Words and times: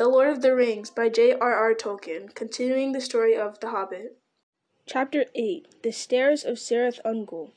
The 0.00 0.08
Lord 0.08 0.30
of 0.30 0.40
the 0.40 0.54
Rings 0.54 0.88
by 0.88 1.10
J.R.R. 1.10 1.74
Tolkien, 1.74 2.34
continuing 2.34 2.92
the 2.92 3.02
story 3.02 3.36
of 3.36 3.60
The 3.60 3.68
Hobbit. 3.68 4.16
Chapter 4.86 5.26
8 5.34 5.82
The 5.82 5.92
Stairs 5.92 6.42
of 6.42 6.56
Cirith 6.56 7.00
Ungol 7.04 7.50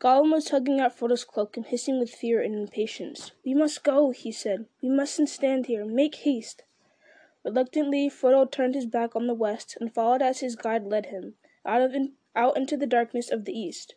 Gollum 0.00 0.32
was 0.32 0.46
tugging 0.46 0.80
at 0.80 0.98
Frodo's 0.98 1.22
cloak 1.22 1.58
and 1.58 1.66
hissing 1.66 2.00
with 2.00 2.08
fear 2.08 2.40
and 2.40 2.54
impatience. 2.54 3.32
We 3.44 3.52
must 3.52 3.84
go, 3.84 4.10
he 4.10 4.32
said. 4.32 4.68
We 4.80 4.88
mustn't 4.88 5.28
stand 5.28 5.66
here. 5.66 5.84
Make 5.84 6.14
haste. 6.14 6.62
Reluctantly, 7.44 8.08
Frodo 8.08 8.50
turned 8.50 8.74
his 8.74 8.86
back 8.86 9.14
on 9.14 9.26
the 9.26 9.34
west 9.34 9.76
and 9.78 9.92
followed 9.92 10.22
as 10.22 10.40
his 10.40 10.56
guide 10.56 10.86
led 10.86 11.04
him, 11.12 11.34
out, 11.66 11.82
of 11.82 11.94
in, 11.94 12.14
out 12.34 12.56
into 12.56 12.78
the 12.78 12.86
darkness 12.86 13.30
of 13.30 13.44
the 13.44 13.52
east. 13.52 13.96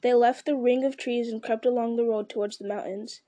They 0.00 0.14
left 0.14 0.46
the 0.46 0.56
ring 0.56 0.82
of 0.82 0.96
trees 0.96 1.30
and 1.30 1.42
crept 1.42 1.66
along 1.66 1.96
the 1.96 2.06
road 2.06 2.30
towards 2.30 2.56
the 2.56 2.66
mountains. 2.66 3.20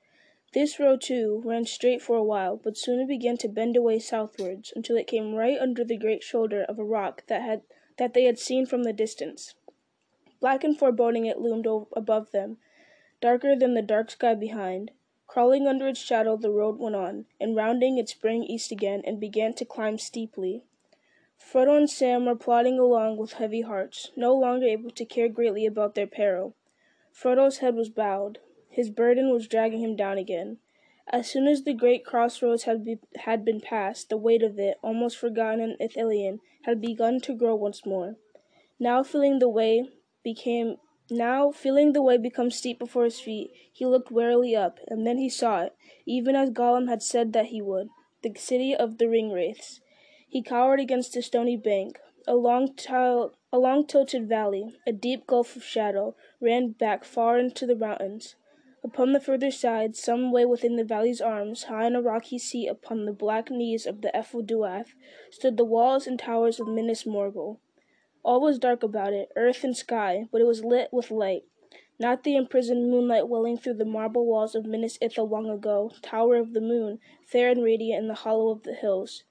This 0.55 0.81
road, 0.81 1.03
too, 1.03 1.43
ran 1.45 1.67
straight 1.67 2.01
for 2.01 2.17
a 2.17 2.23
while, 2.23 2.57
but 2.57 2.79
soon 2.79 3.01
it 3.01 3.09
began 3.09 3.37
to 3.39 3.49
bend 3.49 3.77
away 3.77 3.99
southwards 3.99 4.73
until 4.75 4.97
it 4.97 5.07
came 5.07 5.35
right 5.35 5.59
under 5.61 5.85
the 5.85 5.99
great 5.99 6.23
shoulder 6.23 6.63
of 6.63 6.79
a 6.79 6.85
rock 6.85 7.25
that 7.27 7.63
they 8.15 8.25
had 8.25 8.39
seen 8.39 8.65
from 8.65 8.85
the 8.85 8.93
distance. 8.93 9.55
Black 10.41 10.65
and 10.65 10.79
foreboding 10.79 11.27
it 11.27 11.39
loomed 11.39 11.67
above 11.95 12.31
them, 12.31 12.57
darker 13.21 13.55
than 13.55 13.75
the 13.75 13.83
dark 13.83 14.11
sky 14.11 14.35
behind. 14.35 14.91
Crawling 15.27 15.67
under 15.67 15.87
its 15.87 16.01
shadow 16.01 16.39
the 16.39 16.51
road 16.51 16.79
went 16.79 16.97
on, 16.97 17.27
and 17.39 17.55
rounding 17.55 17.99
it 17.99 18.09
sprang 18.09 18.43
east 18.45 18.73
again 18.73 19.03
and 19.05 19.21
began 19.21 19.53
to 19.53 19.67
climb 19.67 19.99
steeply. 19.99 20.65
Frodo 21.37 21.77
and 21.77 21.91
Sam 21.91 22.25
were 22.25 22.35
plodding 22.35 22.79
along 22.79 23.19
with 23.19 23.35
heavy 23.35 23.61
hearts, 23.61 24.11
no 24.17 24.35
longer 24.35 24.67
able 24.67 24.91
to 24.93 25.05
care 25.05 25.29
greatly 25.29 25.67
about 25.67 25.95
their 25.95 26.07
peril. 26.07 26.55
Frodo's 27.13 27.59
head 27.59 27.75
was 27.75 27.91
bowed. 27.91 28.39
His 28.79 28.91
burden 28.91 29.33
was 29.33 29.49
dragging 29.49 29.81
him 29.81 29.97
down 29.97 30.19
again. 30.19 30.59
As 31.09 31.29
soon 31.29 31.49
as 31.49 31.65
the 31.65 31.75
great 31.75 32.05
crossroads 32.05 32.63
had, 32.63 32.85
be, 32.85 33.01
had 33.17 33.45
been 33.45 33.61
passed, 33.61 34.09
the 34.09 34.17
weight 34.17 34.41
of 34.41 34.57
it, 34.57 34.79
almost 34.85 35.17
forgotten 35.17 35.59
in 35.61 35.77
Ithilien, 35.85 36.39
had 36.63 36.81
begun 36.81 37.19
to 37.23 37.35
grow 37.35 37.57
once 37.57 37.85
more. 37.85 38.15
Now 38.79 39.03
feeling 39.03 39.41
the 39.41 39.49
way 39.49 39.89
became 40.23 40.77
now 41.11 41.51
feeling 41.51 41.93
the 41.93 42.03
way 42.03 42.19
become 42.19 42.53
steep 42.53 42.79
before 42.79 43.03
his 43.03 43.19
feet, 43.19 43.51
he 43.73 43.85
looked 43.85 44.13
warily 44.13 44.55
up, 44.55 44.79
and 44.87 45.05
then 45.05 45.19
he 45.19 45.29
saw 45.29 45.63
it, 45.63 45.75
even 46.07 46.37
as 46.37 46.51
Gollum 46.51 46.89
had 46.89 47.03
said 47.03 47.33
that 47.33 47.47
he 47.47 47.61
would, 47.61 47.89
the 48.23 48.33
city 48.37 48.77
of 48.77 48.99
the 48.99 49.09
ring 49.09 49.33
wraiths. 49.33 49.81
He 50.29 50.41
cowered 50.41 50.79
against 50.79 51.17
a 51.17 51.23
stony 51.23 51.57
bank. 51.57 51.99
A 52.29 52.37
long, 52.37 52.75
til- 52.77 53.35
a 53.53 53.59
long 53.59 53.89
tilted 53.89 54.29
valley, 54.29 54.77
a 54.87 54.93
deep 54.93 55.27
gulf 55.27 55.57
of 55.57 55.65
shadow, 55.65 56.15
ran 56.41 56.69
back 56.69 57.05
far 57.05 57.41
into 57.41 57.67
the 57.67 57.75
mountains. 57.75 58.37
Upon 58.85 59.13
the 59.13 59.21
further 59.21 59.51
side, 59.51 59.97
some 59.97 60.31
way 60.31 60.45
within 60.45 60.77
the 60.77 60.85
valley's 60.85 61.21
arms, 61.21 61.65
high 61.65 61.87
on 61.87 61.97
a 61.97 62.01
rocky 62.01 62.39
seat 62.39 62.69
upon 62.69 63.07
the 63.07 63.13
black 63.13 63.51
knees 63.51 63.87
of 63.87 64.03
the 64.03 64.11
Duath, 64.47 64.95
stood 65.31 65.57
the 65.57 65.65
walls 65.65 66.07
and 66.07 66.17
towers 66.17 66.61
of 66.61 66.69
Minas 66.69 67.03
Morgul. 67.03 67.59
All 68.23 68.41
was 68.41 68.59
dark 68.59 68.85
about 68.85 69.13
it, 69.13 69.33
earth 69.35 69.65
and 69.65 69.77
sky, 69.77 70.29
but 70.31 70.41
it 70.41 70.47
was 70.47 70.65
lit 70.65 70.93
with 70.93 71.11
light. 71.11 71.43
Not 71.99 72.23
the 72.23 72.37
imprisoned 72.37 72.89
moonlight 72.89 73.29
welling 73.29 73.59
through 73.59 73.75
the 73.75 73.85
marble 73.85 74.25
walls 74.25 74.55
of 74.55 74.65
Minas 74.65 74.97
Ithil 74.99 75.29
long 75.29 75.51
ago, 75.51 75.91
tower 76.01 76.37
of 76.37 76.53
the 76.53 76.61
moon, 76.61 77.01
fair 77.27 77.51
and 77.51 77.65
radiant 77.65 78.03
in 78.03 78.09
the 78.09 78.15
hollow 78.15 78.51
of 78.51 78.63
the 78.63 78.75
hills. 78.75 79.25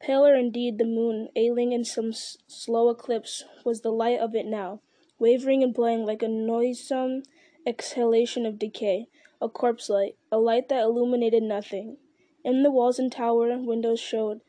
Paler 0.00 0.34
indeed 0.34 0.78
the 0.78 0.84
moon, 0.84 1.28
ailing 1.36 1.70
in 1.70 1.84
some 1.84 2.08
s- 2.08 2.38
slow 2.48 2.88
eclipse, 2.88 3.44
was 3.64 3.82
the 3.82 3.92
light 3.92 4.18
of 4.18 4.34
it 4.34 4.46
now, 4.46 4.80
wavering 5.20 5.62
and 5.62 5.74
playing 5.74 6.04
like 6.04 6.22
a 6.22 6.28
noisome 6.28 7.22
exhalation 7.66 8.46
of 8.46 8.58
decay, 8.58 9.08
a 9.40 9.48
corpse 9.48 9.88
light, 9.88 10.16
a 10.30 10.38
light 10.38 10.68
that 10.68 10.82
illuminated 10.82 11.42
nothing. 11.42 11.96
In 12.44 12.62
the 12.62 12.70
walls 12.70 12.98
and 12.98 13.10
tower 13.10 13.56
windows 13.58 14.00
showed, 14.00 14.40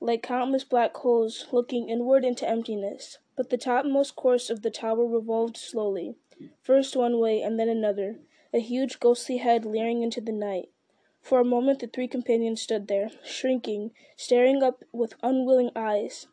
like 0.00 0.22
countless 0.22 0.64
black 0.64 0.96
holes 0.96 1.46
looking 1.52 1.88
inward 1.88 2.24
into 2.24 2.48
emptiness. 2.48 3.18
But 3.36 3.50
the 3.50 3.58
topmost 3.58 4.16
course 4.16 4.50
of 4.50 4.62
the 4.62 4.70
tower 4.70 5.06
revolved 5.06 5.56
slowly, 5.56 6.16
first 6.62 6.96
one 6.96 7.18
way 7.18 7.42
and 7.42 7.58
then 7.58 7.68
another, 7.68 8.18
a 8.52 8.60
huge 8.60 9.00
ghostly 9.00 9.38
head 9.38 9.64
leering 9.64 10.02
into 10.02 10.20
the 10.20 10.32
night. 10.32 10.68
For 11.22 11.40
a 11.40 11.44
moment 11.44 11.80
the 11.80 11.86
three 11.86 12.08
companions 12.08 12.62
stood 12.62 12.88
there, 12.88 13.10
shrinking, 13.24 13.92
staring 14.16 14.62
up 14.62 14.84
with 14.92 15.14
unwilling 15.22 15.70
eyes. 15.76 16.28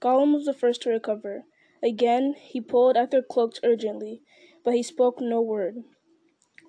Gollum 0.00 0.34
was 0.34 0.44
the 0.44 0.52
first 0.52 0.82
to 0.82 0.90
recover. 0.90 1.44
Again 1.82 2.34
he 2.38 2.60
pulled 2.60 2.96
at 2.96 3.10
their 3.10 3.22
cloaks 3.22 3.60
urgently, 3.62 4.22
but 4.64 4.74
he 4.74 4.82
spoke 4.82 5.20
no 5.20 5.40
word. 5.40 5.84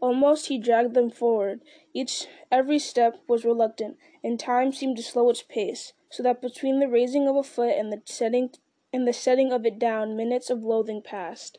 Almost 0.01 0.47
he 0.47 0.57
dragged 0.57 0.93
them 0.93 1.09
forward. 1.09 1.61
Each 1.93 2.27
every 2.51 2.77
step 2.77 3.21
was 3.27 3.45
reluctant, 3.45 3.97
and 4.23 4.39
time 4.39 4.73
seemed 4.73 4.97
to 4.97 5.03
slow 5.03 5.29
its 5.29 5.41
pace, 5.41 5.93
so 6.09 6.21
that 6.21 6.41
between 6.41 6.79
the 6.79 6.89
raising 6.89 7.27
of 7.27 7.35
a 7.35 7.43
foot 7.43 7.75
and 7.75 7.91
the 7.91 8.01
setting 8.05 8.51
and 8.91 9.07
the 9.07 9.13
setting 9.13 9.51
of 9.51 9.65
it 9.65 9.79
down, 9.79 10.15
minutes 10.15 10.49
of 10.49 10.63
loathing 10.63 11.01
passed. 11.01 11.57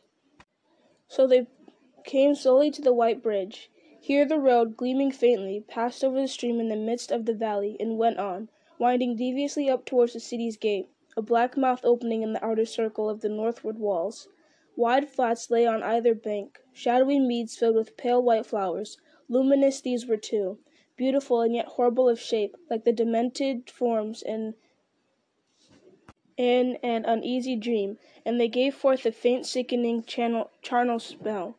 So 1.08 1.26
they 1.26 1.46
came 2.04 2.34
slowly 2.34 2.70
to 2.70 2.82
the 2.82 2.92
white 2.92 3.22
bridge. 3.22 3.70
Here 4.00 4.24
the 4.24 4.38
road, 4.38 4.76
gleaming 4.76 5.10
faintly, 5.10 5.64
passed 5.66 6.04
over 6.04 6.20
the 6.20 6.28
stream 6.28 6.60
in 6.60 6.68
the 6.68 6.76
midst 6.76 7.10
of 7.10 7.24
the 7.24 7.34
valley 7.34 7.76
and 7.80 7.98
went 7.98 8.18
on, 8.18 8.48
winding 8.78 9.16
deviously 9.16 9.68
up 9.68 9.84
towards 9.84 10.12
the 10.12 10.20
city's 10.20 10.56
gate, 10.56 10.88
a 11.16 11.22
black 11.22 11.56
mouth 11.56 11.80
opening 11.82 12.22
in 12.22 12.32
the 12.32 12.44
outer 12.44 12.64
circle 12.64 13.10
of 13.10 13.22
the 13.22 13.28
northward 13.28 13.78
walls. 13.78 14.28
Wide 14.78 15.08
flats 15.08 15.50
lay 15.50 15.66
on 15.66 15.82
either 15.82 16.14
bank, 16.14 16.60
shadowy 16.72 17.18
meads 17.18 17.56
filled 17.56 17.76
with 17.76 17.96
pale 17.96 18.22
white 18.22 18.44
flowers. 18.44 18.98
Luminous 19.26 19.80
these 19.80 20.06
were 20.06 20.18
too, 20.18 20.58
beautiful 20.96 21.40
and 21.40 21.54
yet 21.54 21.64
horrible 21.64 22.10
of 22.10 22.20
shape, 22.20 22.54
like 22.68 22.84
the 22.84 22.92
demented 22.92 23.70
forms 23.70 24.22
in 24.22 24.54
an 26.36 27.04
uneasy 27.06 27.56
dream, 27.56 27.98
and 28.26 28.38
they 28.38 28.48
gave 28.48 28.74
forth 28.74 29.06
a 29.06 29.12
faint 29.12 29.46
sickening 29.46 30.04
charnel 30.04 30.98
smell. 30.98 31.58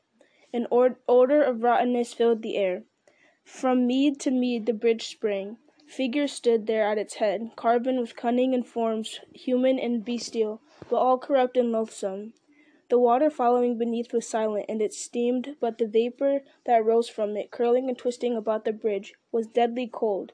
An 0.53 0.67
or- 0.69 0.99
odor 1.07 1.41
of 1.41 1.63
rottenness 1.63 2.13
filled 2.13 2.43
the 2.43 2.55
air. 2.55 2.83
From 3.43 3.87
mead 3.87 4.19
to 4.19 4.29
mead 4.29 4.67
the 4.67 4.73
bridge 4.73 5.07
sprang. 5.07 5.57
Figures 5.87 6.33
stood 6.33 6.67
there 6.67 6.83
at 6.83 6.99
its 6.99 7.15
head, 7.15 7.51
carven 7.55 7.99
with 7.99 8.15
cunning 8.15 8.53
and 8.53 8.67
forms 8.67 9.21
human 9.33 9.79
and 9.79 10.05
bestial, 10.05 10.61
but 10.87 10.97
all 10.97 11.17
corrupt 11.17 11.57
and 11.57 11.71
loathsome. 11.71 12.33
The 12.89 12.97
water 12.97 13.29
following 13.29 13.77
beneath 13.77 14.13
was 14.13 14.25
silent, 14.25 14.65
and 14.69 14.81
it 14.81 14.93
steamed, 14.93 15.57
but 15.59 15.77
the 15.77 15.87
vapor 15.87 16.43
that 16.65 16.85
rose 16.85 17.09
from 17.09 17.35
it, 17.35 17.51
curling 17.51 17.89
and 17.89 17.97
twisting 17.97 18.37
about 18.37 18.63
the 18.63 18.71
bridge, 18.71 19.13
was 19.29 19.45
deadly 19.47 19.87
cold. 19.87 20.31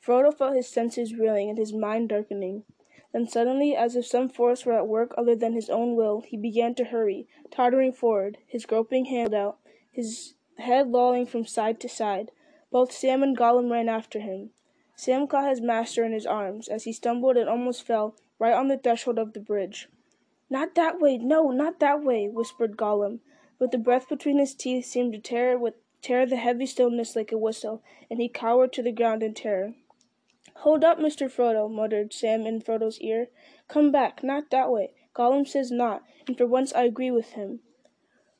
Frodo 0.00 0.32
felt 0.32 0.56
his 0.56 0.68
senses 0.68 1.14
reeling 1.14 1.48
and 1.48 1.58
his 1.58 1.72
mind 1.72 2.08
darkening. 2.08 2.64
Then 3.12 3.28
suddenly, 3.28 3.76
as 3.76 3.94
if 3.94 4.04
some 4.04 4.28
force 4.28 4.66
were 4.66 4.72
at 4.72 4.88
work 4.88 5.14
other 5.16 5.36
than 5.36 5.52
his 5.52 5.70
own 5.70 5.94
will, 5.94 6.22
he 6.22 6.36
began 6.36 6.74
to 6.74 6.84
hurry, 6.84 7.28
tottering 7.52 7.92
forward, 7.92 8.38
his 8.46 8.66
groping 8.66 9.04
hand 9.04 9.32
out, 9.32 9.58
his 9.92 10.34
head 10.58 10.88
lolling 10.88 11.24
from 11.24 11.46
side 11.46 11.78
to 11.80 11.88
side. 11.88 12.32
Both 12.72 12.92
Sam 12.92 13.22
and 13.22 13.36
Gollum 13.36 13.70
ran 13.70 13.88
after 13.88 14.18
him. 14.18 14.50
Sam 14.96 15.28
caught 15.28 15.50
his 15.50 15.60
master 15.60 16.04
in 16.04 16.12
his 16.12 16.26
arms 16.26 16.66
as 16.66 16.82
he 16.82 16.92
stumbled 16.92 17.36
and 17.36 17.48
almost 17.48 17.84
fell 17.84 18.16
right 18.40 18.54
on 18.54 18.68
the 18.68 18.76
threshold 18.76 19.18
of 19.18 19.34
the 19.34 19.40
bridge. 19.40 19.88
Not 20.48 20.74
that 20.76 21.00
way, 21.00 21.18
no, 21.18 21.50
not 21.50 21.80
that 21.80 22.04
way, 22.04 22.28
whispered 22.28 22.76
Gollum, 22.76 23.20
but 23.58 23.72
the 23.72 23.78
breath 23.78 24.08
between 24.08 24.38
his 24.38 24.54
teeth 24.54 24.84
seemed 24.86 25.12
to 25.14 25.18
tear 25.18 25.58
with 25.58 25.74
tear 26.02 26.24
the 26.24 26.36
heavy 26.36 26.66
stillness 26.66 27.16
like 27.16 27.32
a 27.32 27.38
whistle, 27.38 27.82
and 28.08 28.20
he 28.20 28.28
cowered 28.28 28.72
to 28.74 28.82
the 28.82 28.92
ground 28.92 29.24
in 29.24 29.34
terror. 29.34 29.74
Hold 30.60 30.84
up, 30.84 30.98
Mr. 30.98 31.28
Frodo, 31.28 31.68
muttered 31.68 32.12
Sam 32.12 32.46
in 32.46 32.60
Frodo's 32.60 33.00
ear. 33.00 33.28
Come 33.66 33.90
back, 33.90 34.22
not 34.22 34.50
that 34.50 34.70
way. 34.70 34.92
Gollum 35.14 35.46
says 35.46 35.72
not, 35.72 36.04
and 36.28 36.38
for 36.38 36.46
once 36.46 36.72
I 36.74 36.84
agree 36.84 37.10
with 37.10 37.32
him. 37.32 37.60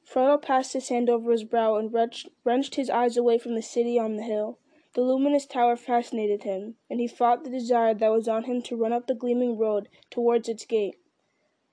Frodo 0.05 0.41
passed 0.41 0.75
his 0.75 0.89
hand 0.89 1.11
over 1.11 1.33
his 1.33 1.43
brow 1.43 1.75
and 1.75 1.93
wrenched, 1.93 2.29
wrenched 2.45 2.77
his 2.77 2.89
eyes 2.89 3.17
away 3.17 3.39
from 3.39 3.57
the 3.57 3.63
city 3.63 3.99
on 3.99 4.17
the 4.17 4.23
hill. 4.23 4.61
The 4.95 5.01
luminous 5.01 5.45
tower 5.45 5.75
fascinated 5.77 6.45
him, 6.45 6.77
and 6.89 7.01
he 7.01 7.09
fought 7.09 7.43
the 7.43 7.51
desire 7.51 7.93
that 7.95 8.13
was 8.13 8.29
on 8.29 8.45
him 8.45 8.63
to 8.63 8.77
run 8.77 8.93
up 8.93 9.09
the 9.09 9.15
gleaming 9.15 9.59
road 9.59 9.89
towards 10.09 10.49
its 10.49 10.65
gate. 10.65 10.95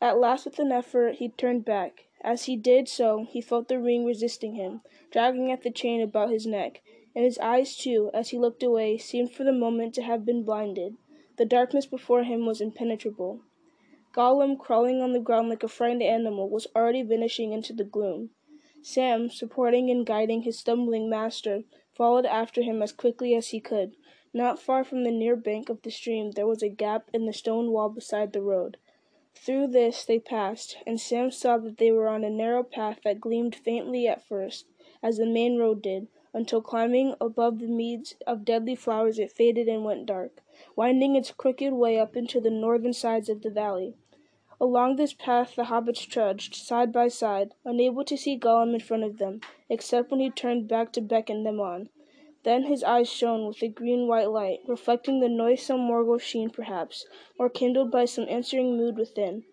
At 0.03 0.19
last, 0.19 0.43
with 0.43 0.59
an 0.59 0.73
effort, 0.73 1.15
he 1.15 1.29
turned 1.29 1.63
back. 1.63 2.07
As 2.19 2.43
he 2.43 2.57
did 2.57 2.89
so, 2.89 3.23
he 3.23 3.39
felt 3.39 3.69
the 3.69 3.79
ring 3.79 4.03
resisting 4.03 4.55
him, 4.55 4.81
dragging 5.11 5.49
at 5.49 5.61
the 5.61 5.71
chain 5.71 6.01
about 6.01 6.29
his 6.29 6.45
neck, 6.45 6.81
and 7.15 7.23
his 7.23 7.37
eyes, 7.37 7.77
too, 7.77 8.11
as 8.13 8.31
he 8.31 8.37
looked 8.37 8.63
away, 8.63 8.97
seemed 8.97 9.31
for 9.31 9.45
the 9.45 9.53
moment 9.53 9.93
to 9.93 10.01
have 10.01 10.25
been 10.25 10.43
blinded. 10.43 10.97
The 11.37 11.45
darkness 11.45 11.85
before 11.85 12.23
him 12.23 12.45
was 12.45 12.59
impenetrable. 12.59 13.43
Gollum, 14.11 14.59
crawling 14.59 14.99
on 14.99 15.13
the 15.13 15.21
ground 15.21 15.47
like 15.47 15.63
a 15.63 15.69
frightened 15.69 16.03
animal, 16.03 16.49
was 16.49 16.67
already 16.75 17.01
vanishing 17.01 17.53
into 17.53 17.71
the 17.71 17.85
gloom. 17.85 18.31
Sam, 18.81 19.29
supporting 19.29 19.89
and 19.89 20.05
guiding 20.05 20.41
his 20.41 20.59
stumbling 20.59 21.09
master, 21.09 21.63
followed 21.93 22.25
after 22.25 22.61
him 22.61 22.81
as 22.81 22.91
quickly 22.91 23.35
as 23.35 23.51
he 23.51 23.61
could. 23.61 23.95
Not 24.33 24.59
far 24.59 24.83
from 24.83 25.05
the 25.05 25.11
near 25.11 25.37
bank 25.37 25.69
of 25.69 25.81
the 25.83 25.91
stream 25.91 26.31
there 26.31 26.45
was 26.45 26.61
a 26.61 26.67
gap 26.67 27.09
in 27.13 27.25
the 27.25 27.31
stone 27.31 27.71
wall 27.71 27.87
beside 27.87 28.33
the 28.33 28.41
road. 28.41 28.75
Through 29.35 29.69
this 29.69 30.05
they 30.05 30.19
passed, 30.19 30.77
and 30.85 31.01
Sam 31.01 31.31
saw 31.31 31.57
that 31.57 31.77
they 31.77 31.91
were 31.91 32.07
on 32.07 32.23
a 32.23 32.29
narrow 32.29 32.61
path 32.61 32.99
that 33.03 33.19
gleamed 33.19 33.55
faintly 33.55 34.07
at 34.07 34.21
first, 34.21 34.67
as 35.01 35.17
the 35.17 35.25
main 35.25 35.57
road 35.57 35.81
did, 35.81 36.07
until 36.33 36.61
climbing 36.61 37.15
above 37.19 37.57
the 37.57 37.67
meads 37.67 38.15
of 38.27 38.45
deadly 38.45 38.75
flowers 38.75 39.17
it 39.17 39.31
faded 39.31 39.67
and 39.67 39.83
went 39.83 40.05
dark, 40.05 40.43
winding 40.75 41.15
its 41.15 41.31
crooked 41.31 41.73
way 41.73 41.99
up 41.99 42.15
into 42.15 42.39
the 42.39 42.51
northern 42.51 42.93
sides 42.93 43.27
of 43.27 43.41
the 43.41 43.49
valley. 43.49 43.95
Along 44.61 44.95
this 44.97 45.13
path 45.13 45.55
the 45.55 45.63
hobbits 45.63 46.07
trudged, 46.07 46.53
side 46.55 46.91
by 46.91 47.07
side, 47.07 47.55
unable 47.65 48.05
to 48.05 48.15
see 48.15 48.37
Gollum 48.37 48.75
in 48.75 48.79
front 48.81 49.03
of 49.03 49.17
them, 49.17 49.41
except 49.67 50.11
when 50.11 50.19
he 50.19 50.29
turned 50.29 50.67
back 50.67 50.91
to 50.93 51.01
beckon 51.01 51.43
them 51.43 51.59
on. 51.59 51.89
Then 52.43 52.63
his 52.63 52.83
eyes 52.83 53.09
shone 53.09 53.47
with 53.47 53.63
a 53.63 53.69
green 53.69 54.07
white 54.07 54.29
light, 54.29 54.59
reflecting 54.67 55.19
the 55.19 55.29
noisome 55.29 55.79
Morgul 55.79 56.19
sheen 56.19 56.49
perhaps, 56.49 57.05
or 57.39 57.49
kindled 57.49 57.89
by 57.89 58.05
some 58.05 58.27
answering 58.27 58.75
mood 58.75 58.97
within. 58.97 59.45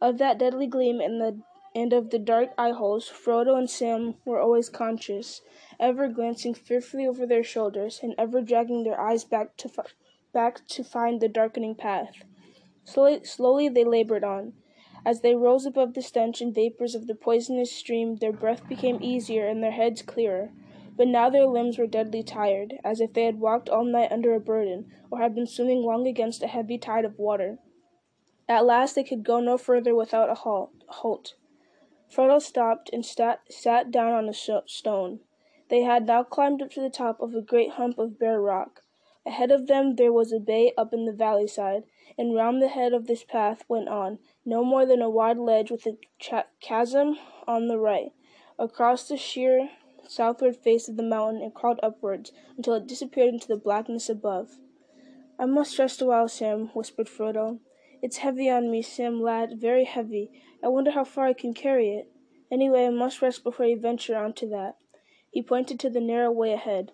Of 0.00 0.18
that 0.18 0.38
deadly 0.38 0.66
gleam 0.66 1.00
and 1.00 1.20
the 1.20 1.40
and 1.74 1.92
of 1.92 2.10
the 2.10 2.18
dark 2.18 2.50
eye 2.58 2.72
holes 2.72 3.08
Frodo 3.08 3.56
and 3.56 3.70
Sam 3.70 4.16
were 4.24 4.40
always 4.40 4.68
conscious, 4.68 5.40
ever 5.80 6.08
glancing 6.08 6.52
fearfully 6.52 7.06
over 7.06 7.24
their 7.24 7.44
shoulders, 7.44 8.00
and 8.02 8.14
ever 8.18 8.42
dragging 8.42 8.82
their 8.82 9.00
eyes 9.00 9.24
back 9.24 9.56
to 9.58 9.68
fi- 9.68 9.84
back 10.32 10.66
to 10.66 10.84
find 10.84 11.20
the 11.20 11.28
darkening 11.28 11.74
path. 11.74 12.24
Slowly, 12.84 13.24
slowly 13.24 13.68
they 13.68 13.84
labored 13.84 14.24
on. 14.24 14.54
As 15.06 15.20
they 15.20 15.34
rose 15.34 15.64
above 15.64 15.94
the 15.94 16.02
stench 16.02 16.40
and 16.40 16.54
vapors 16.54 16.94
of 16.94 17.06
the 17.06 17.14
poisonous 17.14 17.72
stream, 17.72 18.16
their 18.16 18.32
breath 18.32 18.68
became 18.68 18.98
easier 19.00 19.46
and 19.46 19.62
their 19.62 19.70
heads 19.70 20.02
clearer. 20.02 20.50
But 21.02 21.08
now 21.08 21.30
their 21.30 21.46
limbs 21.46 21.78
were 21.78 21.88
deadly 21.88 22.22
tired, 22.22 22.78
as 22.84 23.00
if 23.00 23.12
they 23.12 23.24
had 23.24 23.40
walked 23.40 23.68
all 23.68 23.82
night 23.82 24.12
under 24.12 24.36
a 24.36 24.40
burden, 24.40 24.92
or 25.10 25.18
had 25.18 25.34
been 25.34 25.48
swimming 25.48 25.82
long 25.82 26.06
against 26.06 26.44
a 26.44 26.46
heavy 26.46 26.78
tide 26.78 27.04
of 27.04 27.18
water. 27.18 27.58
At 28.48 28.66
last 28.66 28.94
they 28.94 29.02
could 29.02 29.24
go 29.24 29.40
no 29.40 29.58
further 29.58 29.96
without 29.96 30.30
a 30.30 30.36
halt. 30.36 31.34
Frodo 32.08 32.40
stopped 32.40 32.88
and 32.92 33.04
sat, 33.04 33.40
sat 33.50 33.90
down 33.90 34.12
on 34.12 34.28
a 34.28 34.32
stone. 34.32 35.18
They 35.70 35.82
had 35.82 36.06
now 36.06 36.22
climbed 36.22 36.62
up 36.62 36.70
to 36.70 36.80
the 36.80 36.88
top 36.88 37.20
of 37.20 37.34
a 37.34 37.42
great 37.42 37.70
hump 37.70 37.98
of 37.98 38.16
bare 38.16 38.40
rock. 38.40 38.84
Ahead 39.26 39.50
of 39.50 39.66
them 39.66 39.96
there 39.96 40.12
was 40.12 40.32
a 40.32 40.38
bay 40.38 40.72
up 40.78 40.92
in 40.92 41.04
the 41.04 41.12
valley 41.12 41.48
side, 41.48 41.82
and 42.16 42.36
round 42.36 42.62
the 42.62 42.68
head 42.68 42.92
of 42.92 43.08
this 43.08 43.24
path 43.24 43.64
went 43.68 43.88
on, 43.88 44.20
no 44.44 44.62
more 44.64 44.86
than 44.86 45.02
a 45.02 45.10
wide 45.10 45.38
ledge 45.38 45.72
with 45.72 45.84
a 45.84 45.98
chasm 46.60 47.18
on 47.48 47.66
the 47.66 47.80
right. 47.80 48.12
Across 48.56 49.08
the 49.08 49.16
sheer 49.16 49.68
southward 50.12 50.56
face 50.56 50.88
of 50.88 50.96
the 50.96 51.02
mountain 51.02 51.42
and 51.42 51.54
crawled 51.54 51.80
upwards 51.82 52.32
until 52.56 52.74
it 52.74 52.86
disappeared 52.86 53.32
into 53.32 53.48
the 53.48 53.56
blackness 53.56 54.08
above. 54.08 54.58
I 55.38 55.46
must 55.46 55.78
rest 55.78 56.02
a 56.02 56.06
while, 56.06 56.28
Sam, 56.28 56.68
whispered 56.74 57.08
Frodo. 57.08 57.58
It's 58.02 58.18
heavy 58.18 58.50
on 58.50 58.70
me, 58.70 58.82
Sam 58.82 59.22
lad, 59.22 59.60
very 59.60 59.84
heavy. 59.84 60.30
I 60.62 60.68
wonder 60.68 60.90
how 60.90 61.04
far 61.04 61.26
I 61.26 61.32
can 61.32 61.54
carry 61.54 61.90
it. 61.90 62.10
Anyway, 62.50 62.84
I 62.84 62.90
must 62.90 63.22
rest 63.22 63.42
before 63.42 63.66
I 63.66 63.74
venture 63.74 64.16
on 64.16 64.34
to 64.34 64.46
that. 64.48 64.76
He 65.30 65.42
pointed 65.42 65.80
to 65.80 65.90
the 65.90 66.00
narrow 66.00 66.30
way 66.30 66.52
ahead. 66.52 66.92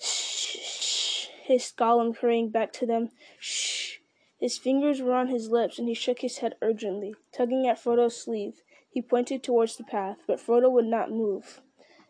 Shh, 0.00 0.56
shh, 0.56 1.26
hissed 1.42 1.76
Gollum, 1.76 2.16
hurrying 2.16 2.48
back 2.48 2.72
to 2.74 2.86
them. 2.86 3.10
Shh. 3.38 3.98
His 4.40 4.58
fingers 4.58 5.02
were 5.02 5.14
on 5.14 5.28
his 5.28 5.50
lips, 5.50 5.78
and 5.78 5.88
he 5.88 5.94
shook 5.94 6.20
his 6.20 6.38
head 6.38 6.54
urgently, 6.62 7.14
tugging 7.32 7.66
at 7.66 7.78
Frodo's 7.78 8.16
sleeve. 8.16 8.62
He 8.90 9.02
pointed 9.02 9.42
towards 9.42 9.76
the 9.76 9.84
path, 9.84 10.18
but 10.26 10.40
Frodo 10.40 10.70
would 10.70 10.86
not 10.86 11.10
move. 11.10 11.60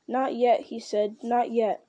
Not 0.06 0.34
yet, 0.34 0.62
he 0.62 0.78
said, 0.78 1.16
not 1.22 1.50
yet. 1.50 1.84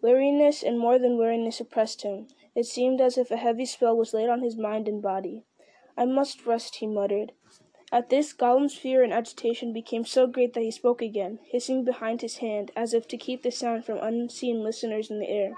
Weariness 0.00 0.62
and 0.62 0.78
more 0.78 0.98
than 0.98 1.18
weariness 1.18 1.60
oppressed 1.60 2.02
him. 2.02 2.28
It 2.54 2.66
seemed 2.66 3.00
as 3.00 3.18
if 3.18 3.30
a 3.30 3.36
heavy 3.36 3.66
spell 3.66 3.96
was 3.96 4.14
laid 4.14 4.28
on 4.28 4.42
his 4.42 4.56
mind 4.56 4.86
and 4.88 5.02
body. 5.02 5.44
I 5.96 6.04
must 6.04 6.46
rest, 6.46 6.76
he 6.76 6.86
muttered. 6.86 7.32
At 7.90 8.10
this, 8.10 8.32
Gollum's 8.32 8.76
fear 8.76 9.02
and 9.02 9.12
agitation 9.12 9.72
became 9.72 10.04
so 10.04 10.26
great 10.26 10.52
that 10.54 10.62
he 10.62 10.70
spoke 10.70 11.00
again, 11.00 11.38
hissing 11.50 11.84
behind 11.84 12.20
his 12.20 12.36
hand, 12.36 12.70
as 12.76 12.94
if 12.94 13.08
to 13.08 13.16
keep 13.16 13.42
the 13.42 13.50
sound 13.50 13.84
from 13.84 13.98
unseen 13.98 14.62
listeners 14.62 15.10
in 15.10 15.18
the 15.18 15.28
air. 15.28 15.54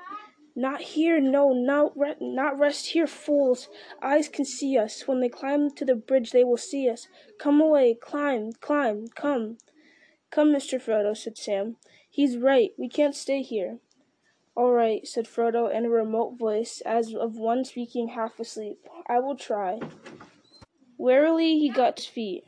Not 0.56 0.80
here, 0.80 1.20
no, 1.20 1.52
not, 1.52 1.96
re- 1.96 2.16
not 2.20 2.58
rest 2.58 2.88
here, 2.88 3.06
fools. 3.06 3.68
Eyes 4.00 4.28
can 4.28 4.44
see 4.44 4.78
us. 4.78 5.06
When 5.06 5.20
they 5.20 5.28
climb 5.28 5.70
to 5.70 5.84
the 5.84 5.94
bridge, 5.94 6.30
they 6.30 6.44
will 6.44 6.56
see 6.56 6.88
us. 6.88 7.08
Come 7.38 7.60
away, 7.60 7.94
climb, 7.94 8.52
climb, 8.60 9.08
come. 9.08 9.58
Come, 10.30 10.52
Mr. 10.52 10.80
Frodo, 10.80 11.16
said 11.16 11.36
Sam. 11.36 11.76
He's 12.08 12.36
right. 12.36 12.70
We 12.78 12.88
can't 12.88 13.16
stay 13.16 13.42
here. 13.42 13.78
All 14.56 14.72
right, 14.72 15.06
said 15.06 15.26
Frodo 15.26 15.72
in 15.72 15.86
a 15.86 15.90
remote 15.90 16.38
voice, 16.38 16.82
as 16.84 17.14
of 17.14 17.36
one 17.36 17.64
speaking 17.64 18.08
half 18.08 18.38
asleep. 18.38 18.78
I 19.06 19.18
will 19.18 19.36
try. 19.36 19.80
Warily 20.98 21.58
he 21.58 21.70
got 21.70 21.96
to 21.96 22.02
his 22.02 22.10
feet. 22.10 22.44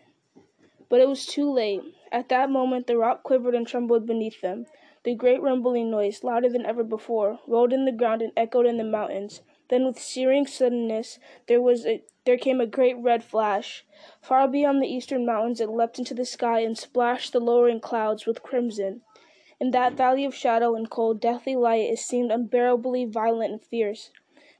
But 0.88 1.00
it 1.00 1.08
was 1.08 1.26
too 1.26 1.50
late. 1.50 1.80
At 2.12 2.28
that 2.28 2.50
moment 2.50 2.86
the 2.86 2.98
rock 2.98 3.22
quivered 3.22 3.54
and 3.54 3.66
trembled 3.66 4.06
beneath 4.06 4.40
them. 4.42 4.66
The 5.04 5.14
great 5.14 5.40
rumbling 5.40 5.90
noise, 5.90 6.22
louder 6.22 6.48
than 6.48 6.66
ever 6.66 6.84
before, 6.84 7.40
rolled 7.46 7.72
in 7.72 7.84
the 7.84 7.92
ground 7.92 8.20
and 8.20 8.32
echoed 8.36 8.66
in 8.66 8.76
the 8.76 8.84
mountains. 8.84 9.40
Then 9.70 9.86
with 9.86 9.98
searing 9.98 10.46
suddenness 10.46 11.18
there 11.48 11.62
was 11.62 11.86
a, 11.86 12.02
there 12.24 12.38
came 12.38 12.60
a 12.60 12.66
great 12.66 12.96
red 12.98 13.24
flash. 13.24 13.84
Far 14.20 14.46
beyond 14.46 14.80
the 14.82 14.86
eastern 14.86 15.26
mountains 15.26 15.60
it 15.60 15.68
leapt 15.68 15.98
into 15.98 16.14
the 16.14 16.24
sky 16.24 16.60
and 16.60 16.78
splashed 16.78 17.32
the 17.32 17.40
lowering 17.40 17.80
clouds 17.80 18.26
with 18.26 18.42
crimson. 18.42 19.02
In 19.60 19.70
that 19.72 19.94
valley 19.94 20.24
of 20.24 20.34
shadow 20.34 20.74
and 20.74 20.90
cold, 20.90 21.20
deathly 21.20 21.56
light 21.56 21.90
it 21.90 21.98
seemed 21.98 22.30
unbearably 22.30 23.04
violent 23.04 23.52
and 23.52 23.62
fierce. 23.62 24.10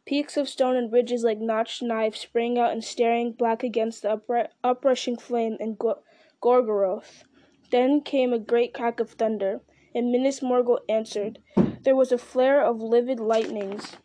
Peaks 0.05 0.37
of 0.37 0.49
stone 0.49 0.75
and 0.75 0.93
ridges 0.93 1.23
like 1.23 1.39
notched 1.39 1.83
knives 1.83 2.19
sprang 2.19 2.59
out 2.59 2.73
and 2.73 2.83
staring 2.83 3.33
black 3.33 3.63
against 3.63 4.03
the 4.03 4.21
uprushing 4.65 5.21
flame 5.21 5.57
and 5.61 5.79
Gorgoroth. 6.43 7.23
Then 7.71 8.01
came 8.01 8.33
a 8.33 8.39
great 8.39 8.75
crack 8.75 8.99
of 8.99 9.11
thunder, 9.11 9.61
and 9.95 10.11
Minas 10.11 10.41
Morgul 10.41 10.81
answered. 10.89 11.39
There 11.83 11.97
was 11.97 12.13
a 12.13 12.19
flare 12.19 12.65
of 12.65 12.81
livid 12.81 13.21
lightnings, 13.21 13.97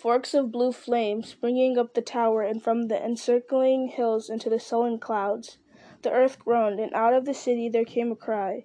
forks 0.00 0.32
of 0.32 0.50
blue 0.50 0.72
flame 0.72 1.22
springing 1.22 1.76
up 1.76 1.92
the 1.92 2.00
tower 2.00 2.40
and 2.40 2.62
from 2.62 2.88
the 2.88 3.04
encircling 3.04 3.88
hills 3.88 4.30
into 4.30 4.48
the 4.48 4.58
sullen 4.58 4.98
clouds. 4.98 5.58
The 6.00 6.10
earth 6.10 6.38
groaned, 6.38 6.80
and 6.80 6.94
out 6.94 7.12
of 7.12 7.26
the 7.26 7.34
city 7.34 7.68
there 7.68 7.84
came 7.84 8.10
a 8.10 8.16
cry, 8.16 8.64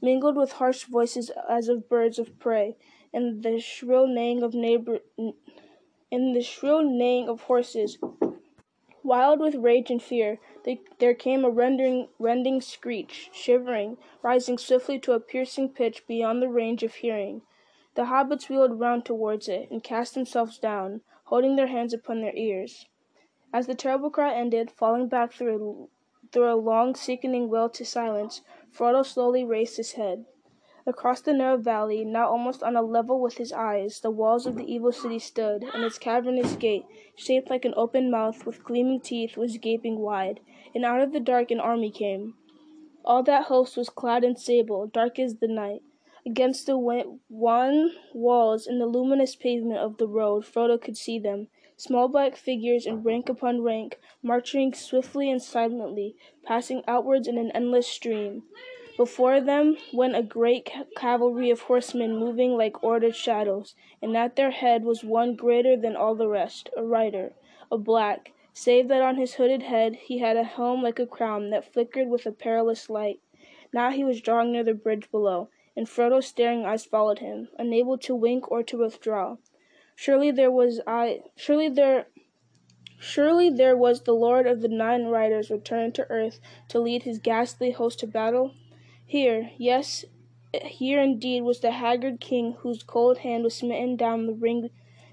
mingled 0.00 0.36
with 0.36 0.52
harsh 0.52 0.84
voices 0.84 1.30
as 1.50 1.68
of 1.68 1.90
birds 1.90 2.18
of 2.18 2.38
prey, 2.38 2.78
and 3.12 3.42
the 3.42 3.60
shrill 3.60 4.06
neighing 4.06 4.42
of 4.42 4.54
neighbor 4.54 5.00
in 6.10 6.32
the 6.32 6.42
shrill 6.42 6.82
neighing 6.82 7.28
of 7.28 7.42
horses. 7.42 7.98
Wild 9.02 9.38
with 9.38 9.56
rage 9.56 9.90
and 9.90 10.02
fear, 10.02 10.38
they, 10.64 10.80
there 10.98 11.14
came 11.14 11.44
a 11.44 11.50
rending, 11.50 12.08
rending 12.18 12.62
screech, 12.62 13.28
shivering, 13.34 13.98
rising 14.22 14.56
swiftly 14.56 14.98
to 15.00 15.12
a 15.12 15.20
piercing 15.20 15.68
pitch 15.68 16.06
beyond 16.06 16.40
the 16.40 16.48
range 16.48 16.82
of 16.82 16.94
hearing. 16.94 17.42
The 18.00 18.06
hobbits 18.06 18.48
wheeled 18.48 18.80
round 18.80 19.04
towards 19.04 19.46
it, 19.46 19.70
and 19.70 19.82
cast 19.82 20.14
themselves 20.14 20.56
down, 20.56 21.02
holding 21.24 21.56
their 21.56 21.66
hands 21.66 21.92
upon 21.92 22.22
their 22.22 22.34
ears. 22.34 22.86
As 23.52 23.66
the 23.66 23.74
terrible 23.74 24.08
cry 24.08 24.32
ended, 24.32 24.70
falling 24.70 25.06
back 25.06 25.34
through 25.34 25.90
a, 26.24 26.28
through 26.32 26.50
a 26.50 26.56
long, 26.56 26.94
sickening 26.94 27.50
wail 27.50 27.68
to 27.68 27.84
silence, 27.84 28.40
Frodo 28.72 29.04
slowly 29.04 29.44
raised 29.44 29.76
his 29.76 29.92
head. 29.92 30.24
Across 30.86 31.20
the 31.20 31.34
narrow 31.34 31.58
valley, 31.58 32.02
now 32.02 32.30
almost 32.30 32.62
on 32.62 32.74
a 32.74 32.80
level 32.80 33.20
with 33.20 33.36
his 33.36 33.52
eyes, 33.52 34.00
the 34.00 34.10
walls 34.10 34.46
of 34.46 34.56
the 34.56 34.64
evil 34.64 34.92
city 34.92 35.18
stood, 35.18 35.62
and 35.62 35.84
its 35.84 35.98
cavernous 35.98 36.56
gate, 36.56 36.86
shaped 37.14 37.50
like 37.50 37.66
an 37.66 37.74
open 37.76 38.10
mouth 38.10 38.46
with 38.46 38.64
gleaming 38.64 39.00
teeth, 39.00 39.36
was 39.36 39.58
gaping 39.58 39.98
wide, 39.98 40.40
and 40.74 40.86
out 40.86 41.02
of 41.02 41.12
the 41.12 41.20
dark 41.20 41.50
an 41.50 41.60
army 41.60 41.90
came. 41.90 42.32
All 43.04 43.22
that 43.24 43.48
host 43.48 43.76
was 43.76 43.90
clad 43.90 44.24
in 44.24 44.36
sable, 44.36 44.86
dark 44.86 45.18
as 45.18 45.34
the 45.34 45.48
night. 45.48 45.82
Against 46.26 46.66
the 46.66 46.76
wan 46.76 47.96
walls 48.12 48.66
and 48.66 48.78
the 48.78 48.86
luminous 48.86 49.34
pavement 49.34 49.78
of 49.78 49.96
the 49.96 50.06
road 50.06 50.44
Frodo 50.44 50.78
could 50.78 50.98
see 50.98 51.18
them, 51.18 51.48
small 51.78 52.08
black 52.08 52.36
figures 52.36 52.84
in 52.84 53.02
rank 53.02 53.30
upon 53.30 53.62
rank, 53.62 53.98
marching 54.22 54.74
swiftly 54.74 55.30
and 55.30 55.40
silently, 55.40 56.14
passing 56.44 56.84
outwards 56.86 57.26
in 57.26 57.38
an 57.38 57.50
endless 57.52 57.86
stream. 57.86 58.42
Before 58.98 59.40
them 59.40 59.78
went 59.94 60.14
a 60.14 60.22
great 60.22 60.70
cavalry 60.94 61.48
of 61.48 61.62
horsemen 61.62 62.18
moving 62.18 62.54
like 62.54 62.84
ordered 62.84 63.16
shadows, 63.16 63.74
and 64.02 64.14
at 64.14 64.36
their 64.36 64.50
head 64.50 64.84
was 64.84 65.02
one 65.02 65.34
greater 65.34 65.74
than 65.74 65.96
all 65.96 66.14
the 66.14 66.28
rest, 66.28 66.68
a 66.76 66.84
rider, 66.84 67.32
a 67.72 67.78
black, 67.78 68.34
save 68.52 68.88
that 68.88 69.00
on 69.00 69.16
his 69.16 69.36
hooded 69.36 69.62
head 69.62 69.94
he 69.94 70.18
had 70.18 70.36
a 70.36 70.44
helm 70.44 70.82
like 70.82 70.98
a 70.98 71.06
crown 71.06 71.48
that 71.48 71.72
flickered 71.72 72.08
with 72.10 72.26
a 72.26 72.32
perilous 72.32 72.90
light. 72.90 73.20
Now 73.72 73.90
he 73.90 74.04
was 74.04 74.20
drawing 74.20 74.52
near 74.52 74.64
the 74.64 74.74
bridge 74.74 75.10
below, 75.10 75.48
and 75.76 75.88
Frodo's 75.88 76.26
staring 76.26 76.64
eyes 76.64 76.84
followed 76.84 77.20
him, 77.20 77.48
unable 77.58 77.98
to 77.98 78.14
wink 78.14 78.50
or 78.50 78.62
to 78.62 78.78
withdraw. 78.78 79.36
Surely 79.94 80.30
there 80.30 80.50
was 80.50 80.80
I 80.86 81.22
surely 81.36 81.68
there 81.68 82.06
Surely 83.02 83.48
there 83.48 83.78
was 83.78 84.02
the 84.02 84.12
Lord 84.12 84.46
of 84.46 84.60
the 84.60 84.68
Nine 84.68 85.06
Riders 85.06 85.50
returned 85.50 85.94
to 85.94 86.10
earth 86.10 86.38
to 86.68 86.78
lead 86.78 87.04
his 87.04 87.18
ghastly 87.18 87.70
host 87.70 87.98
to 88.00 88.06
battle? 88.06 88.52
Here, 89.06 89.52
yes, 89.56 90.04
here 90.52 91.00
indeed 91.00 91.42
was 91.42 91.60
the 91.60 91.70
haggard 91.70 92.20
king 92.20 92.56
whose 92.58 92.82
cold 92.82 93.18
hand 93.18 93.44
was 93.44 93.54
smitten 93.54 93.96
down 93.96 94.26
the 94.26 94.34
ring 94.34 94.68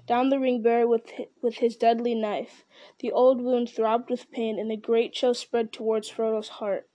down 0.06 0.28
the 0.28 0.38
ring 0.38 0.60
bearer 0.60 0.86
with 0.86 1.10
with 1.40 1.58
his 1.58 1.76
deadly 1.76 2.14
knife. 2.14 2.66
The 2.98 3.12
old 3.12 3.40
wound 3.40 3.70
throbbed 3.70 4.10
with 4.10 4.30
pain, 4.30 4.58
and 4.58 4.70
a 4.70 4.76
great 4.76 5.14
chill 5.14 5.32
spread 5.32 5.72
towards 5.72 6.10
Frodo's 6.10 6.48
heart. 6.48 6.87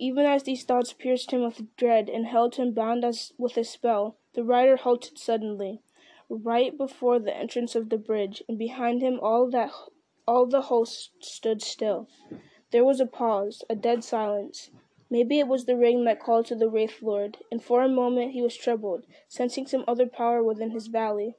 Even 0.00 0.26
as 0.26 0.44
these 0.44 0.62
thoughts 0.62 0.92
pierced 0.92 1.32
him 1.32 1.42
with 1.42 1.74
dread 1.76 2.08
and 2.08 2.24
held 2.24 2.54
him 2.54 2.72
bound 2.72 3.04
as 3.04 3.32
with 3.36 3.56
a 3.56 3.64
spell, 3.64 4.16
The 4.34 4.44
rider 4.44 4.76
halted 4.76 5.18
suddenly, 5.18 5.82
right 6.28 6.78
before 6.78 7.18
the 7.18 7.36
entrance 7.36 7.74
of 7.74 7.88
the 7.88 7.98
bridge, 7.98 8.40
and 8.48 8.56
behind 8.56 9.02
him 9.02 9.18
all 9.20 9.50
that 9.50 9.72
all 10.24 10.46
the 10.46 10.60
host 10.60 11.10
stood 11.18 11.62
still. 11.62 12.06
There 12.70 12.84
was 12.84 13.00
a 13.00 13.06
pause, 13.06 13.64
a 13.68 13.74
dead 13.74 14.04
silence. 14.04 14.70
Maybe 15.10 15.40
it 15.40 15.48
was 15.48 15.64
the 15.64 15.76
ring 15.76 16.04
that 16.04 16.20
called 16.20 16.46
to 16.46 16.54
the 16.54 16.68
Wraith 16.68 17.02
Lord, 17.02 17.38
and 17.50 17.60
for 17.60 17.82
a 17.82 17.88
moment 17.88 18.30
he 18.30 18.42
was 18.42 18.56
troubled, 18.56 19.04
sensing 19.26 19.66
some 19.66 19.84
other 19.88 20.06
power 20.06 20.44
within 20.44 20.70
his 20.70 20.86
valley. 20.86 21.34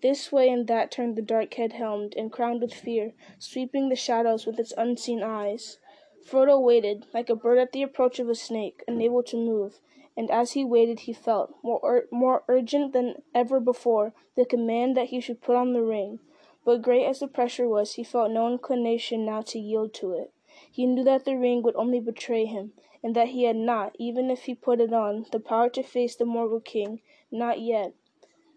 This 0.00 0.32
way 0.32 0.48
and 0.48 0.66
that 0.68 0.90
turned 0.90 1.16
the 1.16 1.22
dark 1.22 1.52
head 1.52 1.74
helmed 1.74 2.14
and 2.16 2.32
crowned 2.32 2.62
with 2.62 2.72
fear, 2.72 3.12
sweeping 3.38 3.90
the 3.90 3.94
shadows 3.94 4.46
with 4.46 4.58
its 4.58 4.72
unseen 4.78 5.22
eyes. 5.22 5.76
Frodo 6.22 6.60
waited, 6.60 7.06
like 7.14 7.30
a 7.30 7.34
bird 7.34 7.58
at 7.58 7.72
the 7.72 7.82
approach 7.82 8.18
of 8.18 8.28
a 8.28 8.34
snake, 8.34 8.84
unable 8.86 9.22
to 9.22 9.36
move, 9.36 9.80
and 10.16 10.30
as 10.30 10.52
he 10.52 10.64
waited 10.64 11.00
he 11.00 11.12
felt, 11.12 11.54
more, 11.62 12.06
more 12.10 12.44
urgent 12.46 12.92
than 12.92 13.22
ever 13.34 13.58
before, 13.58 14.12
the 14.36 14.44
command 14.44 14.96
that 14.96 15.08
he 15.08 15.20
should 15.20 15.40
put 15.40 15.56
on 15.56 15.72
the 15.72 15.82
ring. 15.82 16.18
But 16.64 16.82
great 16.82 17.06
as 17.06 17.20
the 17.20 17.26
pressure 17.26 17.68
was, 17.68 17.94
he 17.94 18.04
felt 18.04 18.30
no 18.30 18.52
inclination 18.52 19.24
now 19.24 19.40
to 19.42 19.58
yield 19.58 19.94
to 19.94 20.12
it. 20.12 20.32
He 20.70 20.86
knew 20.86 21.04
that 21.04 21.24
the 21.24 21.36
ring 21.36 21.62
would 21.62 21.74
only 21.76 22.00
betray 22.00 22.44
him, 22.44 22.74
and 23.02 23.16
that 23.16 23.28
he 23.28 23.44
had 23.44 23.56
not, 23.56 23.96
even 23.98 24.30
if 24.30 24.42
he 24.44 24.54
put 24.54 24.80
it 24.80 24.92
on, 24.92 25.26
the 25.32 25.40
power 25.40 25.70
to 25.70 25.82
face 25.82 26.14
the 26.16 26.24
Morgul 26.24 26.62
King. 26.62 27.00
Not 27.30 27.60
yet. 27.60 27.94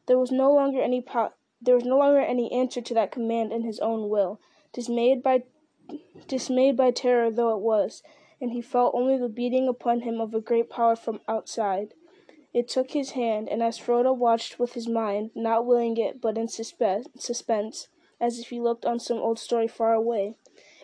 There 0.06 0.20
was 0.20 0.32
no 0.32 0.54
longer 0.54 0.82
any 0.82 1.02
po- 1.02 1.32
there 1.62 1.76
was 1.76 1.86
no 1.86 1.98
longer 1.98 2.20
any 2.20 2.52
answer 2.52 2.82
to 2.82 2.94
that 2.96 3.12
command 3.12 3.54
in 3.54 3.62
his 3.64 3.80
own 3.80 4.10
will. 4.10 4.42
Dismayed 4.74 5.24
by 5.24 5.44
dismayed 6.28 6.76
by 6.76 6.92
terror 6.92 7.30
though 7.30 7.56
it 7.56 7.62
was, 7.62 8.04
and 8.42 8.52
he 8.52 8.62
felt 8.62 8.96
only 8.96 9.18
the 9.18 9.30
beating 9.30 9.68
upon 9.68 10.02
him 10.02 10.20
of 10.20 10.34
a 10.34 10.42
great 10.42 10.70
power 10.70 10.96
from 10.96 11.22
outside. 11.28 11.94
It 12.54 12.68
took 12.68 12.92
his 12.92 13.12
hand, 13.12 13.50
and 13.50 13.64
as 13.64 13.80
Frodo 13.80 14.14
watched 14.16 14.60
with 14.60 14.74
his 14.74 14.88
mind, 14.88 15.32
not 15.34 15.66
willing 15.66 15.98
it 15.98 16.22
but 16.22 16.38
in 16.38 16.48
suspe- 16.48 17.06
suspense, 17.20 17.88
as 18.20 18.40
if 18.40 18.50
he 18.50 18.60
looked 18.60 18.86
on 18.86 19.00
some 19.00 19.18
old 19.18 19.40
story 19.40 19.68
far 19.68 19.94
away, 19.94 20.36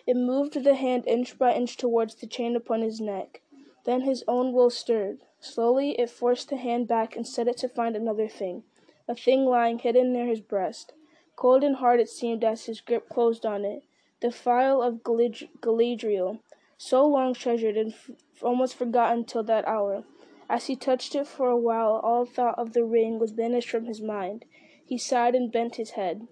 it 0.06 0.16
moved 0.16 0.54
the 0.54 0.74
hand 0.74 1.06
inch 1.06 1.38
by 1.38 1.54
inch 1.54 1.76
towards 1.76 2.16
the 2.16 2.26
chain 2.26 2.56
upon 2.56 2.80
his 2.80 3.00
neck. 3.00 3.42
Then 3.84 4.00
his 4.00 4.24
own 4.26 4.52
will 4.52 4.70
stirred. 4.70 5.20
Slowly 5.38 5.92
it 5.98 6.10
forced 6.10 6.48
the 6.48 6.56
hand 6.56 6.88
back 6.88 7.16
and 7.16 7.26
set 7.26 7.48
it 7.48 7.56
to 7.58 7.68
find 7.68 7.96
another 7.96 8.28
thing, 8.28 8.64
a 9.06 9.14
thing 9.14 9.44
lying 9.44 9.78
hidden 9.78 10.12
near 10.12 10.26
his 10.26 10.40
breast. 10.40 10.92
Cold 11.36 11.64
and 11.64 11.76
hard 11.76 12.00
it 12.00 12.08
seemed 12.08 12.44
as 12.44 12.66
his 12.66 12.80
grip 12.80 13.08
closed 13.08 13.46
on 13.46 13.64
it, 13.64 13.84
the 14.20 14.30
phial 14.30 14.82
of 14.82 15.02
Galad- 15.02 15.48
Galadriel, 15.60 16.40
so 16.76 17.06
long 17.06 17.34
treasured 17.34 17.76
and 17.76 17.92
f- 17.92 18.10
almost 18.42 18.74
forgotten 18.74 19.24
till 19.24 19.42
that 19.44 19.66
hour. 19.66 20.04
As 20.48 20.66
he 20.66 20.76
touched 20.76 21.14
it 21.14 21.26
for 21.26 21.48
a 21.48 21.56
while, 21.56 22.00
all 22.02 22.24
thought 22.24 22.58
of 22.58 22.72
the 22.72 22.84
ring 22.84 23.18
was 23.18 23.32
banished 23.32 23.70
from 23.70 23.84
his 23.84 24.00
mind. 24.00 24.44
He 24.84 24.98
sighed 24.98 25.34
and 25.34 25.52
bent 25.52 25.76
his 25.76 25.90
head. 25.90 26.26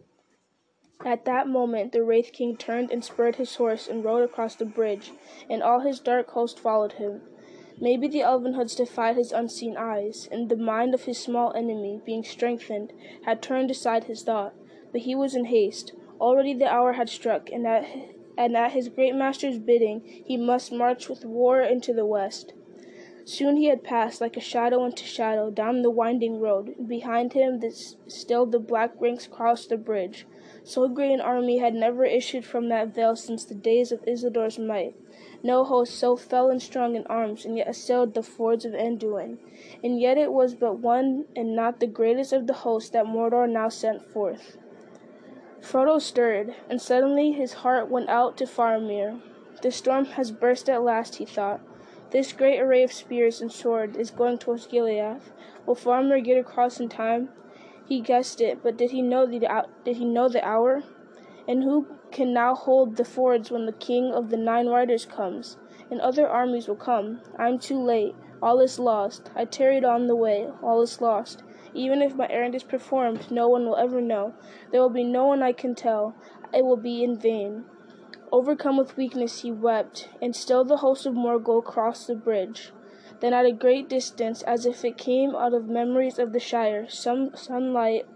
At 1.04 1.24
that 1.26 1.46
moment 1.46 1.92
the 1.92 2.02
Wraith 2.02 2.32
King 2.32 2.56
turned 2.56 2.90
and 2.90 3.04
spurred 3.04 3.36
his 3.36 3.54
horse 3.54 3.86
and 3.86 4.04
rode 4.04 4.24
across 4.24 4.56
the 4.56 4.64
bridge, 4.64 5.12
and 5.48 5.62
all 5.62 5.80
his 5.80 6.00
dark 6.00 6.30
host 6.30 6.58
followed 6.58 6.94
him. 6.94 7.22
Maybe 7.80 8.08
the 8.08 8.22
Elvenhoods 8.22 8.76
defied 8.76 9.16
his 9.16 9.30
unseen 9.30 9.76
eyes, 9.76 10.28
and 10.32 10.48
the 10.48 10.56
mind 10.56 10.94
of 10.94 11.04
his 11.04 11.18
small 11.18 11.52
enemy, 11.52 12.00
being 12.04 12.24
strengthened, 12.24 12.92
had 13.24 13.40
turned 13.40 13.70
aside 13.70 14.04
his 14.04 14.24
thought. 14.24 14.54
But 14.90 15.02
he 15.02 15.14
was 15.14 15.36
in 15.36 15.44
haste. 15.44 15.92
Already 16.20 16.54
the 16.54 16.66
hour 16.66 16.94
had 16.94 17.08
struck, 17.08 17.50
and 17.50 17.66
at, 17.66 17.86
and 18.36 18.56
at 18.56 18.72
his 18.72 18.88
great 18.88 19.14
master's 19.14 19.58
bidding 19.58 20.02
he 20.04 20.36
must 20.36 20.72
march 20.72 21.08
with 21.08 21.24
war 21.24 21.60
into 21.60 21.92
the 21.92 22.06
west. 22.06 22.54
Soon 23.24 23.58
he 23.58 23.66
had 23.66 23.84
passed, 23.84 24.22
like 24.22 24.38
a 24.38 24.40
shadow 24.40 24.86
into 24.86 25.04
shadow, 25.04 25.50
down 25.50 25.82
the 25.82 25.90
winding 25.90 26.40
road, 26.40 26.88
behind 26.88 27.34
him 27.34 27.60
the, 27.60 27.70
still 28.06 28.46
the 28.46 28.58
black 28.58 28.94
ranks 28.98 29.26
crossed 29.26 29.68
the 29.68 29.76
bridge. 29.76 30.26
So 30.64 30.88
great 30.88 31.12
an 31.12 31.20
army 31.20 31.58
had 31.58 31.74
never 31.74 32.06
issued 32.06 32.46
from 32.46 32.70
that 32.70 32.94
vale 32.94 33.16
since 33.16 33.44
the 33.44 33.54
days 33.54 33.92
of 33.92 34.02
Isildur's 34.06 34.58
might. 34.58 34.96
No 35.42 35.62
host 35.62 35.94
so 35.94 36.16
fell 36.16 36.48
and 36.48 36.62
strong 36.62 36.96
in 36.96 37.06
arms, 37.06 37.44
and 37.44 37.56
yet 37.56 37.68
assailed 37.68 38.14
the 38.14 38.22
fords 38.22 38.64
of 38.64 38.72
Anduin. 38.72 39.36
And 39.84 40.00
yet 40.00 40.16
it 40.16 40.32
was 40.32 40.54
but 40.54 40.78
one 40.78 41.26
and 41.36 41.54
not 41.54 41.80
the 41.80 41.86
greatest 41.86 42.32
of 42.32 42.46
the 42.46 42.54
hosts 42.54 42.88
that 42.90 43.04
Mordor 43.04 43.46
now 43.46 43.68
sent 43.68 44.10
forth. 44.10 44.56
Frodo 45.60 46.00
stirred, 46.00 46.54
and 46.68 46.80
suddenly 46.80 47.32
his 47.32 47.52
heart 47.64 47.90
went 47.90 48.08
out 48.08 48.36
to 48.36 48.44
Faramir. 48.44 49.20
The 49.60 49.70
storm 49.70 50.04
has 50.04 50.30
burst 50.30 50.68
at 50.70 50.82
last, 50.82 51.16
he 51.16 51.24
thought. 51.24 51.60
This 52.10 52.32
great 52.32 52.60
array 52.60 52.82
of 52.82 52.92
spears 52.92 53.40
and 53.40 53.52
swords 53.52 53.96
is 53.98 54.10
going 54.10 54.38
to 54.38 54.52
Osgiliath. 54.52 55.30
Will 55.66 55.74
Faramir 55.74 56.24
get 56.24 56.38
across 56.38 56.80
in 56.80 56.88
time? 56.88 57.28
He 57.84 58.00
guessed 58.00 58.40
it, 58.40 58.62
but 58.62 58.76
did 58.76 58.92
he 58.92 59.02
know 59.02 59.26
the 59.26 59.66
did 59.84 59.96
he 59.96 60.04
know 60.04 60.28
the 60.28 60.46
hour? 60.46 60.84
And 61.46 61.64
who 61.64 61.86
can 62.10 62.32
now 62.32 62.54
hold 62.54 62.96
the 62.96 63.04
fords 63.04 63.50
when 63.50 63.66
the 63.66 63.72
king 63.72 64.12
of 64.12 64.30
the 64.30 64.36
nine 64.36 64.68
riders 64.68 65.06
comes? 65.06 65.56
And 65.90 66.00
other 66.00 66.28
armies 66.28 66.68
will 66.68 66.76
come. 66.76 67.20
I 67.38 67.48
am 67.48 67.58
too 67.58 67.82
late. 67.82 68.14
All 68.40 68.60
is 68.60 68.78
lost. 68.78 69.30
I 69.34 69.44
tarried 69.44 69.84
on 69.84 70.06
the 70.06 70.16
way. 70.16 70.48
All 70.62 70.82
is 70.82 71.00
lost. 71.00 71.42
Even 71.74 72.02
if 72.02 72.14
my 72.14 72.26
errand 72.28 72.54
is 72.54 72.62
performed, 72.62 73.30
no 73.30 73.48
one 73.48 73.64
will 73.64 73.76
ever 73.76 74.00
know. 74.00 74.34
There 74.70 74.80
will 74.80 74.90
be 74.90 75.04
no 75.04 75.26
one 75.26 75.42
I 75.42 75.52
can 75.52 75.74
tell. 75.74 76.14
It 76.52 76.64
will 76.64 76.76
be 76.76 77.04
in 77.04 77.18
vain. 77.18 77.64
Overcome 78.30 78.76
with 78.76 78.96
weakness, 78.96 79.40
he 79.40 79.50
wept, 79.50 80.08
and 80.20 80.36
still 80.36 80.64
the 80.64 80.78
host 80.78 81.06
of 81.06 81.14
Morgul 81.14 81.64
crossed 81.64 82.06
the 82.06 82.14
bridge. 82.14 82.72
Then, 83.20 83.32
at 83.32 83.46
a 83.46 83.52
great 83.52 83.88
distance, 83.88 84.42
as 84.42 84.66
if 84.66 84.84
it 84.84 84.96
came 84.96 85.34
out 85.34 85.54
of 85.54 85.68
memories 85.68 86.18
of 86.18 86.32
the 86.32 86.38
Shire, 86.38 86.88
some 86.88 87.34
sunlight, 87.34 88.06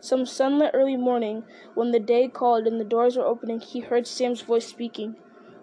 some 0.00 0.24
sunlit 0.24 0.70
early 0.74 0.96
morning, 0.96 1.44
when 1.74 1.90
the 1.90 2.00
day 2.00 2.28
called 2.28 2.66
and 2.66 2.80
the 2.80 2.84
doors 2.84 3.16
were 3.16 3.26
opening, 3.26 3.60
he 3.60 3.80
heard 3.80 4.06
Sam's 4.06 4.40
voice 4.40 4.66
speaking. 4.66 5.16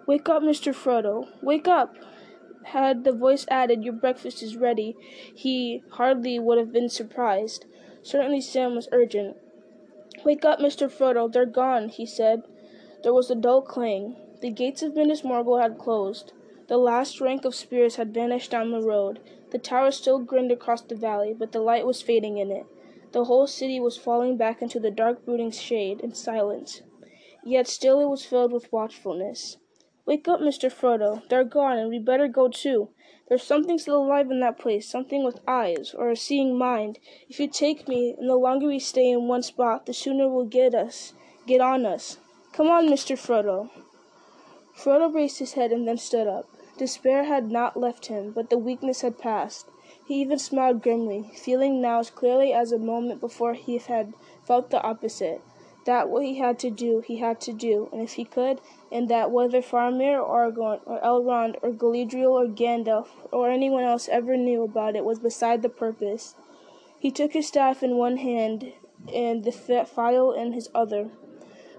Wake 0.06 0.28
up, 0.28 0.42
Mr. 0.42 0.74
Frodo! 0.74 1.28
Wake 1.42 1.66
up! 1.66 1.96
Had 2.70 3.04
the 3.04 3.12
voice 3.12 3.46
added, 3.48 3.84
Your 3.84 3.92
breakfast 3.92 4.42
is 4.42 4.56
ready, 4.56 4.96
he 5.32 5.84
hardly 5.90 6.38
would 6.40 6.58
have 6.58 6.72
been 6.72 6.88
surprised. 6.88 7.64
Certainly 8.02 8.40
Sam 8.40 8.74
was 8.74 8.88
urgent. 8.90 9.36
Wake 10.24 10.44
up, 10.44 10.58
Mr. 10.58 10.90
Frodo! 10.90 11.30
They're 11.30 11.46
gone, 11.46 11.88
he 11.88 12.04
said. 12.04 12.42
There 13.04 13.14
was 13.14 13.30
a 13.30 13.36
dull 13.36 13.62
clang. 13.62 14.16
The 14.40 14.50
gates 14.50 14.82
of 14.82 14.96
Minas 14.96 15.22
Morgul 15.22 15.62
had 15.62 15.78
closed. 15.78 16.32
The 16.66 16.76
last 16.76 17.20
rank 17.20 17.44
of 17.44 17.54
spears 17.54 17.96
had 17.96 18.12
vanished 18.12 18.50
down 18.50 18.72
the 18.72 18.82
road. 18.82 19.20
The 19.52 19.58
tower 19.58 19.92
still 19.92 20.18
grinned 20.18 20.50
across 20.50 20.82
the 20.82 20.96
valley, 20.96 21.32
but 21.32 21.52
the 21.52 21.60
light 21.60 21.86
was 21.86 22.02
fading 22.02 22.36
in 22.38 22.50
it. 22.50 22.66
The 23.12 23.24
whole 23.24 23.46
city 23.46 23.78
was 23.78 23.96
falling 23.96 24.36
back 24.36 24.60
into 24.60 24.80
the 24.80 24.90
dark 24.90 25.24
brooding 25.24 25.52
shade 25.52 26.00
and 26.02 26.16
silence. 26.16 26.82
Yet 27.44 27.68
still 27.68 28.00
it 28.00 28.08
was 28.08 28.24
filled 28.24 28.52
with 28.52 28.72
watchfulness. 28.72 29.58
Wake 30.06 30.28
up, 30.28 30.38
Mr. 30.38 30.70
Frodo. 30.70 31.28
They're 31.28 31.42
gone, 31.42 31.78
and 31.78 31.88
we'd 31.88 32.04
better 32.04 32.28
go 32.28 32.48
too. 32.48 32.90
There's 33.28 33.42
something 33.42 33.76
still 33.76 34.04
alive 34.04 34.30
in 34.30 34.38
that 34.38 34.56
place, 34.56 34.88
something 34.88 35.24
with 35.24 35.40
eyes, 35.48 35.92
or 35.92 36.10
a 36.10 36.16
seeing 36.16 36.56
mind. 36.56 37.00
If 37.28 37.40
you 37.40 37.48
take 37.48 37.88
me, 37.88 38.14
and 38.16 38.30
the 38.30 38.36
longer 38.36 38.68
we 38.68 38.78
stay 38.78 39.10
in 39.10 39.26
one 39.26 39.42
spot, 39.42 39.84
the 39.84 39.92
sooner 39.92 40.28
we'll 40.28 40.44
get 40.44 40.76
us, 40.76 41.14
get 41.44 41.60
on 41.60 41.84
us. 41.84 42.18
Come 42.52 42.68
on, 42.68 42.86
Mr. 42.88 43.18
Frodo. 43.18 43.68
Frodo 44.76 45.12
raised 45.12 45.40
his 45.40 45.54
head 45.54 45.72
and 45.72 45.88
then 45.88 45.98
stood 45.98 46.28
up. 46.28 46.48
Despair 46.78 47.24
had 47.24 47.50
not 47.50 47.76
left 47.76 48.06
him, 48.06 48.30
but 48.30 48.48
the 48.48 48.58
weakness 48.58 49.00
had 49.00 49.18
passed. 49.18 49.66
He 50.06 50.20
even 50.20 50.38
smiled 50.38 50.82
grimly, 50.82 51.32
feeling 51.34 51.80
now 51.80 51.98
as 51.98 52.10
clearly 52.10 52.52
as 52.52 52.70
a 52.70 52.78
moment 52.78 53.20
before 53.20 53.54
he 53.54 53.78
had 53.78 54.14
felt 54.46 54.70
the 54.70 54.80
opposite. 54.82 55.40
That 55.86 56.08
what 56.08 56.24
he 56.24 56.34
had 56.34 56.58
to 56.58 56.70
do, 56.70 57.00
he 57.00 57.18
had 57.18 57.40
to 57.42 57.52
do, 57.52 57.88
and 57.92 58.02
if 58.02 58.14
he 58.14 58.24
could, 58.24 58.60
and 58.90 59.08
that 59.08 59.30
whether 59.30 59.62
Faramir 59.62 60.20
or 60.20 60.50
Aragorn 60.50 60.80
or 60.84 61.00
Elrond 61.00 61.54
or 61.62 61.70
Galadriel 61.70 62.32
or 62.32 62.48
Gandalf 62.48 63.06
or 63.30 63.50
anyone 63.50 63.84
else 63.84 64.08
ever 64.08 64.36
knew 64.36 64.64
about 64.64 64.96
it 64.96 65.04
was 65.04 65.20
beside 65.20 65.62
the 65.62 65.68
purpose. 65.68 66.34
He 66.98 67.12
took 67.12 67.34
his 67.34 67.46
staff 67.46 67.84
in 67.84 67.96
one 67.96 68.16
hand 68.16 68.72
and 69.14 69.44
the 69.44 69.52
phial 69.52 70.32
in 70.32 70.52
his 70.52 70.68
other. 70.74 71.04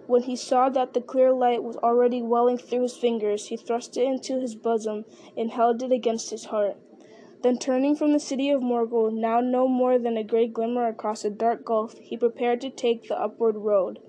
When 0.05 0.23
he 0.23 0.37
saw 0.37 0.69
that 0.69 0.93
the 0.93 1.01
clear 1.01 1.33
light 1.33 1.61
was 1.61 1.75
already 1.75 2.21
welling 2.21 2.57
through 2.57 2.83
his 2.83 2.95
fingers, 2.95 3.47
he 3.47 3.57
thrust 3.57 3.97
it 3.97 4.05
into 4.05 4.39
his 4.39 4.55
bosom 4.55 5.03
and 5.35 5.51
held 5.51 5.83
it 5.83 5.91
against 5.91 6.29
his 6.29 6.45
heart. 6.45 6.77
Then, 7.43 7.59
turning 7.59 7.95
from 7.95 8.13
the 8.13 8.19
city 8.19 8.49
of 8.49 8.61
Morgul, 8.61 9.13
now 9.13 9.41
no 9.41 9.67
more 9.67 9.99
than 9.99 10.17
a 10.17 10.23
grey 10.23 10.47
glimmer 10.47 10.87
across 10.87 11.23
a 11.23 11.29
dark 11.29 11.63
gulf, 11.63 11.97
he 11.99 12.17
prepared 12.17 12.61
to 12.61 12.69
take 12.69 13.07
the 13.07 13.19
upward 13.19 13.57
road. 13.57 13.99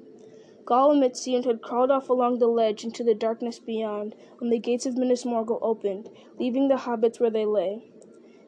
Gollum, 0.65 1.05
it 1.05 1.17
seemed, 1.17 1.45
had 1.45 1.63
crawled 1.63 1.91
off 1.91 2.09
along 2.09 2.39
the 2.39 2.47
ledge 2.47 2.85
into 2.85 3.05
the 3.05 3.15
darkness 3.15 3.59
beyond, 3.59 4.15
when 4.39 4.51
the 4.51 4.59
gates 4.59 4.87
of 4.87 4.97
Minas 4.97 5.25
Morgul 5.25 5.59
opened, 5.61 6.09
leaving 6.39 6.69
the 6.69 6.77
hobbits 6.77 7.21
where 7.21 7.31
they 7.31 7.45
lay. 7.45 7.83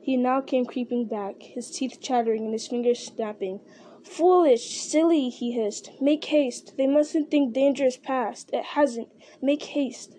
He 0.00 0.16
now 0.16 0.40
came 0.40 0.64
creeping 0.64 1.04
back, 1.04 1.42
his 1.42 1.70
teeth 1.70 1.98
chattering 2.00 2.44
and 2.44 2.52
his 2.52 2.66
fingers 2.66 3.04
snapping. 3.04 3.60
Foolish, 4.02 4.80
silly, 4.80 5.28
he 5.28 5.52
hissed. 5.52 5.90
Make 6.00 6.24
haste. 6.24 6.74
They 6.78 6.86
mustn't 6.86 7.30
think 7.30 7.52
danger 7.52 7.84
is 7.84 7.98
past. 7.98 8.50
It 8.52 8.64
hasn't. 8.64 9.08
Make 9.42 9.62
haste. 9.62 10.16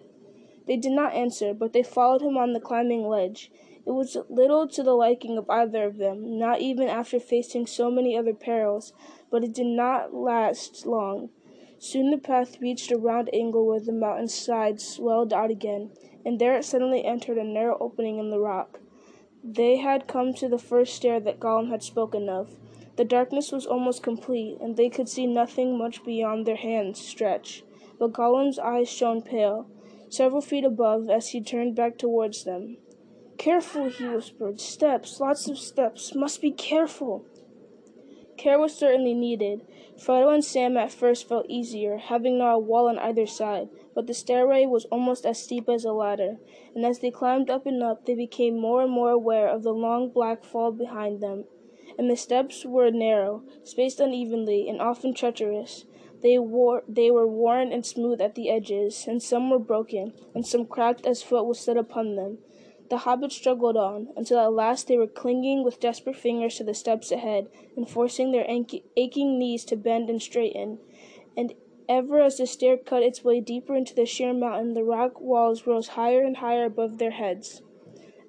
They 0.68 0.78
did 0.78 0.92
not 0.92 1.14
answer, 1.14 1.54
but 1.54 1.74
they 1.74 1.82
followed 1.82 2.22
him 2.22 2.38
on 2.38 2.54
the 2.54 2.60
climbing 2.60 3.08
ledge. 3.08 3.52
It 3.86 3.92
was 3.92 4.16
little 4.30 4.68
to 4.68 4.84
the 4.84 4.94
liking 4.94 5.38
of 5.38 5.50
either 5.50 5.86
of 5.86 5.98
them, 5.98 6.38
not 6.38 6.62
even 6.62 6.88
after 6.88 7.20
facing 7.20 7.66
so 7.66 7.90
many 7.90 8.16
other 8.16 8.34
perils, 8.34 8.94
but 9.30 9.44
it 9.44 9.54
did 9.54 9.68
not 9.68 10.14
last 10.14 10.86
long. 10.86 11.30
Soon 11.80 12.12
the 12.12 12.18
path 12.20 12.62
reached 12.62 12.92
a 12.92 12.98
round 12.98 13.30
angle 13.34 13.66
where 13.66 13.80
the 13.80 13.92
mountain 13.92 14.28
side 14.28 14.80
swelled 14.80 15.34
out 15.34 15.50
again, 15.50 15.90
and 16.24 16.38
there 16.38 16.56
it 16.56 16.64
suddenly 16.64 17.04
entered 17.04 17.40
a 17.40 17.44
narrow 17.44 17.76
opening 17.80 18.20
in 18.20 18.30
the 18.30 18.40
rock. 18.40 18.80
They 19.44 19.78
had 19.78 20.06
come 20.06 20.36
to 20.36 20.48
the 20.48 20.60
first 20.60 20.94
stair 20.94 21.20
that 21.20 21.40
Gollum 21.40 21.72
had 21.72 21.82
spoken 21.82 22.30
of. 22.30 22.56
The 22.98 23.06
darkness 23.06 23.52
was 23.52 23.66
almost 23.66 24.04
complete, 24.04 24.60
and 24.62 24.78
they 24.78 24.90
could 24.90 25.10
see 25.10 25.26
nothing 25.26 25.76
much 25.76 26.04
beyond 26.04 26.46
their 26.46 26.56
hands' 26.56 27.02
stretch. 27.02 27.64
But 27.98 28.14
Gollum's 28.14 28.60
eyes 28.60 28.88
shone 28.88 29.24
pale, 29.24 29.66
several 30.10 30.42
feet 30.42 30.64
above, 30.64 31.10
as 31.10 31.30
he 31.30 31.42
turned 31.42 31.76
back 31.76 31.98
towards 31.98 32.44
them. 32.44 32.78
Careful, 33.42 33.90
he 33.90 34.08
whispered. 34.08 34.62
Steps, 34.62 35.20
lots 35.20 35.48
of 35.48 35.58
steps. 35.58 36.14
Must 36.14 36.40
be 36.42 36.52
careful. 36.52 37.26
Care 38.38 38.60
was 38.60 38.76
certainly 38.76 39.16
needed. 39.16 39.66
Frodo 39.98 40.32
and 40.32 40.46
Sam 40.46 40.78
at 40.78 40.92
first 40.92 41.28
felt 41.28 41.48
easier, 41.50 41.98
having 41.98 42.38
now 42.38 42.58
a 42.58 42.60
wall 42.60 42.88
on 42.88 43.00
either 43.00 43.26
side, 43.26 43.70
but 43.96 44.06
the 44.06 44.14
stairway 44.14 44.68
was 44.68 44.86
almost 44.92 45.26
as 45.26 45.42
steep 45.42 45.68
as 45.70 45.86
a 45.86 45.92
ladder, 45.92 46.38
and 46.76 46.86
as 46.86 47.00
they 47.00 47.10
climbed 47.10 47.50
up 47.50 47.66
and 47.66 47.82
up, 47.82 48.06
they 48.06 48.14
became 48.14 48.60
more 48.60 48.84
and 48.84 48.92
more 48.92 49.10
aware 49.10 49.48
of 49.48 49.64
the 49.64 49.74
long 49.74 50.10
black 50.12 50.44
fall 50.44 50.72
behind 50.72 51.20
them. 51.20 51.46
And 51.98 52.12
the 52.12 52.18
steps 52.18 52.64
were 52.64 52.92
narrow, 52.92 53.44
spaced 53.64 54.00
unevenly, 54.00 54.70
and 54.70 54.80
often 54.80 55.16
treacherous. 55.16 55.86
They, 56.22 56.38
wore, 56.38 56.84
they 56.88 57.10
were 57.10 57.28
worn 57.28 57.72
and 57.72 57.84
smooth 57.84 58.22
at 58.22 58.36
the 58.36 58.52
edges, 58.52 59.08
and 59.08 59.20
some 59.20 59.50
were 59.50 59.58
broken, 59.58 60.14
and 60.36 60.46
some 60.46 60.68
cracked 60.68 61.08
as 61.08 61.24
foot 61.24 61.48
was 61.48 61.60
set 61.60 61.76
upon 61.76 62.16
them. 62.16 62.38
The 62.92 62.98
hobbits 62.98 63.32
struggled 63.32 63.78
on, 63.78 64.10
until 64.18 64.38
at 64.40 64.52
last 64.52 64.90
they 64.90 64.98
were 64.98 65.08
clinging 65.08 65.64
with 65.64 65.80
desperate 65.80 66.18
fingers 66.18 66.58
to 66.58 66.66
the 66.66 66.74
steps 66.74 67.10
ahead, 67.10 67.48
and 67.78 67.90
forcing 67.90 68.34
their 68.34 68.46
aching 68.46 69.40
knees 69.40 69.64
to 69.64 69.78
bend 69.78 70.10
and 70.10 70.22
straighten. 70.22 70.78
And 71.38 71.54
ever 71.88 72.20
as 72.20 72.36
the 72.36 72.46
stair 72.46 72.76
cut 72.76 73.02
its 73.02 73.24
way 73.24 73.40
deeper 73.40 73.78
into 73.78 73.96
the 73.96 74.06
sheer 74.06 74.34
mountain, 74.34 74.74
the 74.74 74.84
rock 74.84 75.22
walls 75.22 75.66
rose 75.66 75.88
higher 75.88 76.22
and 76.22 76.36
higher 76.36 76.66
above 76.66 76.98
their 76.98 77.12
heads. 77.12 77.62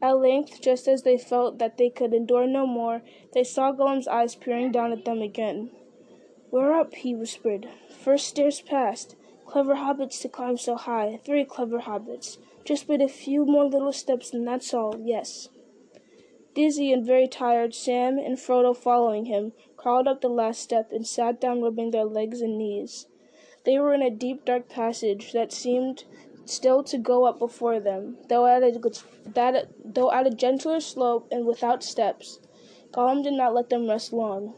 At 0.01 0.19
length, 0.19 0.61
just 0.61 0.87
as 0.87 1.03
they 1.03 1.19
felt 1.19 1.59
that 1.59 1.77
they 1.77 1.91
could 1.91 2.15
endure 2.15 2.47
no 2.47 2.65
more, 2.65 3.03
they 3.35 3.43
saw 3.43 3.73
Gollum's 3.73 4.07
eyes 4.07 4.37
peering 4.37 4.71
down 4.71 4.93
at 4.93 5.05
them 5.05 5.23
again. 5.23 5.73
We're 6.53 6.73
up, 6.73 6.95
he 6.95 7.17
whispered. 7.17 7.69
First 7.91 8.29
stairs 8.29 8.61
past. 8.61 9.17
Clever 9.45 9.75
hobbits 9.75 10.21
to 10.21 10.29
climb 10.29 10.57
so 10.57 10.77
high. 10.77 11.19
Three 11.25 11.45
clever 11.45 11.81
hobbits. 11.81 12.39
Just 12.65 12.87
but 12.87 13.01
a 13.01 13.09
few 13.09 13.45
more 13.45 13.65
little 13.65 13.93
steps, 13.93 14.33
and 14.33 14.47
that's 14.47 14.73
all, 14.73 15.01
yes. 15.03 15.49
Dizzy 16.55 16.93
and 16.93 17.05
very 17.05 17.27
tired, 17.27 17.75
Sam 17.75 18.19
and 18.19 18.37
Frodo, 18.37 18.77
following 18.77 19.25
him, 19.25 19.53
crawled 19.77 20.07
up 20.07 20.21
the 20.21 20.29
last 20.29 20.61
step 20.61 20.93
and 20.93 21.07
sat 21.07 21.41
down, 21.41 21.63
rubbing 21.63 21.91
their 21.91 22.05
legs 22.05 22.41
and 22.41 22.59
knees. 22.59 23.07
They 23.65 23.79
were 23.79 23.95
in 23.95 24.03
a 24.03 24.11
deep, 24.11 24.45
dark 24.45 24.69
passage 24.69 25.33
that 25.33 25.53
seemed 25.53 26.05
still 26.45 26.83
to 26.85 26.99
go 26.99 27.25
up 27.25 27.39
before 27.39 27.81
them, 27.81 28.19
though 28.29 28.47
at 28.47 28.63
a, 28.63 28.73
that, 29.27 29.69
though 29.85 30.13
at 30.13 30.27
a 30.27 30.31
gentler 30.31 30.81
slope 30.81 31.29
and 31.31 31.47
without 31.47 31.83
steps. 31.83 32.39
Gollum 32.93 33.23
did 33.23 33.35
not 33.35 33.55
let 33.55 33.71
them 33.71 33.89
rest 33.89 34.13
long. 34.13 34.55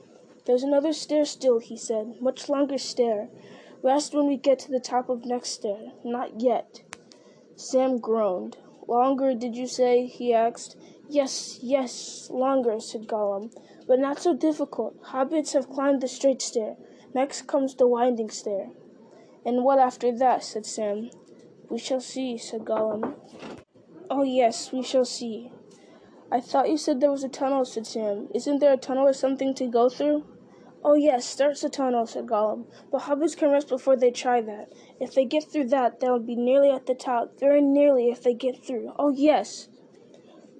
There's 0.46 0.62
another 0.62 0.92
stair 0.92 1.24
still, 1.24 1.58
he 1.58 1.76
said. 1.76 2.20
Much 2.20 2.48
longer 2.48 2.78
stair. 2.78 3.28
Rest 3.82 4.14
when 4.14 4.26
we 4.26 4.36
get 4.36 4.58
to 4.60 4.70
the 4.70 4.80
top 4.80 5.08
of 5.08 5.24
next 5.24 5.50
stair. 5.50 5.92
Not 6.04 6.40
yet. 6.40 6.82
Sam 7.56 7.98
groaned. 7.98 8.56
Longer, 8.86 9.34
did 9.34 9.56
you 9.56 9.66
say? 9.66 10.06
he 10.06 10.34
asked. 10.34 10.76
Yes, 11.08 11.58
yes, 11.62 12.28
longer, 12.30 12.80
said 12.80 13.06
Gollum, 13.06 13.52
but 13.86 13.98
not 13.98 14.18
so 14.18 14.34
difficult. 14.34 15.00
Hobbits 15.02 15.52
have 15.52 15.70
climbed 15.70 16.00
the 16.00 16.08
straight 16.08 16.42
stair. 16.42 16.76
Next 17.14 17.42
comes 17.46 17.74
the 17.74 17.86
winding 17.86 18.30
stair. 18.30 18.70
And 19.44 19.62
what 19.62 19.78
after 19.78 20.10
that? 20.18 20.42
said 20.42 20.66
Sam. 20.66 21.10
We 21.70 21.78
shall 21.78 22.00
see, 22.00 22.38
said 22.38 22.64
Gollum. 22.64 23.14
Oh, 24.10 24.22
yes, 24.22 24.72
we 24.72 24.82
shall 24.82 25.04
see. 25.04 25.52
I 26.32 26.40
thought 26.40 26.68
you 26.68 26.76
said 26.76 27.00
there 27.00 27.10
was 27.10 27.24
a 27.24 27.28
tunnel, 27.28 27.64
said 27.64 27.86
Sam. 27.86 28.28
Isn't 28.34 28.58
there 28.58 28.72
a 28.72 28.76
tunnel 28.76 29.06
or 29.06 29.12
something 29.12 29.54
to 29.54 29.66
go 29.66 29.88
through? 29.88 30.24
Oh, 30.86 30.94
yes, 30.94 31.34
there's 31.34 31.62
the 31.62 31.70
tunnel, 31.70 32.06
said 32.06 32.26
Gollum. 32.26 32.66
But 32.92 33.02
hobbits 33.02 33.36
can 33.36 33.50
rest 33.50 33.68
before 33.68 33.96
they 33.96 34.10
try 34.10 34.42
that. 34.42 34.72
If 35.00 35.14
they 35.14 35.24
get 35.24 35.44
through 35.50 35.68
that, 35.68 36.00
they'll 36.00 36.18
be 36.18 36.36
nearly 36.36 36.70
at 36.70 36.84
the 36.86 36.94
top. 36.94 37.40
Very 37.40 37.62
nearly 37.62 38.10
if 38.10 38.22
they 38.22 38.34
get 38.34 38.62
through. 38.62 38.92
Oh, 38.98 39.08
yes. 39.08 39.68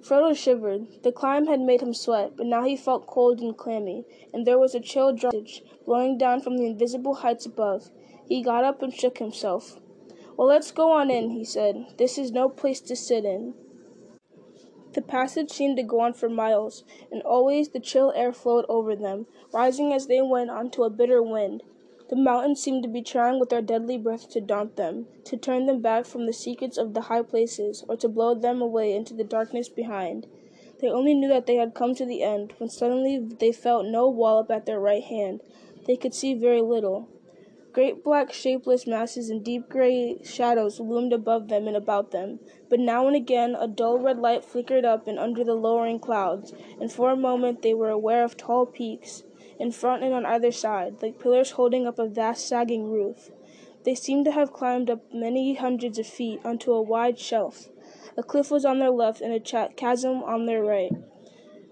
Frodo 0.01 0.35
shivered. 0.35 1.03
The 1.03 1.11
climb 1.11 1.45
had 1.47 1.61
made 1.61 1.81
him 1.81 1.93
sweat, 1.93 2.33
but 2.37 2.47
now 2.47 2.63
he 2.63 2.75
felt 2.75 3.07
cold 3.07 3.39
and 3.39 3.55
clammy, 3.55 4.05
and 4.33 4.45
there 4.45 4.59
was 4.59 4.75
a 4.75 4.79
chill 4.79 5.13
draught 5.13 5.61
blowing 5.85 6.17
down 6.17 6.41
from 6.41 6.57
the 6.57 6.65
invisible 6.65 7.15
heights 7.15 7.45
above. 7.45 7.91
He 8.27 8.43
got 8.43 8.63
up 8.63 8.81
and 8.81 8.93
shook 8.93 9.19
himself. 9.19 9.79
Well, 10.37 10.47
let's 10.47 10.71
go 10.71 10.91
on 10.91 11.09
in, 11.11 11.31
he 11.31 11.45
said. 11.45 11.85
This 11.97 12.17
is 12.17 12.31
no 12.31 12.49
place 12.49 12.81
to 12.81 12.95
sit 12.95 13.25
in. 13.25 13.53
The 14.95 15.01
passage 15.01 15.51
seemed 15.51 15.75
to 15.75 15.83
go 15.83 15.99
on 15.99 16.13
for 16.13 16.29
miles, 16.29 16.85
and 17.11 17.21
always 17.23 17.67
the 17.67 17.81
chill 17.81 18.13
air 18.15 18.31
flowed 18.31 18.65
over 18.69 18.95
them, 18.95 19.27
rising 19.51 19.91
as 19.91 20.07
they 20.07 20.21
went 20.21 20.49
on 20.49 20.69
to 20.71 20.85
a 20.85 20.89
bitter 20.89 21.21
wind. 21.21 21.63
The 22.07 22.15
mountains 22.15 22.61
seemed 22.61 22.81
to 22.83 22.87
be 22.87 23.01
trying 23.01 23.37
with 23.37 23.49
their 23.49 23.61
deadly 23.61 23.97
breath 23.97 24.29
to 24.29 24.39
daunt 24.39 24.77
them, 24.77 25.07
to 25.25 25.35
turn 25.35 25.65
them 25.65 25.81
back 25.81 26.05
from 26.05 26.25
the 26.25 26.31
secrets 26.31 26.77
of 26.77 26.93
the 26.93 27.01
high 27.01 27.23
places, 27.23 27.83
or 27.89 27.97
to 27.97 28.07
blow 28.07 28.35
them 28.35 28.61
away 28.61 28.95
into 28.95 29.13
the 29.13 29.25
darkness 29.25 29.67
behind. 29.67 30.27
They 30.79 30.87
only 30.87 31.13
knew 31.13 31.27
that 31.27 31.45
they 31.45 31.55
had 31.57 31.73
come 31.73 31.93
to 31.95 32.05
the 32.05 32.23
end, 32.23 32.53
when 32.57 32.69
suddenly 32.69 33.17
they 33.19 33.51
felt 33.51 33.85
no 33.87 34.07
wall 34.07 34.37
up 34.37 34.49
at 34.49 34.65
their 34.65 34.79
right 34.79 35.03
hand. 35.03 35.41
They 35.87 35.97
could 35.97 36.13
see 36.13 36.33
very 36.35 36.61
little. 36.61 37.09
Great 37.75 38.05
black 38.05 38.31
shapeless 38.31 38.87
masses 38.87 39.29
and 39.29 39.43
deep 39.43 39.67
gray 39.67 40.17
shadows 40.23 40.79
loomed 40.79 41.11
above 41.11 41.49
them 41.49 41.67
and 41.67 41.75
about 41.75 42.11
them, 42.11 42.39
but 42.69 42.79
now 42.79 43.05
and 43.05 43.17
again 43.17 43.53
a 43.53 43.67
dull 43.67 43.99
red 43.99 44.17
light 44.17 44.45
flickered 44.45 44.85
up 44.85 45.09
and 45.09 45.19
under 45.19 45.43
the 45.43 45.53
lowering 45.53 45.99
clouds, 45.99 46.53
and 46.79 46.89
for 46.89 47.11
a 47.11 47.17
moment 47.17 47.63
they 47.63 47.73
were 47.73 47.89
aware 47.89 48.23
of 48.23 48.37
tall 48.37 48.65
peaks, 48.65 49.23
in 49.59 49.73
front 49.73 50.05
and 50.05 50.13
on 50.13 50.25
either 50.25 50.53
side, 50.53 50.95
like 51.01 51.19
pillars 51.19 51.51
holding 51.51 51.85
up 51.85 51.99
a 51.99 52.07
vast 52.07 52.47
sagging 52.47 52.89
roof. 52.89 53.29
They 53.83 53.93
seemed 53.93 54.23
to 54.23 54.31
have 54.31 54.53
climbed 54.53 54.89
up 54.89 55.13
many 55.13 55.55
hundreds 55.55 55.99
of 55.99 56.07
feet 56.07 56.39
onto 56.45 56.71
a 56.71 56.81
wide 56.81 57.19
shelf. 57.19 57.67
A 58.15 58.23
cliff 58.23 58.51
was 58.51 58.63
on 58.63 58.79
their 58.79 58.89
left 58.89 59.19
and 59.19 59.33
a 59.33 59.69
chasm 59.75 60.23
on 60.23 60.45
their 60.45 60.63
right. 60.63 60.93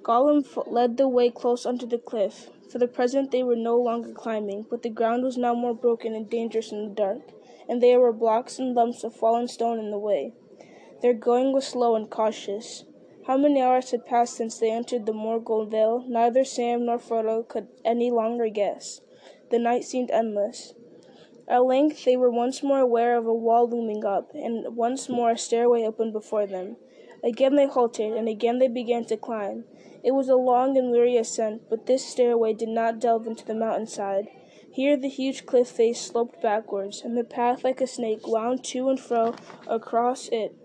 Gollum 0.01 0.43
led 0.67 0.97
the 0.97 1.07
way 1.07 1.29
close 1.29 1.65
unto 1.65 1.85
the 1.85 1.97
cliff. 1.97 2.49
For 2.73 2.79
the 2.79 2.87
present 2.87 3.29
they 3.29 3.43
were 3.43 3.55
no 3.55 3.77
longer 3.77 4.11
climbing, 4.13 4.65
but 4.67 4.81
the 4.81 4.89
ground 4.89 5.23
was 5.23 5.37
now 5.37 5.53
more 5.53 5.75
broken 5.75 6.15
and 6.15 6.27
dangerous 6.27 6.71
in 6.71 6.89
the 6.89 6.95
dark, 6.95 7.31
and 7.69 7.83
there 7.83 7.99
were 7.99 8.11
blocks 8.11 8.57
and 8.57 8.73
lumps 8.73 9.03
of 9.03 9.15
fallen 9.15 9.47
stone 9.47 9.77
in 9.77 9.91
the 9.91 9.99
way. 9.99 10.33
Their 11.03 11.13
going 11.13 11.53
was 11.53 11.67
slow 11.67 11.95
and 11.95 12.09
cautious. 12.09 12.85
How 13.27 13.37
many 13.37 13.61
hours 13.61 13.91
had 13.91 14.07
passed 14.07 14.33
since 14.33 14.57
they 14.57 14.71
entered 14.71 15.05
the 15.05 15.13
Morgul 15.13 15.69
Vale, 15.69 16.03
neither 16.07 16.43
Sam 16.43 16.87
nor 16.87 16.97
Frodo 16.97 17.47
could 17.47 17.67
any 17.85 18.09
longer 18.09 18.49
guess. 18.49 19.01
The 19.51 19.59
night 19.59 19.83
seemed 19.83 20.09
endless. 20.09 20.73
At 21.47 21.65
length 21.65 22.03
they 22.05 22.17
were 22.17 22.31
once 22.31 22.63
more 22.63 22.79
aware 22.79 23.15
of 23.15 23.27
a 23.27 23.33
wall 23.35 23.69
looming 23.69 24.03
up, 24.03 24.33
and 24.33 24.75
once 24.75 25.07
more 25.07 25.29
a 25.29 25.37
stairway 25.37 25.83
opened 25.83 26.13
before 26.13 26.47
them. 26.47 26.77
Again 27.23 27.53
they 27.53 27.67
halted, 27.67 28.13
and 28.13 28.27
again 28.27 28.57
they 28.57 28.67
began 28.67 29.05
to 29.05 29.15
climb. 29.15 29.65
It 30.03 30.13
was 30.13 30.27
a 30.29 30.35
long 30.35 30.77
and 30.77 30.91
weary 30.91 31.17
ascent, 31.17 31.63
but 31.69 31.85
this 31.85 32.05
stairway 32.05 32.53
did 32.53 32.69
not 32.69 32.99
delve 32.99 33.25
into 33.25 33.45
the 33.45 33.55
mountainside. 33.55 34.27
Here 34.69 34.97
the 34.97 35.07
huge 35.07 35.45
cliff 35.45 35.69
face 35.69 36.01
sloped 36.01 36.41
backwards, 36.41 37.01
and 37.03 37.17
the 37.17 37.23
path 37.23 37.63
like 37.63 37.79
a 37.79 37.87
snake 37.87 38.27
wound 38.27 38.63
to 38.65 38.89
and 38.89 38.99
fro 38.99 39.35
across 39.67 40.27
it. 40.29 40.55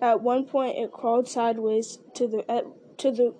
At 0.00 0.22
one 0.22 0.44
point 0.44 0.78
it 0.78 0.92
crawled 0.92 1.28
sideways 1.28 1.98
to 2.14 2.26
the 2.26 2.64
to 2.98 3.10
the 3.10 3.34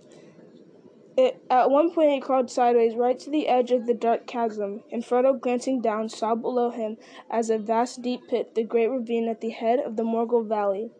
it, 1.16 1.42
at 1.50 1.70
one 1.70 1.90
point 1.92 2.12
it 2.12 2.22
crawled 2.22 2.50
sideways 2.50 2.94
right 2.94 3.18
to 3.18 3.30
the 3.30 3.46
edge 3.46 3.72
of 3.72 3.86
the 3.86 3.94
dark 3.94 4.26
chasm, 4.26 4.82
and 4.90 5.04
Frodo, 5.04 5.38
glancing 5.38 5.80
down, 5.80 6.08
saw 6.08 6.34
below 6.34 6.70
him, 6.70 6.96
as 7.30 7.50
a 7.50 7.58
vast 7.58 8.00
deep 8.00 8.28
pit, 8.28 8.54
the 8.54 8.62
great 8.62 8.88
ravine 8.88 9.28
at 9.28 9.40
the 9.40 9.50
head 9.50 9.80
of 9.80 9.96
the 9.96 10.02
Morgul 10.02 10.46
Valley. 10.46 10.90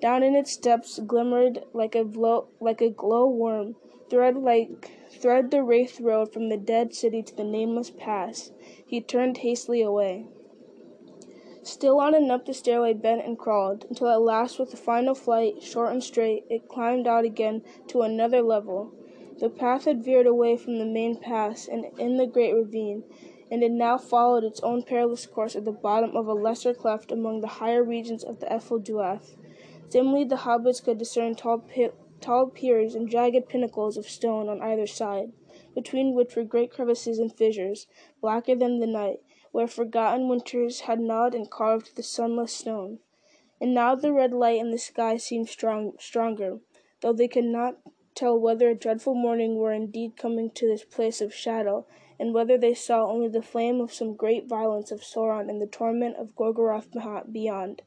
Down 0.00 0.22
in 0.22 0.34
its 0.34 0.56
depths 0.56 0.98
glimmered 0.98 1.64
like 1.72 1.94
a 1.94 2.04
glow, 2.04 2.48
like 2.60 2.82
a 2.82 2.90
worm, 2.90 3.76
thread 4.10 4.36
like 4.36 4.90
thread 5.08 5.50
the 5.50 5.62
wraith 5.62 6.00
road 6.00 6.32
from 6.32 6.48
the 6.48 6.56
dead 6.56 6.94
city 6.94 7.22
to 7.22 7.36
the 7.36 7.44
nameless 7.44 7.90
pass. 7.90 8.50
He 8.84 9.00
turned 9.00 9.38
hastily 9.38 9.82
away. 9.82 10.26
Still 11.62 12.00
on 12.00 12.14
and 12.14 12.30
up 12.30 12.44
the 12.44 12.52
stairway 12.52 12.92
bent 12.92 13.24
and 13.24 13.38
crawled, 13.38 13.86
until 13.88 14.08
at 14.08 14.20
last 14.20 14.58
with 14.58 14.74
a 14.74 14.76
final 14.76 15.14
flight, 15.14 15.62
short 15.62 15.92
and 15.92 16.02
straight, 16.02 16.44
it 16.50 16.68
climbed 16.68 17.06
out 17.06 17.24
again 17.24 17.62
to 17.88 18.02
another 18.02 18.42
level. 18.42 18.92
The 19.38 19.48
path 19.48 19.84
had 19.86 20.04
veered 20.04 20.26
away 20.26 20.56
from 20.56 20.78
the 20.78 20.84
main 20.84 21.16
pass 21.16 21.66
and 21.66 21.86
in 21.98 22.18
the 22.18 22.26
great 22.26 22.52
ravine, 22.52 23.04
and 23.50 23.62
it 23.62 23.70
now 23.70 23.96
followed 23.96 24.44
its 24.44 24.60
own 24.60 24.82
perilous 24.82 25.24
course 25.26 25.56
at 25.56 25.64
the 25.64 25.72
bottom 25.72 26.16
of 26.16 26.26
a 26.26 26.34
lesser 26.34 26.74
cleft 26.74 27.10
among 27.10 27.40
the 27.40 27.46
higher 27.46 27.82
regions 27.82 28.24
of 28.24 28.40
the 28.40 28.52
Ephel 28.52 28.78
Duath. 28.78 29.36
Dimly 29.90 30.24
the 30.24 30.36
hobbits 30.36 30.82
could 30.82 30.98
discern 30.98 31.34
tall, 31.34 31.62
tall 32.20 32.46
piers 32.46 32.94
and 32.94 33.08
jagged 33.08 33.48
pinnacles 33.48 33.96
of 33.96 34.08
stone 34.08 34.48
on 34.48 34.62
either 34.62 34.86
side, 34.86 35.32
between 35.74 36.14
which 36.14 36.34
were 36.34 36.44
great 36.44 36.70
crevices 36.70 37.18
and 37.18 37.32
fissures, 37.36 37.86
blacker 38.20 38.54
than 38.54 38.80
the 38.80 38.86
night, 38.86 39.20
where 39.52 39.66
forgotten 39.66 40.28
winters 40.28 40.80
had 40.80 41.00
gnawed 41.00 41.34
and 41.34 41.50
carved 41.50 41.96
the 41.96 42.02
sunless 42.02 42.52
stone. 42.52 42.98
And 43.60 43.74
now 43.74 43.94
the 43.94 44.12
red 44.12 44.32
light 44.32 44.58
in 44.58 44.70
the 44.70 44.78
sky 44.78 45.16
seemed 45.16 45.48
strong, 45.48 45.92
stronger, 45.98 46.60
though 47.00 47.12
they 47.12 47.28
could 47.28 47.44
not 47.44 47.78
tell 48.14 48.38
whether 48.38 48.68
a 48.68 48.74
dreadful 48.74 49.14
morning 49.14 49.56
were 49.56 49.72
indeed 49.72 50.16
coming 50.16 50.50
to 50.50 50.66
this 50.66 50.84
place 50.84 51.20
of 51.20 51.34
shadow, 51.34 51.86
and 52.18 52.32
whether 52.32 52.56
they 52.56 52.74
saw 52.74 53.06
only 53.06 53.28
the 53.28 53.42
flame 53.42 53.80
of 53.80 53.92
some 53.92 54.14
great 54.14 54.48
violence 54.48 54.90
of 54.90 55.02
Sauron 55.02 55.50
and 55.50 55.60
the 55.60 55.66
torment 55.66 56.16
of 56.16 56.34
Gorgoroth 56.34 56.88
beyond. 57.30 57.82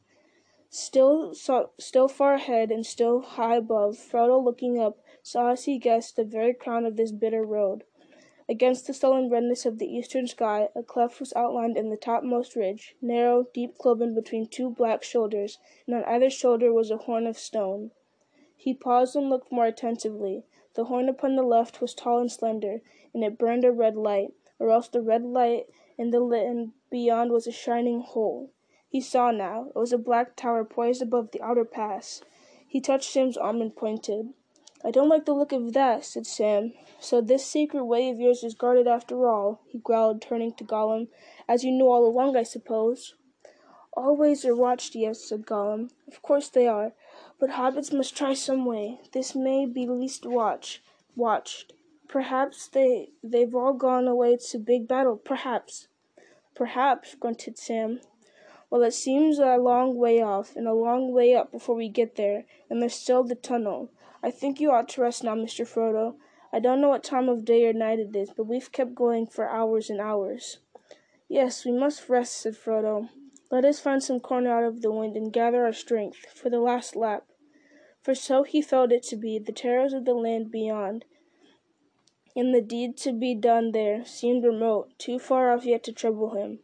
Still, 0.69 1.33
far 1.33 2.33
ahead 2.33 2.71
and 2.71 2.85
still 2.85 3.21
high 3.21 3.55
above, 3.55 3.97
Frodo, 3.97 4.37
looking 4.37 4.77
up, 4.77 4.99
saw 5.23 5.51
as 5.51 5.63
he 5.63 5.77
guessed 5.77 6.17
the 6.17 6.25
very 6.25 6.53
crown 6.53 6.85
of 6.85 6.97
this 6.97 7.13
bitter 7.13 7.41
road. 7.41 7.85
Against 8.49 8.85
the 8.85 8.93
sullen 8.93 9.29
redness 9.29 9.65
of 9.65 9.79
the 9.79 9.87
eastern 9.87 10.27
sky, 10.27 10.67
a 10.75 10.83
cleft 10.83 11.21
was 11.21 11.31
outlined 11.37 11.77
in 11.77 11.89
the 11.89 11.95
topmost 11.95 12.55
ridge, 12.55 12.97
narrow, 13.01 13.47
deep 13.53 13.77
cloven 13.77 14.13
between 14.13 14.45
two 14.45 14.69
black 14.69 15.03
shoulders, 15.03 15.57
and 15.85 15.95
on 15.95 16.03
either 16.03 16.29
shoulder 16.29 16.73
was 16.73 16.91
a 16.91 16.97
horn 16.97 17.27
of 17.27 17.37
stone. 17.37 17.91
He 18.55 18.73
paused 18.73 19.15
and 19.15 19.29
looked 19.29 19.51
more 19.51 19.67
attentively. 19.67 20.43
The 20.73 20.85
horn 20.85 21.07
upon 21.07 21.37
the 21.37 21.43
left 21.43 21.79
was 21.79 21.93
tall 21.93 22.19
and 22.19 22.31
slender, 22.31 22.81
and 23.13 23.23
it 23.23 23.37
burned 23.37 23.63
a 23.63 23.71
red 23.71 23.95
light, 23.95 24.33
or 24.59 24.71
else 24.71 24.89
the 24.89 25.01
red 25.01 25.23
light 25.23 25.67
in 25.97 26.11
the 26.11 26.21
and 26.21 26.73
beyond 26.89 27.31
was 27.31 27.47
a 27.47 27.51
shining 27.53 28.01
hole. 28.01 28.51
He 28.89 29.01
saw 29.01 29.31
now. 29.31 29.67
It 29.69 29.75
was 29.75 29.91
a 29.91 29.97
black 29.97 30.35
tower 30.35 30.63
poised 30.63 31.01
above 31.01 31.31
the 31.31 31.41
outer 31.41 31.65
pass. 31.65 32.21
He 32.67 32.79
touched 32.79 33.11
Sam's 33.11 33.37
arm 33.37 33.61
and 33.61 33.75
pointed. 33.75 34.33
I 34.83 34.91
don't 34.91 35.09
like 35.09 35.25
the 35.25 35.33
look 35.33 35.51
of 35.51 35.73
that, 35.73 36.05
said 36.05 36.25
Sam. 36.25 36.73
So 36.99 37.19
this 37.19 37.45
secret 37.45 37.85
way 37.85 38.09
of 38.09 38.19
yours 38.19 38.43
is 38.43 38.53
guarded 38.53 38.87
after 38.87 39.27
all, 39.27 39.61
he 39.67 39.77
growled, 39.79 40.21
turning 40.21 40.53
to 40.53 40.63
Gollum. 40.63 41.07
As 41.47 41.63
you 41.63 41.71
knew 41.71 41.87
all 41.87 42.05
along, 42.05 42.37
I 42.37 42.43
suppose. 42.43 43.15
All 43.93 44.15
ways 44.15 44.45
are 44.45 44.55
watched, 44.55 44.95
yes, 44.95 45.23
said 45.23 45.45
Gollum. 45.45 45.89
Of 46.07 46.21
course 46.21 46.49
they 46.49 46.67
are. 46.67 46.93
But 47.39 47.51
hobbits 47.51 47.91
must 47.91 48.15
try 48.15 48.33
some 48.33 48.65
way. 48.65 48.99
This 49.11 49.35
may 49.35 49.65
be 49.65 49.87
least 49.87 50.25
watch 50.25 50.81
watched. 51.17 51.73
Perhaps 52.07 52.67
they 52.67 53.09
they've 53.23 53.53
all 53.53 53.73
gone 53.73 54.07
away 54.07 54.37
to 54.37 54.59
big 54.59 54.87
battle. 54.87 55.17
Perhaps. 55.17 55.87
Perhaps, 56.55 57.15
grunted 57.15 57.57
Sam. 57.57 57.99
Well, 58.69 58.83
it 58.83 58.93
seems 58.93 59.39
a 59.39 59.57
long 59.57 59.95
way 59.95 60.21
off, 60.21 60.55
and 60.55 60.67
a 60.67 60.73
long 60.73 61.13
way 61.13 61.33
up 61.33 61.51
before 61.51 61.75
we 61.75 61.87
get 61.87 62.15
there, 62.15 62.45
and 62.69 62.81
there's 62.81 62.95
still 62.95 63.23
the 63.23 63.35
tunnel. 63.35 63.91
I 64.21 64.29
think 64.29 64.59
you 64.59 64.71
ought 64.71 64.89
to 64.89 65.01
rest 65.01 65.23
now, 65.23 65.35
Mr. 65.35 65.65
Frodo. 65.65 66.15
I 66.51 66.59
don't 66.59 66.81
know 66.81 66.89
what 66.89 67.03
time 67.03 67.29
of 67.29 67.45
day 67.45 67.65
or 67.65 67.73
night 67.73 67.99
it 67.99 68.15
is, 68.15 68.31
but 68.35 68.47
we've 68.47 68.71
kept 68.71 68.95
going 68.95 69.27
for 69.27 69.47
hours 69.47 69.89
and 69.89 70.01
hours. 70.01 70.57
Yes, 71.29 71.65
we 71.65 71.71
must 71.71 72.09
rest, 72.09 72.33
said 72.33 72.55
Frodo. 72.55 73.09
Let 73.49 73.63
us 73.63 73.79
find 73.79 74.03
some 74.03 74.19
corner 74.19 74.51
out 74.51 74.65
of 74.65 74.81
the 74.81 74.91
wind 74.91 75.15
and 75.15 75.31
gather 75.31 75.63
our 75.63 75.73
strength 75.73 76.25
for 76.33 76.49
the 76.49 76.59
last 76.59 76.95
lap. 76.95 77.25
For 78.01 78.15
so 78.15 78.43
he 78.43 78.61
felt 78.61 78.91
it 78.91 79.03
to 79.03 79.15
be, 79.15 79.39
the 79.39 79.51
terrors 79.51 79.93
of 79.93 80.05
the 80.05 80.13
land 80.13 80.51
beyond, 80.51 81.05
and 82.35 82.53
the 82.53 82.61
deed 82.61 82.97
to 82.97 83.13
be 83.13 83.33
done 83.33 83.71
there, 83.71 84.05
seemed 84.05 84.43
remote, 84.43 84.97
too 84.97 85.19
far 85.19 85.51
off 85.53 85.65
yet 85.65 85.83
to 85.85 85.93
trouble 85.93 86.35
him. 86.35 86.59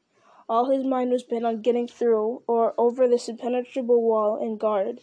All 0.50 0.66
his 0.66 0.84
mind 0.84 1.12
was 1.12 1.24
bent 1.24 1.46
on 1.46 1.62
getting 1.62 1.88
through 1.88 2.44
or 2.48 2.74
over 2.78 3.08
this 3.08 3.30
impenetrable 3.30 4.02
wall 4.02 4.36
and 4.36 4.60
guard. 4.60 5.00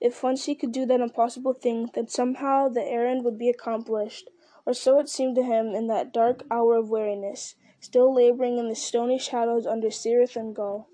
If 0.00 0.22
once 0.22 0.44
he 0.44 0.54
could 0.54 0.72
do 0.72 0.86
that 0.86 1.00
impossible 1.00 1.54
thing, 1.54 1.90
then 1.94 2.06
somehow 2.08 2.68
the 2.68 2.84
errand 2.84 3.24
would 3.24 3.36
be 3.36 3.48
accomplished, 3.48 4.30
or 4.64 4.74
so 4.74 5.00
it 5.00 5.08
seemed 5.08 5.34
to 5.36 5.42
him 5.42 5.74
in 5.74 5.88
that 5.88 6.12
dark 6.12 6.44
hour 6.50 6.76
of 6.76 6.90
weariness, 6.90 7.56
still 7.80 8.14
laboring 8.14 8.58
in 8.58 8.68
the 8.68 8.74
stony 8.74 9.18
shadows 9.18 9.66
under 9.66 9.88
Cirith 9.88 10.36
Ungol. 10.36 10.86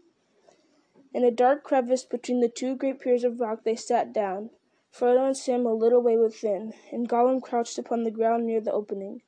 In 1.12 1.24
a 1.24 1.30
dark 1.30 1.62
crevice 1.62 2.04
between 2.04 2.40
the 2.40 2.48
two 2.48 2.74
great 2.74 3.00
piers 3.00 3.24
of 3.24 3.40
rock 3.40 3.64
they 3.64 3.76
sat 3.76 4.12
down, 4.12 4.50
Frodo 4.90 5.26
and 5.26 5.36
Sam 5.36 5.66
a 5.66 5.74
little 5.74 6.00
way 6.00 6.16
within, 6.16 6.72
and 6.90 7.08
Gollum 7.08 7.42
crouched 7.42 7.78
upon 7.78 8.04
the 8.04 8.10
ground 8.10 8.46
near 8.46 8.60
the 8.60 8.72
opening. 8.72 9.22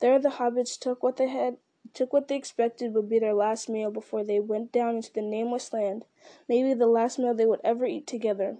There 0.00 0.18
the 0.18 0.30
hobbits 0.30 0.78
took 0.78 1.02
what 1.02 1.16
they 1.16 1.28
had 1.28 1.56
took 1.94 2.12
what 2.12 2.28
they 2.28 2.36
expected 2.36 2.94
would 2.94 3.08
be 3.08 3.18
their 3.18 3.34
last 3.34 3.68
meal 3.68 3.90
before 3.90 4.24
they 4.24 4.40
went 4.40 4.72
down 4.72 4.96
into 4.96 5.12
the 5.12 5.22
nameless 5.22 5.72
land, 5.72 6.04
maybe 6.48 6.74
the 6.74 6.86
last 6.86 7.18
meal 7.18 7.34
they 7.34 7.46
would 7.46 7.60
ever 7.64 7.84
eat 7.84 8.06
together. 8.06 8.56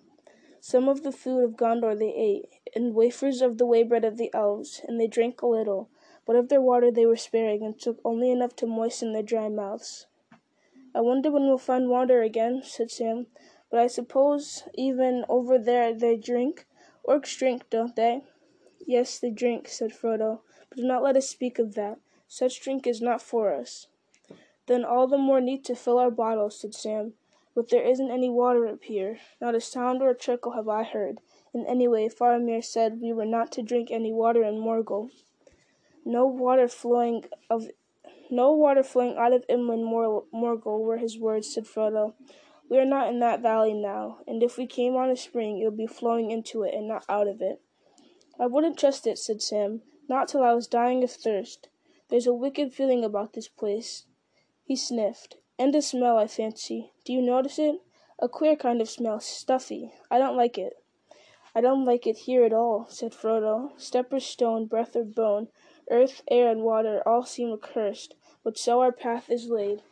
Some 0.60 0.88
of 0.88 1.02
the 1.02 1.12
food 1.12 1.42
of 1.44 1.56
Gondor 1.56 1.98
they 1.98 2.14
ate, 2.14 2.48
and 2.74 2.94
wafers 2.94 3.42
of 3.42 3.58
the 3.58 3.66
waybread 3.66 4.04
of 4.04 4.16
the 4.16 4.32
elves, 4.32 4.80
and 4.86 5.00
they 5.00 5.06
drank 5.06 5.42
a 5.42 5.46
little, 5.46 5.88
but 6.26 6.36
of 6.36 6.48
their 6.48 6.60
water 6.60 6.90
they 6.90 7.06
were 7.06 7.16
sparing, 7.16 7.62
and 7.62 7.78
took 7.78 7.98
only 8.04 8.30
enough 8.30 8.54
to 8.56 8.66
moisten 8.66 9.12
their 9.12 9.22
dry 9.22 9.48
mouths. 9.48 10.06
I 10.94 11.00
wonder 11.00 11.30
when 11.30 11.44
we'll 11.44 11.58
find 11.58 11.88
water 11.88 12.22
again, 12.22 12.62
said 12.64 12.90
Sam. 12.90 13.26
But 13.70 13.80
I 13.80 13.86
suppose 13.86 14.64
even 14.74 15.24
over 15.28 15.58
there 15.58 15.94
they 15.94 16.16
drink. 16.16 16.66
Orcs 17.08 17.38
drink, 17.38 17.70
don't 17.70 17.96
they? 17.96 18.22
Yes, 18.86 19.18
they 19.18 19.30
drink, 19.30 19.68
said 19.68 19.92
Frodo. 19.92 20.40
But 20.68 20.76
do 20.76 20.84
not 20.84 21.02
let 21.02 21.16
us 21.16 21.28
speak 21.28 21.58
of 21.58 21.74
that. 21.74 21.98
Such 22.34 22.62
drink 22.62 22.86
is 22.86 23.02
not 23.02 23.20
for 23.20 23.52
us. 23.52 23.88
Then 24.64 24.86
all 24.86 25.06
the 25.06 25.18
more 25.18 25.38
need 25.38 25.66
to 25.66 25.74
fill 25.74 25.98
our 25.98 26.10
bottles, 26.10 26.58
said 26.58 26.74
Sam. 26.74 27.12
But 27.54 27.68
there 27.68 27.82
isn't 27.82 28.10
any 28.10 28.30
water 28.30 28.66
up 28.66 28.84
here. 28.84 29.18
Not 29.38 29.54
a 29.54 29.60
sound 29.60 30.00
or 30.00 30.08
a 30.08 30.14
trickle 30.14 30.52
have 30.52 30.66
I 30.66 30.82
heard. 30.82 31.20
And 31.52 31.66
anyway, 31.66 32.08
Faramir 32.08 32.64
said 32.64 33.02
we 33.02 33.12
were 33.12 33.26
not 33.26 33.52
to 33.52 33.62
drink 33.62 33.90
any 33.90 34.14
water 34.14 34.42
in 34.44 34.54
Morgul. 34.54 35.10
No 36.06 36.24
water 36.24 36.68
flowing 36.68 37.26
of 37.50 37.68
no 38.30 38.52
water 38.52 38.82
flowing 38.82 39.18
out 39.18 39.34
of 39.34 39.44
inland 39.46 39.84
Mor- 39.84 40.24
Morgul 40.32 40.80
were 40.80 40.96
his 40.96 41.18
words, 41.18 41.52
said 41.52 41.66
Frodo. 41.66 42.14
We 42.66 42.78
are 42.78 42.86
not 42.86 43.10
in 43.10 43.20
that 43.20 43.42
valley 43.42 43.74
now, 43.74 44.20
and 44.26 44.42
if 44.42 44.56
we 44.56 44.66
came 44.66 44.96
on 44.96 45.10
a 45.10 45.16
spring, 45.16 45.58
it 45.58 45.66
would 45.66 45.76
be 45.76 45.86
flowing 45.86 46.30
into 46.30 46.62
it 46.62 46.72
and 46.72 46.88
not 46.88 47.04
out 47.10 47.28
of 47.28 47.42
it. 47.42 47.60
I 48.40 48.46
wouldn't 48.46 48.78
trust 48.78 49.06
it, 49.06 49.18
said 49.18 49.42
Sam, 49.42 49.82
not 50.08 50.28
till 50.28 50.42
I 50.42 50.54
was 50.54 50.66
dying 50.66 51.04
of 51.04 51.10
thirst. 51.10 51.68
There's 52.12 52.28
a 52.28 52.34
wicked 52.34 52.72
feeling 52.72 53.04
about 53.04 53.32
this 53.32 53.48
place. 53.48 54.04
He 54.62 54.76
sniffed. 54.76 55.38
And 55.58 55.74
a 55.74 55.82
smell, 55.82 56.18
I 56.18 56.28
fancy. 56.28 56.92
Do 57.04 57.12
you 57.12 57.22
notice 57.22 57.58
it? 57.58 57.80
A 58.20 58.28
queer 58.28 58.54
kind 58.54 58.80
of 58.80 58.88
smell, 58.88 59.18
stuffy. 59.18 59.94
I 60.10 60.18
don't 60.18 60.36
like 60.36 60.58
it. 60.58 60.74
I 61.54 61.60
don't 61.60 61.84
like 61.84 62.06
it 62.06 62.18
here 62.18 62.44
at 62.44 62.52
all, 62.52 62.86
said 62.88 63.12
Frodo. 63.12 63.72
Step 63.80 64.12
or 64.12 64.20
stone, 64.20 64.66
breath 64.66 64.94
or 64.94 65.04
bone, 65.04 65.48
earth, 65.90 66.22
air, 66.30 66.48
and 66.50 66.62
water 66.62 67.02
all 67.06 67.24
seem 67.24 67.50
accursed 67.50 68.14
but 68.44 68.58
so 68.58 68.80
our 68.80 68.92
path 68.92 69.30
is 69.30 69.48
laid. 69.48 69.82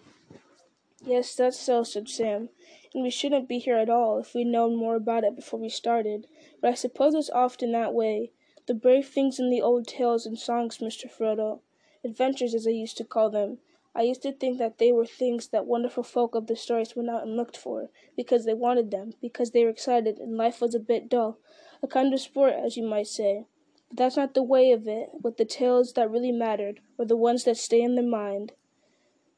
Yes, 1.05 1.35
that's 1.35 1.59
so, 1.59 1.83
said 1.83 2.09
Sam, 2.09 2.49
and 2.93 3.03
we 3.03 3.11
shouldn't 3.11 3.49
be 3.49 3.59
here 3.59 3.77
at 3.77 3.89
all 3.89 4.19
if 4.19 4.35
we'd 4.35 4.49
known 4.49 4.77
more 4.77 4.97
about 4.97 5.25
it 5.25 5.37
before 5.37 5.61
we 5.61 5.69
started. 5.69 6.27
But 6.61 6.71
I 6.71 6.75
suppose 6.75 7.15
it's 7.15 7.31
often 7.31 7.73
that 7.73 7.95
way. 7.95 8.33
The 8.67 8.75
brave 8.75 9.09
things 9.09 9.39
in 9.39 9.51
the 9.51 9.63
old 9.63 9.87
tales 9.87 10.27
and 10.27 10.39
songs, 10.39 10.79
Mr. 10.79 11.11
Frodo, 11.11 11.61
adventures 12.05 12.55
as 12.55 12.67
I 12.67 12.71
used 12.71 12.97
to 12.99 13.05
call 13.05 13.31
them. 13.31 13.59
I 13.95 14.03
used 14.03 14.23
to 14.23 14.33
think 14.33 14.59
that 14.59 14.79
they 14.79 14.93
were 14.93 15.07
things 15.07 15.49
that 15.49 15.67
wonderful 15.67 16.05
folk 16.05 16.35
of 16.35 16.47
the 16.47 16.55
stories 16.55 16.95
went 16.95 17.11
out 17.11 17.25
and 17.25 17.37
looked 17.37 17.57
for, 17.57 17.91
because 18.17 18.45
they 18.45 18.55
wanted 18.55 18.91
them, 18.91 19.15
because 19.21 19.51
they 19.51 19.65
were 19.65 19.71
excited, 19.71 20.19
and 20.19 20.37
life 20.37 20.61
was 20.61 20.75
a 20.75 20.81
bit 20.81 21.09
dull, 21.09 21.39
a 21.83 21.89
kind 21.89 22.15
of 22.15 22.21
sport, 22.21 22.55
as 22.55 22.77
you 22.77 22.85
might 22.85 23.09
say. 23.09 23.47
But 23.89 23.99
that's 23.99 24.17
not 24.17 24.35
the 24.35 24.45
way 24.45 24.71
of 24.71 24.87
it 24.87 25.11
with 25.21 25.39
the 25.39 25.45
tales 25.45 25.95
that 25.95 26.11
really 26.11 26.31
mattered, 26.31 26.81
or 26.97 27.05
the 27.05 27.17
ones 27.17 27.43
that 27.45 27.57
stay 27.57 27.83
in 27.83 27.97
the 27.97 28.03
mind. 28.03 28.53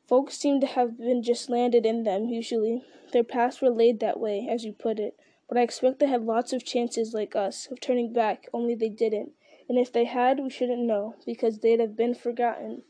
Folks 0.07 0.37
seem 0.37 0.61
to 0.61 0.67
have 0.67 0.99
been 0.99 1.23
just 1.23 1.49
landed 1.49 1.87
in 1.87 2.03
them, 2.03 2.27
usually. 2.27 2.85
Their 3.13 3.25
paths 3.25 3.63
were 3.63 3.71
laid 3.71 4.01
that 4.01 4.21
way, 4.21 4.47
as 4.51 4.65
you 4.65 4.75
put 4.75 4.99
it. 4.99 5.17
But 5.49 5.57
I 5.57 5.63
expect 5.63 5.99
they 5.99 6.07
had 6.07 6.25
lots 6.25 6.53
of 6.53 6.65
chances, 6.65 7.15
like 7.15 7.35
us, 7.35 7.69
of 7.71 7.81
turning 7.81 8.13
back, 8.13 8.49
only 8.53 8.75
they 8.75 8.91
didn't. 8.91 9.33
And 9.73 9.81
if 9.81 9.91
they 9.91 10.05
had, 10.05 10.39
we 10.39 10.51
shouldn't 10.51 10.83
know, 10.83 11.15
because 11.25 11.61
they'd 11.61 11.81
have 11.81 11.97
been 11.97 12.15
forgotten. 12.15 12.83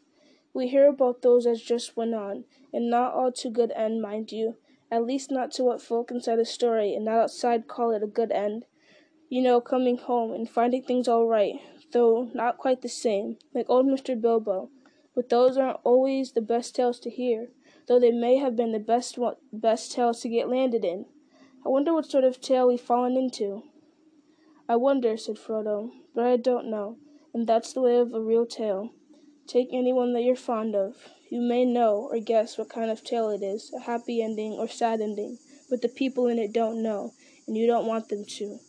We 0.53 0.67
hear 0.67 0.89
about 0.89 1.23
those 1.23 1.47
as 1.47 1.63
just 1.63 1.97
went 1.97 2.13
on, 2.13 2.43
and 2.73 2.91
not 2.91 3.15
all 3.15 3.31
to 3.31 3.51
good 3.51 3.71
end, 3.77 4.03
mind 4.03 4.33
you. 4.33 4.57
At 4.91 5.07
least 5.07 5.31
not 5.31 5.53
to 5.53 5.63
what 5.63 5.81
folk 5.81 6.11
inside 6.11 6.41
a 6.41 6.45
story 6.45 6.93
and 6.97 7.05
not 7.05 7.19
outside 7.19 7.69
call 7.69 7.93
it 7.93 8.03
a 8.03 8.09
good 8.09 8.33
end 8.33 8.65
you 9.33 9.41
know, 9.41 9.63
coming 9.63 9.97
home 9.97 10.31
and 10.31 10.47
finding 10.47 10.83
things 10.83 11.09
all 11.09 11.27
right, 11.27 11.55
though 11.93 12.31
not 12.35 12.59
quite 12.59 12.83
the 12.83 12.89
same, 12.89 13.39
like 13.55 13.65
old 13.71 13.87
Mr. 13.87 14.21
Bilbo. 14.21 14.69
But 15.15 15.31
those 15.31 15.57
aren't 15.57 15.81
always 15.85 16.33
the 16.33 16.43
best 16.43 16.77
tales 16.77 17.01
to 17.01 17.09
hear, 17.09 17.49
though 17.89 17.99
they 17.99 18.11
may 18.11 18.37
have 18.37 18.57
been 18.57 18.73
the 18.73 18.79
best 18.79 19.19
best 19.51 19.93
tales 19.93 20.21
to 20.21 20.29
get 20.29 20.51
landed 20.51 20.85
in. 20.85 21.07
I 21.65 21.71
wonder 21.71 21.95
what 21.95 22.11
sort 22.11 22.25
of 22.25 22.43
tale 22.43 22.69
we've 22.69 22.79
fallen 22.79 23.17
into. 23.17 23.63
I 24.73 24.77
wonder, 24.77 25.19
said 25.19 25.37
Frodo, 25.37 25.91
but 26.15 26.25
I 26.25 26.39
don't 26.39 26.71
know, 26.71 26.97
and 27.35 27.47
that's 27.47 27.75
the 27.75 27.83
way 27.83 27.99
of 27.99 28.15
a 28.15 28.23
real 28.23 28.47
tale. 28.47 28.95
Take 29.47 29.69
any 29.71 29.93
one 29.93 30.15
that 30.15 30.23
you're 30.23 30.35
fond 30.35 30.75
of. 30.75 30.97
You 31.29 31.43
may 31.43 31.67
know 31.67 32.09
or 32.11 32.19
guess 32.21 32.57
what 32.57 32.71
kind 32.71 32.91
of 32.91 33.05
tale 33.05 33.29
it 33.29 33.43
is, 33.43 33.71
a 33.77 33.81
happy 33.81 34.23
ending 34.23 34.53
or 34.53 34.69
sad 34.69 35.03
ending, 35.03 35.37
but 35.69 35.83
the 35.83 35.91
people 35.91 36.27
in 36.27 36.39
it 36.39 36.55
don't 36.55 36.83
know, 36.83 37.13
and 37.47 37.55
you 37.55 37.67
don't 37.67 37.85
want 37.85 38.09
them 38.09 38.25
to. 38.25 38.61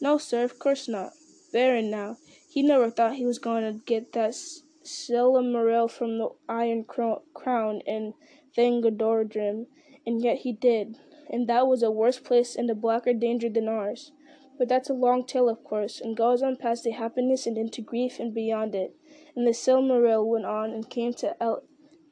No, 0.00 0.18
sir, 0.18 0.42
of 0.42 0.58
course 0.58 0.88
not. 0.88 1.12
Beren, 1.54 1.88
now, 1.88 2.16
he 2.48 2.60
never 2.60 2.90
thought 2.90 3.14
he 3.14 3.24
was 3.24 3.38
going 3.38 3.62
to 3.62 3.84
get 3.84 4.14
that 4.14 4.34
Silmaril 4.82 5.88
from 5.88 6.18
the 6.18 6.30
Iron 6.48 6.82
Crown 6.82 7.80
in 7.86 8.14
Thangorodrim, 8.58 9.66
and 10.04 10.20
yet 10.20 10.38
he 10.38 10.52
did, 10.52 10.96
and 11.30 11.48
that 11.48 11.68
was 11.68 11.84
a 11.84 11.92
worse 11.92 12.18
place 12.18 12.56
and 12.56 12.68
a 12.68 12.74
blacker 12.74 13.14
danger 13.14 13.48
than 13.48 13.68
ours. 13.68 14.10
But 14.58 14.68
that's 14.68 14.90
a 14.90 14.94
long 14.94 15.26
tale, 15.26 15.48
of 15.48 15.64
course, 15.64 16.00
and 16.00 16.16
goes 16.16 16.42
on 16.42 16.56
past 16.56 16.84
the 16.84 16.90
happiness 16.90 17.46
and 17.46 17.56
into 17.56 17.80
grief 17.82 18.18
and 18.18 18.34
beyond 18.34 18.74
it. 18.74 18.94
And 19.34 19.46
the 19.46 19.52
Silmaril 19.52 20.26
went 20.26 20.44
on 20.44 20.70
and 20.70 20.88
came 20.88 21.14
to 21.14 21.42
El-. 21.42 21.64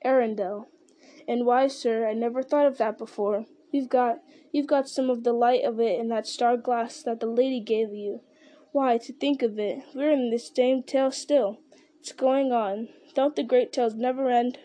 And 0.02 1.46
why, 1.46 1.66
sir, 1.68 2.08
I 2.08 2.14
never 2.14 2.42
thought 2.42 2.66
of 2.66 2.78
that 2.78 2.98
before. 2.98 3.46
You've 3.70 3.88
got 3.88 4.18
you've 4.52 4.66
got 4.66 4.88
some 4.88 5.10
of 5.10 5.22
the 5.22 5.32
light 5.32 5.64
of 5.64 5.78
it 5.78 6.00
in 6.00 6.08
that 6.08 6.26
star 6.26 6.56
glass 6.56 7.02
that 7.04 7.20
the 7.20 7.26
lady 7.26 7.60
gave 7.60 7.92
you. 7.92 8.22
Why, 8.72 8.98
to 8.98 9.12
think 9.12 9.42
of 9.42 9.58
it, 9.58 9.82
we're 9.94 10.10
in 10.10 10.30
this 10.30 10.50
same 10.54 10.82
tale 10.82 11.10
still. 11.10 11.60
It's 12.00 12.12
going 12.12 12.50
on. 12.52 12.88
Don't 13.14 13.36
the 13.36 13.42
great 13.42 13.72
tales 13.72 13.94
never 13.94 14.30
end? 14.30 14.58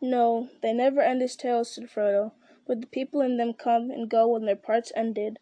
No, 0.00 0.48
they 0.62 0.72
never 0.72 1.00
end 1.00 1.22
as 1.22 1.36
tales, 1.36 1.74
said 1.74 1.90
Frodo, 1.90 2.32
but 2.66 2.80
the 2.80 2.86
people 2.86 3.20
in 3.20 3.36
them 3.36 3.52
come 3.52 3.90
and 3.90 4.08
go 4.08 4.28
when 4.28 4.44
their 4.44 4.56
parts 4.56 4.92
ended. 4.94 5.38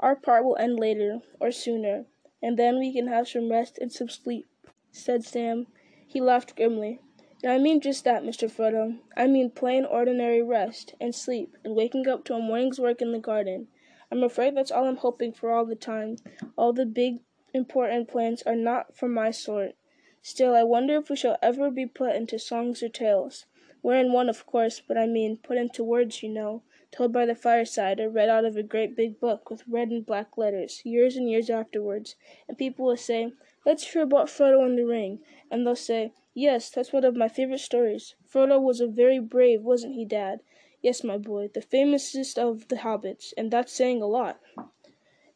Our 0.00 0.14
part 0.14 0.44
will 0.44 0.56
end 0.58 0.78
later, 0.78 1.22
or 1.40 1.50
sooner, 1.50 2.06
and 2.40 2.56
then 2.56 2.78
we 2.78 2.92
can 2.92 3.08
have 3.08 3.26
some 3.26 3.50
rest 3.50 3.78
and 3.78 3.90
some 3.90 4.08
sleep, 4.08 4.48
said 4.92 5.24
Sam. 5.24 5.66
He 6.06 6.20
laughed 6.20 6.54
grimly. 6.54 7.00
I 7.44 7.58
mean 7.58 7.80
just 7.80 8.04
that, 8.04 8.22
Mr. 8.22 8.48
Frodo. 8.48 9.00
I 9.16 9.26
mean 9.26 9.50
plain, 9.50 9.84
ordinary 9.84 10.40
rest, 10.40 10.94
and 11.00 11.12
sleep, 11.12 11.56
and 11.64 11.74
waking 11.74 12.06
up 12.06 12.24
to 12.26 12.34
a 12.34 12.38
morning's 12.38 12.78
work 12.78 13.02
in 13.02 13.10
the 13.10 13.18
garden. 13.18 13.66
I'm 14.12 14.22
afraid 14.22 14.56
that's 14.56 14.70
all 14.70 14.84
I'm 14.86 14.98
hoping 14.98 15.32
for 15.32 15.50
all 15.50 15.66
the 15.66 15.74
time. 15.74 16.18
All 16.56 16.72
the 16.72 16.86
big, 16.86 17.18
important 17.52 18.06
plans 18.06 18.42
are 18.42 18.54
not 18.54 18.96
for 18.96 19.08
my 19.08 19.32
sort. 19.32 19.74
Still, 20.22 20.54
I 20.54 20.62
wonder 20.62 20.94
if 20.98 21.10
we 21.10 21.16
shall 21.16 21.38
ever 21.42 21.72
be 21.72 21.86
put 21.86 22.14
into 22.14 22.38
songs 22.38 22.84
or 22.84 22.88
tales. 22.88 23.46
We're 23.82 23.98
in 23.98 24.12
one, 24.12 24.28
of 24.28 24.46
course, 24.46 24.80
but 24.80 24.96
I 24.96 25.06
mean, 25.06 25.38
put 25.38 25.58
into 25.58 25.82
words, 25.82 26.22
you 26.22 26.28
know 26.28 26.62
told 26.90 27.12
by 27.12 27.26
the 27.26 27.34
fireside 27.34 28.00
or 28.00 28.08
read 28.08 28.28
out 28.28 28.44
of 28.44 28.56
a 28.56 28.62
great 28.62 28.96
big 28.96 29.20
book 29.20 29.50
with 29.50 29.68
red 29.68 29.90
and 29.90 30.06
black 30.06 30.38
letters, 30.38 30.80
years 30.84 31.16
and 31.16 31.28
years 31.28 31.50
afterwards, 31.50 32.16
and 32.48 32.56
people 32.56 32.86
will 32.86 32.96
say, 32.96 33.32
Let's 33.66 33.92
hear 33.92 34.02
about 34.02 34.28
Frodo 34.28 34.64
and 34.64 34.78
the 34.78 34.86
Ring, 34.86 35.20
and 35.50 35.66
they'll 35.66 35.76
say, 35.76 36.12
Yes, 36.34 36.70
that's 36.70 36.92
one 36.92 37.04
of 37.04 37.16
my 37.16 37.28
favorite 37.28 37.60
stories. 37.60 38.14
Frodo 38.26 38.60
was 38.60 38.80
a 38.80 38.86
very 38.86 39.18
brave, 39.18 39.62
wasn't 39.62 39.94
he, 39.94 40.04
Dad? 40.04 40.40
Yes, 40.80 41.04
my 41.04 41.18
boy, 41.18 41.48
the 41.52 41.60
famousest 41.60 42.38
of 42.38 42.68
the 42.68 42.76
hobbits, 42.76 43.34
and 43.36 43.50
that's 43.50 43.72
saying 43.72 44.00
a 44.00 44.06
lot. 44.06 44.40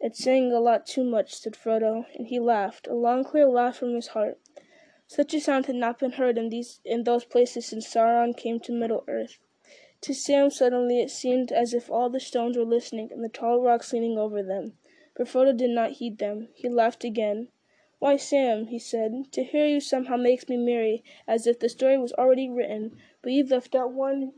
It's 0.00 0.18
saying 0.18 0.52
a 0.52 0.58
lot 0.58 0.86
too 0.86 1.04
much, 1.04 1.34
said 1.34 1.54
Frodo, 1.54 2.06
and 2.14 2.28
he 2.28 2.40
laughed, 2.40 2.86
a 2.86 2.94
long 2.94 3.24
clear 3.24 3.46
laugh 3.46 3.76
from 3.76 3.94
his 3.94 4.08
heart. 4.08 4.38
Such 5.06 5.34
a 5.34 5.40
sound 5.40 5.66
had 5.66 5.76
not 5.76 5.98
been 5.98 6.12
heard 6.12 6.38
in 6.38 6.48
these 6.48 6.80
in 6.84 7.04
those 7.04 7.24
places 7.24 7.66
since 7.66 7.86
Sauron 7.86 8.36
came 8.36 8.58
to 8.60 8.72
Middle 8.72 9.04
Earth. 9.06 9.38
To 10.02 10.14
Sam 10.14 10.50
suddenly 10.50 11.00
it 11.00 11.10
seemed 11.10 11.52
as 11.52 11.72
if 11.72 11.88
all 11.88 12.10
the 12.10 12.18
stones 12.18 12.56
were 12.56 12.64
listening 12.64 13.10
and 13.12 13.22
the 13.22 13.28
tall 13.28 13.60
rocks 13.60 13.92
leaning 13.92 14.18
over 14.18 14.42
them. 14.42 14.72
But 15.16 15.28
Frodo 15.28 15.56
did 15.56 15.70
not 15.70 15.92
heed 15.92 16.18
them. 16.18 16.48
He 16.54 16.68
laughed 16.68 17.04
again. 17.04 17.48
Why, 18.00 18.16
Sam, 18.16 18.66
he 18.66 18.80
said, 18.80 19.12
to 19.30 19.44
hear 19.44 19.64
you 19.64 19.78
somehow 19.78 20.16
makes 20.16 20.48
me 20.48 20.56
merry, 20.56 21.04
as 21.28 21.46
if 21.46 21.60
the 21.60 21.68
story 21.68 21.98
was 21.98 22.12
already 22.14 22.48
written. 22.48 22.98
But 23.22 23.30
you've 23.30 23.52
left 23.52 23.76
out 23.76 23.92
one. 23.92 24.32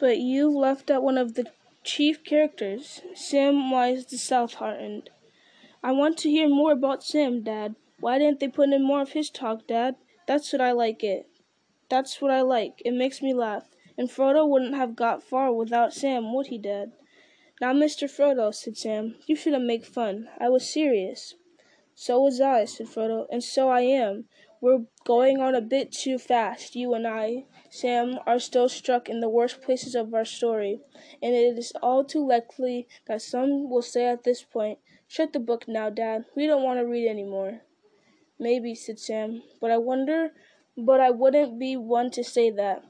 But 0.00 0.18
you've 0.18 0.54
left 0.54 0.90
out 0.90 1.04
one 1.04 1.16
of 1.16 1.34
the 1.34 1.46
chief 1.84 2.24
characters, 2.24 3.02
Samwise 3.14 4.08
the 4.08 4.18
South 4.18 4.54
heartened. 4.54 5.10
I 5.80 5.92
want 5.92 6.18
to 6.18 6.30
hear 6.30 6.48
more 6.48 6.72
about 6.72 7.04
Sam, 7.04 7.42
Dad. 7.44 7.76
Why 8.00 8.18
didn't 8.18 8.40
they 8.40 8.48
put 8.48 8.70
in 8.70 8.84
more 8.84 9.02
of 9.02 9.12
his 9.12 9.30
talk, 9.30 9.68
Dad? 9.68 9.94
That's 10.26 10.52
what 10.52 10.60
I 10.60 10.72
like 10.72 11.04
it. 11.04 11.28
That's 11.88 12.20
what 12.20 12.30
I 12.30 12.42
like. 12.42 12.82
It 12.84 12.92
makes 12.92 13.22
me 13.22 13.32
laugh. 13.32 13.68
And 13.96 14.08
Frodo 14.08 14.48
wouldn't 14.48 14.76
have 14.76 14.94
got 14.94 15.22
far 15.22 15.52
without 15.52 15.92
Sam, 15.92 16.34
would 16.34 16.48
he, 16.48 16.58
Dad? 16.58 16.92
Now, 17.60 17.72
Mr. 17.72 18.08
Frodo, 18.08 18.54
said 18.54 18.76
Sam, 18.76 19.16
you 19.26 19.34
shouldn't 19.34 19.64
make 19.64 19.84
fun. 19.84 20.28
I 20.38 20.48
was 20.48 20.72
serious. 20.72 21.34
So 21.94 22.20
was 22.20 22.40
I, 22.40 22.64
said 22.66 22.86
Frodo, 22.86 23.26
and 23.32 23.42
so 23.42 23.70
I 23.70 23.80
am. 23.80 24.26
We're 24.60 24.84
going 25.04 25.40
on 25.40 25.56
a 25.56 25.60
bit 25.60 25.90
too 25.90 26.18
fast. 26.18 26.76
You 26.76 26.94
and 26.94 27.06
I, 27.06 27.46
Sam, 27.70 28.20
are 28.24 28.38
still 28.38 28.68
struck 28.68 29.08
in 29.08 29.18
the 29.18 29.28
worst 29.28 29.60
places 29.62 29.96
of 29.96 30.14
our 30.14 30.24
story, 30.24 30.80
and 31.20 31.34
it 31.34 31.58
is 31.58 31.72
all 31.82 32.04
too 32.04 32.24
likely 32.24 32.86
that 33.06 33.22
some 33.22 33.68
will 33.68 33.82
say 33.82 34.06
at 34.06 34.22
this 34.22 34.44
point, 34.44 34.78
Shut 35.08 35.32
the 35.32 35.40
book 35.40 35.66
now, 35.66 35.90
Dad. 35.90 36.26
We 36.36 36.46
don't 36.46 36.62
want 36.62 36.78
to 36.78 36.86
read 36.86 37.08
any 37.08 37.24
more. 37.24 37.62
Maybe, 38.38 38.74
said 38.74 39.00
Sam, 39.00 39.42
but 39.60 39.70
I 39.70 39.78
wonder 39.78 40.32
but 40.80 41.00
I 41.00 41.10
wouldn't 41.10 41.58
be 41.58 41.76
one 41.76 42.10
to 42.12 42.22
say 42.22 42.50
that. 42.50 42.84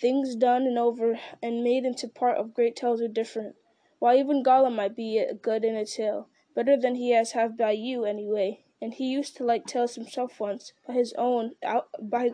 Things 0.00 0.36
done 0.36 0.62
and 0.62 0.78
over 0.78 1.18
and 1.42 1.64
made 1.64 1.84
into 1.84 2.06
part 2.06 2.38
of 2.38 2.54
great 2.54 2.76
tales 2.76 3.02
are 3.02 3.08
different. 3.08 3.56
Why, 3.98 4.16
even 4.16 4.44
Gollum 4.44 4.76
might 4.76 4.94
be 4.94 5.24
good 5.42 5.64
in 5.64 5.74
a 5.74 5.84
tale, 5.84 6.28
better 6.54 6.76
than 6.76 6.94
he 6.94 7.10
has 7.10 7.32
have 7.32 7.58
by 7.58 7.72
you, 7.72 8.04
anyway. 8.04 8.64
And 8.80 8.94
he 8.94 9.06
used 9.06 9.36
to 9.36 9.44
like 9.44 9.66
tales 9.66 9.96
himself 9.96 10.38
once, 10.38 10.72
by 10.86 10.94
his 10.94 11.14
own 11.18 11.52
out 11.64 11.88
by 12.00 12.30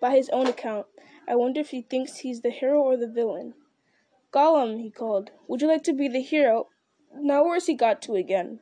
by 0.00 0.16
his 0.16 0.28
own 0.30 0.46
account. 0.46 0.86
I 1.28 1.36
wonder 1.36 1.60
if 1.60 1.70
he 1.70 1.82
thinks 1.82 2.18
he's 2.18 2.40
the 2.40 2.50
hero 2.50 2.80
or 2.80 2.96
the 2.96 3.08
villain. 3.08 3.54
Gollum, 4.32 4.80
he 4.80 4.90
called, 4.90 5.30
would 5.46 5.62
you 5.62 5.68
like 5.68 5.84
to 5.84 5.92
be 5.92 6.08
the 6.08 6.22
hero? 6.22 6.68
Now 7.14 7.44
where's 7.44 7.66
he 7.66 7.74
got 7.74 8.02
to 8.02 8.14
again? 8.14 8.60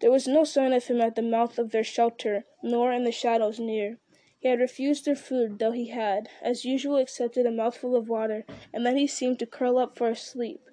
There 0.00 0.10
was 0.10 0.26
no 0.26 0.44
sign 0.44 0.72
of 0.72 0.86
him 0.86 1.00
at 1.00 1.14
the 1.14 1.22
mouth 1.22 1.58
of 1.58 1.70
their 1.70 1.84
shelter, 1.84 2.44
nor 2.62 2.92
in 2.92 3.04
the 3.04 3.12
shadows 3.12 3.58
near. 3.58 3.98
He 4.42 4.48
had 4.48 4.58
refused 4.58 5.04
their 5.04 5.14
food, 5.14 5.60
though 5.60 5.70
he 5.70 5.86
had, 5.86 6.28
as 6.42 6.64
usual, 6.64 6.96
accepted 6.96 7.46
a 7.46 7.52
mouthful 7.52 7.94
of 7.94 8.08
water, 8.08 8.44
and 8.72 8.84
then 8.84 8.96
he 8.96 9.06
seemed 9.06 9.38
to 9.38 9.46
curl 9.46 9.78
up 9.78 9.96
for 9.96 10.08
a 10.08 10.16
sleep. 10.16 10.68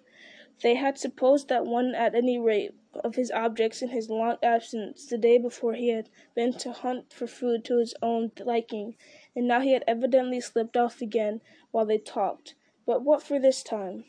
They 0.64 0.74
had 0.74 0.98
supposed 0.98 1.50
that 1.50 1.68
one 1.68 1.94
at 1.94 2.16
any 2.16 2.40
rate 2.40 2.74
of 3.04 3.14
his 3.14 3.30
objects 3.30 3.84
in 3.84 3.90
his 3.90 4.10
long 4.10 4.38
absence 4.42 5.06
the 5.06 5.20
day 5.20 5.38
before 5.38 5.76
he 5.76 5.90
had 5.90 6.10
been 6.34 6.54
to 6.54 6.72
hunt 6.72 7.14
for 7.14 7.28
food 7.28 7.64
to 7.66 7.78
his 7.78 7.94
own 8.02 8.32
liking, 8.44 8.96
and 9.36 9.48
now 9.48 9.60
he 9.60 9.74
had 9.74 9.84
evidently 9.88 10.42
slipped 10.42 10.76
off 10.76 11.00
again 11.00 11.40
while 11.70 11.86
they 11.86 12.00
talked. 12.00 12.56
But 12.88 13.04
what 13.04 13.22
for 13.22 13.38
this 13.38 13.62
time? 13.62 14.04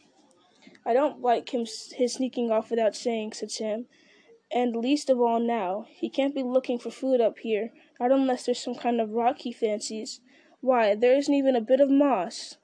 I 0.86 0.94
don't 0.94 1.20
like 1.20 1.52
him 1.52 1.66
his 1.66 2.14
sneaking 2.14 2.50
off 2.50 2.70
without 2.70 2.96
saying, 2.96 3.34
said 3.34 3.50
Sam. 3.50 3.88
And 4.50 4.74
least 4.74 5.10
of 5.10 5.20
all 5.20 5.38
now. 5.38 5.84
He 5.90 6.08
can't 6.08 6.34
be 6.34 6.42
looking 6.42 6.78
for 6.78 6.90
food 6.90 7.20
up 7.20 7.40
here. 7.40 7.72
Not 8.00 8.12
unless 8.12 8.46
there's 8.46 8.58
some 8.58 8.74
kind 8.74 9.00
of 9.00 9.12
rock 9.12 9.40
he 9.40 9.52
fancies. 9.52 10.20
Why, 10.62 10.94
there 10.94 11.14
isn't 11.14 11.32
even 11.34 11.54
a 11.54 11.60
bit 11.60 11.80
of 11.80 11.90
moss. 11.90 12.56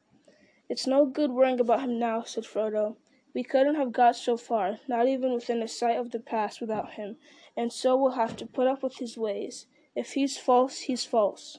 It's 0.69 0.87
no 0.87 1.05
good 1.05 1.31
worrying 1.31 1.61
about 1.61 1.83
him 1.83 1.99
now, 1.99 2.23
said 2.23 2.45
Frodo. 2.45 2.97
We 3.35 3.45
couldn't 3.45 3.75
have 3.75 3.93
got 3.93 4.17
so 4.17 4.39
far, 4.39 4.81
not 4.89 5.07
even 5.07 5.35
within 5.35 5.69
sight 5.69 5.99
of 5.99 6.11
the 6.11 6.21
pass, 6.21 6.59
without 6.59 6.95
him, 6.95 7.19
and 7.55 7.71
so 7.71 7.95
we'll 7.95 8.13
have 8.13 8.35
to 8.39 8.47
put 8.47 8.67
up 8.67 8.83
with 8.83 8.97
his 8.97 9.19
ways. 9.19 9.67
If 9.95 10.15
he's 10.15 10.39
false, 10.39 10.81
he's 10.81 11.05
false. 11.05 11.59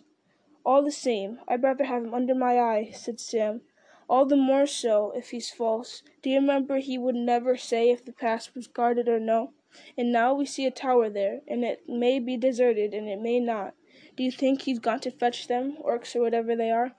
All 0.65 0.83
the 0.83 0.91
same, 0.91 1.39
I'd 1.47 1.61
rather 1.61 1.85
have 1.85 2.03
him 2.03 2.15
under 2.15 2.33
my 2.33 2.59
eye, 2.59 2.91
said 2.93 3.19
Sam. 3.19 3.61
All 4.09 4.25
the 4.25 4.35
more 4.35 4.65
so 4.65 5.11
if 5.15 5.29
he's 5.29 5.51
false. 5.51 6.01
Do 6.23 6.31
you 6.31 6.37
remember 6.37 6.77
he 6.77 6.97
would 6.97 7.15
never 7.15 7.55
say 7.55 7.91
if 7.91 8.03
the 8.03 8.11
pass 8.11 8.55
was 8.55 8.65
guarded 8.65 9.07
or 9.07 9.19
no? 9.19 9.53
And 9.97 10.11
now 10.11 10.33
we 10.33 10.45
see 10.45 10.65
a 10.65 10.71
tower 10.71 11.09
there, 11.09 11.41
and 11.47 11.63
it 11.63 11.87
may 11.87 12.19
be 12.19 12.37
deserted 12.37 12.93
and 12.93 13.07
it 13.07 13.21
may 13.21 13.39
not. 13.39 13.75
Do 14.15 14.23
you 14.23 14.31
think 14.31 14.63
he's 14.63 14.79
gone 14.79 14.99
to 15.01 15.11
fetch 15.11 15.47
them, 15.47 15.77
orcs 15.85 16.15
or 16.15 16.21
whatever 16.21 16.55
they 16.55 16.71
are? 16.71 16.95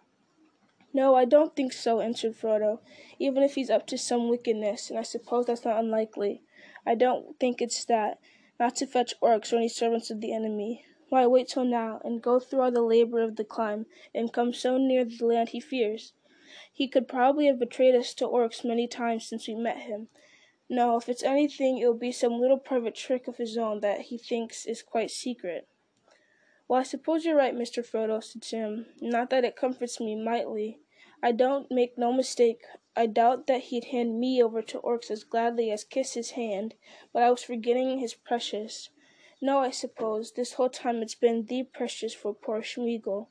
No, 0.92 1.14
I 1.14 1.24
don't 1.24 1.54
think 1.54 1.72
so, 1.72 2.00
answered 2.00 2.34
Frodo, 2.34 2.80
even 3.18 3.42
if 3.42 3.56
he's 3.56 3.70
up 3.70 3.86
to 3.88 3.98
some 3.98 4.28
wickedness, 4.28 4.90
and 4.90 4.98
I 4.98 5.02
suppose 5.02 5.46
that's 5.46 5.64
not 5.64 5.78
unlikely. 5.78 6.42
I 6.86 6.94
don't 6.94 7.38
think 7.38 7.60
it's 7.60 7.84
that. 7.86 8.18
Not 8.58 8.76
to 8.76 8.86
fetch 8.86 9.14
orcs 9.20 9.52
or 9.52 9.56
any 9.56 9.68
servants 9.68 10.10
of 10.10 10.20
the 10.20 10.32
enemy. 10.32 10.84
Why 11.08 11.26
wait 11.26 11.48
till 11.48 11.64
now, 11.64 12.00
and 12.04 12.22
go 12.22 12.38
through 12.38 12.60
all 12.60 12.70
the 12.70 12.82
labor 12.82 13.20
of 13.20 13.36
the 13.36 13.44
climb, 13.44 13.86
and 14.14 14.32
come 14.32 14.52
so 14.52 14.78
near 14.78 15.04
the 15.04 15.26
land 15.26 15.50
he 15.50 15.60
fears? 15.60 16.12
He 16.72 16.88
could 16.88 17.08
probably 17.08 17.46
have 17.46 17.58
betrayed 17.58 17.94
us 17.94 18.14
to 18.14 18.26
orcs 18.26 18.64
many 18.64 18.86
times 18.86 19.26
since 19.26 19.46
we 19.46 19.54
met 19.54 19.78
him, 19.78 20.08
no, 20.68 20.98
if 20.98 21.08
it's 21.08 21.22
anything, 21.22 21.78
it'll 21.78 21.94
be 21.94 22.12
some 22.12 22.40
little 22.40 22.58
private 22.58 22.94
trick 22.94 23.26
of 23.26 23.38
his 23.38 23.56
own 23.56 23.80
that 23.80 24.02
he 24.02 24.18
thinks 24.18 24.66
is 24.66 24.82
quite 24.82 25.10
secret. 25.10 25.66
Well, 26.68 26.80
I 26.80 26.82
suppose 26.82 27.24
you're 27.24 27.36
right, 27.36 27.54
Mr. 27.54 27.82
Frodo, 27.82 28.22
said 28.22 28.44
Sam. 28.44 28.84
Not 29.00 29.30
that 29.30 29.44
it 29.44 29.56
comforts 29.56 29.98
me 29.98 30.14
mightily. 30.14 30.80
I 31.22 31.32
don't 31.32 31.70
make 31.70 31.96
no 31.96 32.12
mistake. 32.12 32.60
I 32.94 33.06
doubt 33.06 33.46
that 33.46 33.64
he'd 33.64 33.84
hand 33.84 34.20
me 34.20 34.42
over 34.42 34.60
to 34.60 34.80
orcs 34.80 35.10
as 35.10 35.24
gladly 35.24 35.70
as 35.70 35.84
kiss 35.84 36.12
his 36.12 36.32
hand, 36.32 36.74
but 37.14 37.22
I 37.22 37.30
was 37.30 37.42
forgetting 37.42 37.98
his 37.98 38.12
precious. 38.12 38.90
No, 39.40 39.58
I 39.58 39.70
suppose, 39.70 40.32
this 40.32 40.54
whole 40.54 40.68
time 40.68 41.00
it's 41.00 41.14
been 41.14 41.46
the 41.46 41.62
precious 41.62 42.12
for 42.12 42.34
poor 42.34 42.60
Smeagol. 42.60 43.28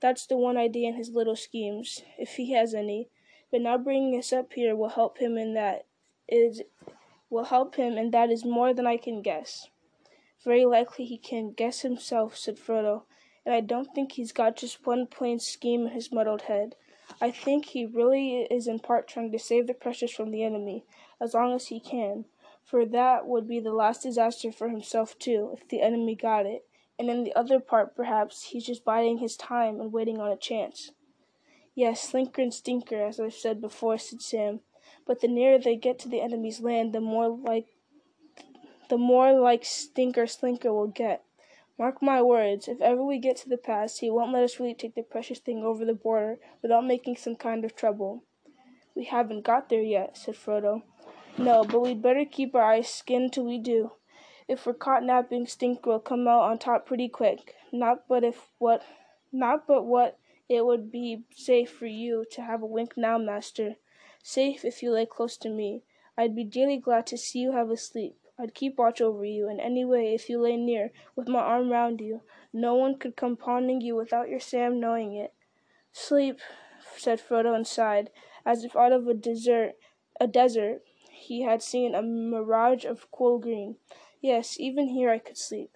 That's 0.00 0.26
the 0.26 0.36
one 0.36 0.56
idea 0.56 0.90
in 0.90 0.94
his 0.94 1.10
little 1.10 1.36
schemes, 1.36 2.02
if 2.18 2.36
he 2.36 2.52
has 2.52 2.72
any. 2.72 3.08
But 3.50 3.62
now 3.62 3.78
bringing 3.78 4.16
us 4.16 4.32
up 4.32 4.52
here 4.52 4.76
will 4.76 4.90
help 4.90 5.18
him 5.18 5.36
in 5.36 5.54
that 5.54 5.86
is 6.28 6.62
will 7.30 7.44
help 7.44 7.74
him, 7.74 7.96
and 7.96 8.12
that 8.12 8.30
is 8.30 8.44
more 8.44 8.72
than 8.72 8.86
I 8.86 8.96
can 8.96 9.22
guess. 9.22 9.68
Very 10.44 10.64
likely 10.64 11.04
he 11.04 11.18
can 11.18 11.52
guess 11.52 11.80
himself, 11.82 12.36
said 12.36 12.56
Frodo, 12.56 13.02
and 13.44 13.54
I 13.54 13.60
don't 13.60 13.94
think 13.94 14.12
he's 14.12 14.32
got 14.32 14.56
just 14.56 14.86
one 14.86 15.06
plain 15.06 15.38
scheme 15.38 15.86
in 15.86 15.92
his 15.92 16.12
muddled 16.12 16.42
head. 16.42 16.74
I 17.20 17.30
think 17.30 17.66
he 17.66 17.86
really 17.86 18.42
is 18.50 18.66
in 18.66 18.78
part 18.78 19.08
trying 19.08 19.32
to 19.32 19.38
save 19.38 19.66
the 19.66 19.74
precious 19.74 20.12
from 20.12 20.30
the 20.30 20.44
enemy, 20.44 20.84
as 21.20 21.34
long 21.34 21.54
as 21.54 21.68
he 21.68 21.80
can, 21.80 22.26
for 22.64 22.86
that 22.86 23.26
would 23.26 23.48
be 23.48 23.60
the 23.60 23.72
last 23.72 24.02
disaster 24.02 24.52
for 24.52 24.68
himself 24.68 25.18
too, 25.18 25.50
if 25.54 25.66
the 25.68 25.80
enemy 25.80 26.14
got 26.14 26.46
it, 26.46 26.66
and 26.98 27.08
in 27.10 27.24
the 27.24 27.34
other 27.34 27.60
part 27.60 27.96
perhaps 27.96 28.44
he's 28.44 28.66
just 28.66 28.84
biding 28.84 29.18
his 29.18 29.36
time 29.36 29.80
and 29.80 29.92
waiting 29.92 30.20
on 30.20 30.30
a 30.30 30.36
chance. 30.36 30.92
Yes, 31.74 32.10
Slinker 32.10 32.42
and 32.42 32.52
Stinker, 32.52 33.02
as 33.06 33.20
I've 33.20 33.34
said 33.34 33.60
before, 33.60 33.98
said 33.98 34.20
Sam, 34.20 34.60
but 35.08 35.22
the 35.22 35.26
nearer 35.26 35.58
they 35.58 35.74
get 35.74 35.98
to 35.98 36.08
the 36.08 36.20
enemy's 36.20 36.60
land, 36.60 36.92
the 36.92 37.00
more 37.00 37.28
like 37.28 37.66
the 38.90 38.98
more 38.98 39.32
like 39.32 39.64
Stinker 39.64 40.26
Slinker 40.26 40.72
will 40.72 40.86
get. 40.86 41.24
Mark 41.78 42.02
my 42.02 42.20
words, 42.20 42.68
if 42.68 42.80
ever 42.80 43.02
we 43.02 43.18
get 43.18 43.36
to 43.38 43.48
the 43.48 43.56
pass, 43.56 43.98
he 43.98 44.10
won't 44.10 44.32
let 44.32 44.42
us 44.42 44.60
really 44.60 44.74
take 44.74 44.94
the 44.94 45.02
precious 45.02 45.38
thing 45.38 45.64
over 45.64 45.84
the 45.84 45.94
border 45.94 46.38
without 46.60 46.84
making 46.84 47.16
some 47.16 47.36
kind 47.36 47.64
of 47.64 47.74
trouble. 47.74 48.22
We 48.94 49.04
haven't 49.04 49.44
got 49.44 49.68
there 49.68 49.80
yet, 49.80 50.16
said 50.16 50.34
Frodo. 50.34 50.82
No, 51.38 51.64
but 51.64 51.80
we'd 51.80 52.02
better 52.02 52.24
keep 52.24 52.54
our 52.54 52.72
eyes 52.72 52.88
skinned 52.88 53.32
till 53.32 53.46
we 53.46 53.58
do. 53.58 53.92
If 54.46 54.66
we're 54.66 54.74
caught 54.74 55.04
napping, 55.04 55.46
Stinker 55.46 55.90
will 55.90 56.00
come 56.00 56.26
out 56.28 56.42
on 56.42 56.58
top 56.58 56.84
pretty 56.84 57.08
quick. 57.08 57.54
Not 57.72 58.08
but 58.08 58.24
if 58.24 58.48
what 58.58 58.82
not 59.32 59.66
but 59.66 59.84
what 59.84 60.18
it 60.48 60.66
would 60.66 60.90
be 60.90 61.24
safe 61.34 61.70
for 61.70 61.86
you 61.86 62.24
to 62.32 62.42
have 62.42 62.62
a 62.62 62.66
wink 62.66 62.94
now, 62.96 63.18
master. 63.18 63.76
Safe 64.30 64.62
if 64.62 64.82
you 64.82 64.90
lay 64.90 65.06
close 65.06 65.38
to 65.38 65.48
me. 65.48 65.84
I'd 66.18 66.36
be 66.36 66.44
dearly 66.44 66.76
glad 66.76 67.06
to 67.06 67.16
see 67.16 67.38
you 67.38 67.52
have 67.52 67.70
a 67.70 67.78
sleep. 67.78 68.18
I'd 68.38 68.54
keep 68.54 68.76
watch 68.76 69.00
over 69.00 69.24
you, 69.24 69.48
and 69.48 69.58
anyway, 69.58 70.12
if 70.14 70.28
you 70.28 70.38
lay 70.38 70.54
near, 70.58 70.92
with 71.16 71.28
my 71.28 71.38
arm 71.38 71.70
round 71.70 72.02
you, 72.02 72.20
no 72.52 72.74
one 72.74 72.98
could 72.98 73.16
come 73.16 73.38
pawning 73.38 73.80
you 73.80 73.96
without 73.96 74.28
your 74.28 74.38
Sam 74.38 74.78
knowing 74.78 75.14
it. 75.14 75.32
Sleep, 75.92 76.40
said 76.94 77.22
Frodo 77.22 77.54
and 77.54 77.66
sighed, 77.66 78.10
as 78.44 78.64
if 78.64 78.76
out 78.76 78.92
of 78.92 79.08
a 79.08 79.14
desert, 79.14 79.76
a 80.20 80.26
desert, 80.26 80.82
he 81.10 81.44
had 81.44 81.62
seen 81.62 81.94
a 81.94 82.02
mirage 82.02 82.84
of 82.84 83.10
cool 83.10 83.38
green. 83.38 83.76
Yes, 84.20 84.60
even 84.60 84.88
here 84.88 85.08
I 85.08 85.20
could 85.20 85.38
sleep. 85.38 85.70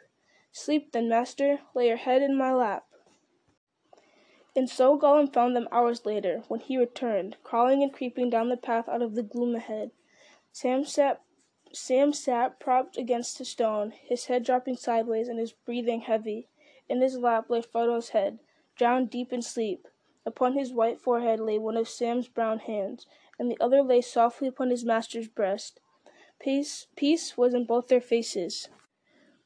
Sleep 0.52 0.92
then, 0.92 1.08
master. 1.08 1.60
Lay 1.74 1.88
your 1.88 1.96
head 1.96 2.20
in 2.20 2.36
my 2.36 2.52
lap. 2.52 2.84
And 4.54 4.68
so 4.68 4.98
Gollum 4.98 5.32
found 5.32 5.56
them 5.56 5.68
hours 5.72 6.04
later, 6.04 6.44
when 6.48 6.60
he 6.60 6.76
returned, 6.76 7.36
crawling 7.42 7.82
and 7.82 7.90
creeping 7.90 8.28
down 8.28 8.50
the 8.50 8.56
path 8.58 8.86
out 8.86 9.00
of 9.00 9.14
the 9.14 9.22
gloom 9.22 9.54
ahead. 9.54 9.92
Sam 10.52 10.84
sat 10.84 11.22
Sam 11.72 12.12
sat 12.12 12.60
propped 12.60 12.98
against 12.98 13.40
a 13.40 13.46
stone, 13.46 13.92
his 13.92 14.26
head 14.26 14.44
dropping 14.44 14.76
sideways 14.76 15.28
and 15.28 15.38
his 15.38 15.52
breathing 15.52 16.02
heavy. 16.02 16.48
In 16.86 17.00
his 17.00 17.16
lap 17.16 17.48
lay 17.48 17.62
Frodo's 17.62 18.10
head, 18.10 18.40
drowned 18.76 19.08
deep 19.08 19.32
in 19.32 19.40
sleep. 19.40 19.88
Upon 20.26 20.52
his 20.52 20.74
white 20.74 21.00
forehead 21.00 21.40
lay 21.40 21.58
one 21.58 21.78
of 21.78 21.88
Sam's 21.88 22.28
brown 22.28 22.58
hands, 22.58 23.06
and 23.38 23.50
the 23.50 23.58
other 23.58 23.82
lay 23.82 24.02
softly 24.02 24.48
upon 24.48 24.68
his 24.68 24.84
master's 24.84 25.28
breast. 25.28 25.80
Peace, 26.38 26.88
peace 26.94 27.38
was 27.38 27.54
in 27.54 27.64
both 27.64 27.88
their 27.88 28.02
faces. 28.02 28.68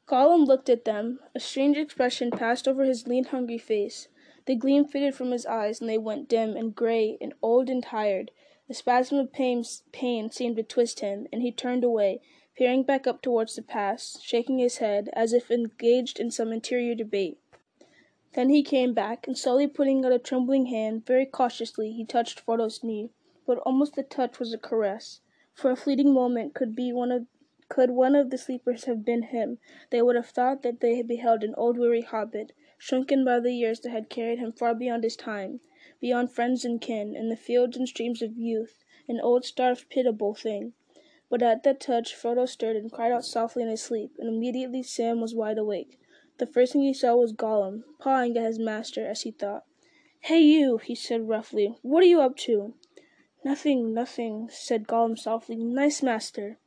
Gollum 0.09 0.47
looked 0.47 0.69
at 0.69 0.85
them. 0.85 1.21
A 1.33 1.39
strange 1.39 1.77
expression 1.77 2.33
passed 2.33 2.67
over 2.67 2.83
his 2.83 3.07
lean, 3.07 3.25
hungry 3.25 3.59
face. 3.59 4.09
The 4.47 4.55
gleam 4.55 4.85
faded 4.85 5.17
from 5.17 5.33
his 5.33 5.45
eyes, 5.45 5.81
and 5.81 5.91
they 5.91 5.99
went 5.99 6.29
dim 6.29 6.57
and 6.57 6.73
gray 6.73 7.19
and 7.21 7.35
old 7.43 7.69
and 7.69 7.83
tired. 7.83 8.31
A 8.69 8.75
spasm 8.75 9.19
of 9.19 9.33
pain, 9.33 9.65
pain 9.91 10.31
seemed 10.31 10.55
to 10.57 10.63
twist 10.63 11.01
him, 11.01 11.27
and 11.33 11.43
he 11.43 11.51
turned 11.51 11.83
away, 11.83 12.21
peering 12.57 12.85
back 12.85 13.09
up 13.09 13.23
towards 13.23 13.57
the 13.57 13.63
pass, 13.63 14.21
shaking 14.23 14.59
his 14.59 14.79
head, 14.79 15.11
as 15.15 15.33
if 15.33 15.51
engaged 15.51 16.21
in 16.21 16.31
some 16.31 16.53
interior 16.53 16.95
debate. 16.95 17.39
Then 18.35 18.51
he 18.51 18.63
came 18.63 18.95
back, 18.95 19.27
and 19.27 19.37
slowly 19.37 19.67
putting 19.67 20.05
out 20.05 20.13
a 20.13 20.19
trembling 20.19 20.67
hand, 20.67 21.05
very 21.05 21.27
cautiously 21.27 21.91
he 21.91 22.05
touched 22.05 22.39
Frodo's 22.39 22.85
knee. 22.85 23.11
But 23.47 23.59
almost 23.59 23.97
the 23.97 24.05
touch 24.05 24.39
was 24.39 24.53
a 24.53 24.59
caress. 24.59 25.23
For 25.55 25.73
a 25.73 25.77
fleeting 25.77 26.13
moment 26.13 26.55
could 26.55 26.77
be 26.77 26.93
one 26.93 27.11
of 27.11 27.27
could 27.69 27.91
one 27.91 28.15
of 28.15 28.31
the 28.31 28.39
sleepers 28.39 28.85
have 28.85 29.05
been 29.05 29.23
him, 29.23 29.59
they 29.91 30.01
would 30.01 30.15
have 30.15 30.29
thought 30.29 30.63
that 30.63 30.79
they 30.79 30.95
had 30.95 31.09
beheld 31.09 31.43
an 31.43 31.53
old 31.57 31.77
weary 31.77 32.03
hobbit, 32.03 32.53
shrunken 32.79 33.25
by 33.25 33.41
the 33.41 33.53
years 33.53 33.81
that 33.81 33.91
had 33.91 34.09
carried 34.09 34.39
him 34.39 34.53
far 34.53 34.75
beyond 34.75 35.03
his 35.03 35.17
time 35.17 35.61
beyond 35.99 36.31
friends 36.31 36.63
and 36.63 36.79
kin, 36.79 37.17
in 37.17 37.31
the 37.31 37.37
fields 37.37 37.75
and 37.75 37.89
streams 37.89 38.21
of 38.21 38.37
youth, 38.37 38.85
an 39.09 39.19
old 39.19 39.47
starved 39.47 39.89
pitiable 39.89 40.35
thing. 40.35 40.75
But 41.31 41.43
at 41.43 41.63
that 41.63 41.81
touch 41.81 42.15
Frodo 42.15 42.47
stirred 42.47 42.77
and 42.77 42.93
cried 42.93 43.13
out 43.13 43.25
softly 43.25 43.63
in 43.63 43.71
his 43.71 43.83
sleep, 43.83 44.13
and 44.19 44.29
immediately 44.29 44.83
Sam 44.83 45.23
was 45.23 45.35
wide 45.35 45.57
awake. 45.57 45.99
The 46.37 46.47
first 46.47 46.75
thing 46.75 46.83
he 46.83 46.93
saw 46.93 47.17
was 47.17 47.33
Gollum, 47.33 47.85
pawing 47.99 48.37
at 48.37 48.45
his 48.45 48.59
master, 48.59 49.07
as 49.07 49.23
he 49.23 49.31
thought. 49.31 49.65
Hey, 50.21 50.41
you, 50.41 50.77
he 50.77 50.95
said 50.95 51.29
roughly, 51.29 51.79
what 51.81 52.03
are 52.03 52.07
you 52.07 52.21
up 52.21 52.37
to? 52.39 52.75
Nothing, 53.43 53.95
nothing, 53.95 54.51
said 54.51 54.87
Gollum 54.87 55.19
softly. 55.19 55.57
Nice 55.57 56.03
master. 56.03 56.59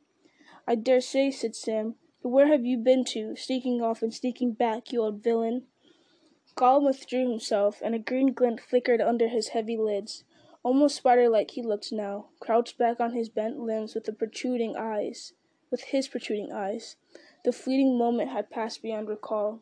I 0.66 0.74
dare 0.74 1.00
say, 1.00 1.30
said 1.30 1.54
Sam, 1.54 1.94
but 2.20 2.30
where 2.30 2.48
have 2.48 2.64
you 2.64 2.78
been 2.78 3.04
to, 3.06 3.36
sneaking 3.36 3.80
off 3.80 4.02
and 4.02 4.12
sneaking 4.12 4.54
back, 4.54 4.92
you 4.92 5.02
old 5.02 5.22
villain? 5.22 5.66
Gollum 6.60 6.84
withdrew 6.84 7.26
himself, 7.26 7.80
and 7.82 7.94
a 7.94 7.98
green 7.98 8.34
glint 8.34 8.60
flickered 8.60 9.00
under 9.00 9.28
his 9.28 9.48
heavy 9.48 9.78
lids. 9.78 10.24
Almost 10.62 10.96
spider-like 10.96 11.52
he 11.52 11.62
looked 11.62 11.90
now, 11.90 12.26
crouched 12.38 12.76
back 12.76 13.00
on 13.00 13.14
his 13.14 13.30
bent 13.30 13.58
limbs 13.58 13.94
with 13.94 14.04
the 14.04 14.12
protruding 14.12 14.76
eyes, 14.76 15.32
with 15.70 15.84
his 15.84 16.06
protruding 16.06 16.52
eyes. 16.52 16.96
The 17.46 17.52
fleeting 17.52 17.96
moment 17.96 18.28
had 18.28 18.50
passed 18.50 18.82
beyond 18.82 19.08
recall. 19.08 19.60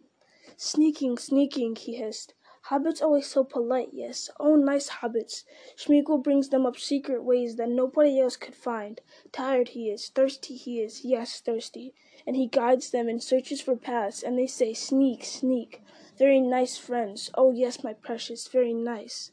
Sneaking, 0.56 1.18
sneaking, 1.18 1.76
he 1.76 1.94
hissed. 1.94 2.34
Hobbits 2.66 3.00
always 3.00 3.26
so 3.26 3.44
polite, 3.44 3.90
yes. 3.92 4.28
Oh, 4.38 4.56
nice 4.56 4.88
hobbits. 4.88 5.44
Smeagol 5.76 6.22
brings 6.22 6.48
them 6.48 6.66
up 6.66 6.76
secret 6.78 7.22
ways 7.22 7.56
that 7.56 7.68
nobody 7.68 8.20
else 8.20 8.36
could 8.36 8.54
find. 8.54 9.00
Tired 9.32 9.68
he 9.68 9.90
is, 9.90 10.08
thirsty 10.08 10.54
he 10.54 10.80
is, 10.80 11.04
yes, 11.04 11.40
thirsty. 11.40 11.94
And 12.26 12.36
he 12.36 12.46
guides 12.46 12.90
them 12.90 13.08
and 13.08 13.22
searches 13.22 13.60
for 13.60 13.76
paths, 13.76 14.22
and 14.22 14.38
they 14.38 14.46
say, 14.46 14.74
Sneak, 14.74 15.24
sneak. 15.24 15.82
Very 16.18 16.40
nice 16.40 16.76
friends. 16.76 17.30
Oh, 17.34 17.52
yes, 17.52 17.84
my 17.84 17.92
precious, 17.92 18.48
very 18.48 18.74
nice. 18.74 19.30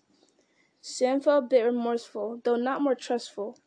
Sam 0.81 1.19
felt 1.19 1.45
a 1.45 1.47
bit 1.47 1.63
remorseful, 1.63 2.41
though 2.43 2.57
not 2.57 2.81
more 2.81 2.95
trustful. 2.95 3.57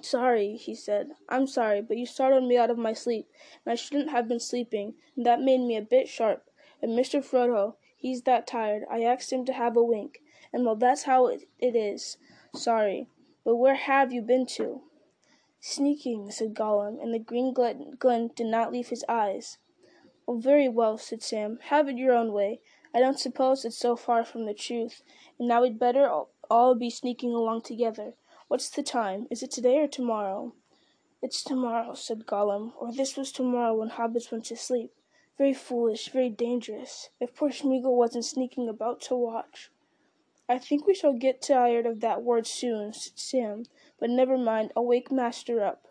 Sorry, 0.00 0.56
he 0.56 0.74
said. 0.74 1.10
I'm 1.28 1.46
sorry, 1.46 1.82
but 1.82 1.96
you 1.96 2.06
startled 2.06 2.44
me 2.44 2.56
out 2.56 2.70
of 2.70 2.78
my 2.78 2.92
sleep, 2.92 3.28
and 3.64 3.72
I 3.72 3.74
shouldn't 3.74 4.10
have 4.10 4.28
been 4.28 4.38
sleeping, 4.38 4.94
and 5.16 5.26
that 5.26 5.40
made 5.40 5.60
me 5.60 5.76
a 5.76 5.82
bit 5.82 6.08
sharp. 6.08 6.48
And 6.80 6.92
Mr. 6.92 7.24
Frodo, 7.24 7.74
he's 8.06 8.22
that 8.22 8.46
tired. 8.46 8.84
I 8.88 9.02
asked 9.02 9.32
him 9.32 9.44
to 9.46 9.52
have 9.52 9.76
a 9.76 9.82
wink, 9.82 10.22
and 10.52 10.64
well, 10.64 10.76
that's 10.76 11.02
how 11.02 11.26
it, 11.26 11.48
it 11.58 11.74
is. 11.74 12.18
Sorry. 12.54 13.08
But 13.44 13.56
where 13.56 13.74
have 13.74 14.12
you 14.12 14.22
been 14.22 14.46
to? 14.58 14.82
Sneaking, 15.58 16.30
said 16.30 16.54
Gollum, 16.54 17.02
and 17.02 17.12
the 17.12 17.18
green 17.18 17.52
glint 17.52 18.36
did 18.36 18.46
not 18.46 18.70
leave 18.70 18.90
his 18.90 19.04
eyes. 19.08 19.58
"Oh, 20.28 20.36
very 20.36 20.68
well," 20.68 20.98
said 20.98 21.20
Sam. 21.20 21.58
"Have 21.64 21.88
it 21.88 21.96
your 21.96 22.14
own 22.14 22.32
way. 22.32 22.60
I 22.94 23.00
don't 23.00 23.18
suppose 23.18 23.64
it's 23.64 23.76
so 23.76 23.96
far 23.96 24.24
from 24.24 24.44
the 24.46 24.54
truth. 24.54 25.02
And 25.36 25.48
now 25.48 25.62
we'd 25.62 25.78
better 25.78 26.08
all 26.48 26.74
be 26.76 26.90
sneaking 26.90 27.32
along 27.32 27.62
together. 27.62 28.14
What's 28.46 28.70
the 28.70 28.84
time? 28.84 29.26
Is 29.30 29.42
it 29.42 29.50
today 29.50 29.78
or 29.78 29.88
tomorrow?" 29.88 30.52
"It's 31.20 31.42
tomorrow," 31.42 31.94
said 31.94 32.24
Gollum, 32.24 32.72
"or 32.78 32.92
this 32.92 33.16
was 33.16 33.32
tomorrow 33.32 33.74
when 33.74 33.90
hobbits 33.90 34.30
went 34.30 34.44
to 34.44 34.56
sleep. 34.56 34.92
Very 35.38 35.52
foolish, 35.52 36.08
very 36.08 36.30
dangerous. 36.30 37.10
If 37.20 37.34
poor 37.34 37.50
Smeagol 37.50 37.94
wasn't 37.94 38.24
sneaking 38.24 38.70
about 38.70 39.02
to 39.02 39.14
watch." 39.14 39.70
"I 40.48 40.58
think 40.58 40.86
we 40.86 40.94
shall 40.94 41.12
get 41.12 41.42
tired 41.42 41.84
of 41.84 42.00
that 42.00 42.22
word 42.22 42.46
soon," 42.46 42.94
said 42.94 43.18
Sam. 43.18 43.66
"But 43.98 44.08
never 44.08 44.38
mind, 44.38 44.72
I'll 44.74 44.86
wake 44.86 45.12
master 45.12 45.62
up. 45.62 45.88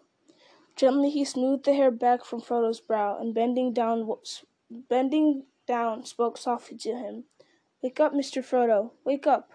Gently 0.76 1.12
he 1.12 1.24
smoothed 1.24 1.66
the 1.66 1.76
hair 1.76 1.92
back 1.92 2.26
from 2.26 2.42
Frodo's 2.42 2.80
brow, 2.80 3.20
and 3.20 3.36
bending 3.36 3.72
down, 3.72 4.12
bending 4.72 5.46
down, 5.68 6.06
spoke 6.06 6.40
softly 6.40 6.80
to 6.80 6.96
him. 6.96 7.26
"Wake 7.84 8.00
up, 8.00 8.14
Mr. 8.14 8.44
Frodo! 8.44 8.94
Wake 9.04 9.28
up!" 9.28 9.52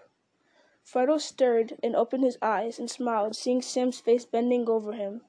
Frodo 0.85 1.17
stirred 1.19 1.77
and 1.83 1.97
opened 1.97 2.23
his 2.23 2.37
eyes, 2.41 2.79
and 2.79 2.89
smiled, 2.89 3.35
seeing 3.35 3.61
Sam's 3.61 3.99
face 3.99 4.23
bending 4.23 4.69
over 4.69 4.93
him. 4.93 5.25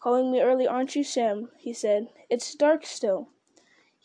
"Calling 0.00 0.32
me 0.32 0.40
early, 0.40 0.66
aren't 0.66 0.96
you, 0.96 1.04
Sam?" 1.04 1.50
he 1.58 1.74
said. 1.74 2.08
"It's 2.30 2.54
dark 2.54 2.86
still." 2.86 3.28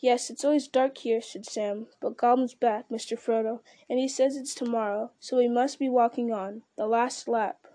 "Yes, 0.00 0.30
it's 0.30 0.44
always 0.44 0.68
dark 0.68 0.98
here," 0.98 1.20
said 1.20 1.44
Sam, 1.44 1.88
"but 2.00 2.16
Gollum's 2.16 2.54
back, 2.54 2.88
Mr. 2.88 3.18
Frodo, 3.18 3.62
and 3.88 3.98
he 3.98 4.06
says 4.06 4.36
it's 4.36 4.54
tomorrow, 4.54 5.10
so 5.18 5.36
we 5.36 5.48
must 5.48 5.80
be 5.80 5.88
walking 5.88 6.32
on 6.32 6.62
the 6.76 6.86
last 6.86 7.26
lap." 7.26 7.66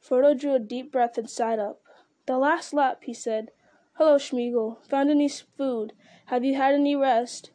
Frodo 0.00 0.38
drew 0.38 0.54
a 0.54 0.60
deep 0.60 0.92
breath 0.92 1.18
and 1.18 1.28
sat 1.28 1.58
up. 1.58 1.82
"The 2.26 2.38
last 2.38 2.72
lap," 2.72 3.02
he 3.02 3.12
said. 3.12 3.50
"Hullo, 3.98 4.16
Smeagol! 4.16 4.78
Found 4.84 5.10
any 5.10 5.28
food? 5.28 5.92
Have 6.26 6.44
you 6.44 6.54
had 6.54 6.72
any 6.72 6.94
rest?" 6.94 7.50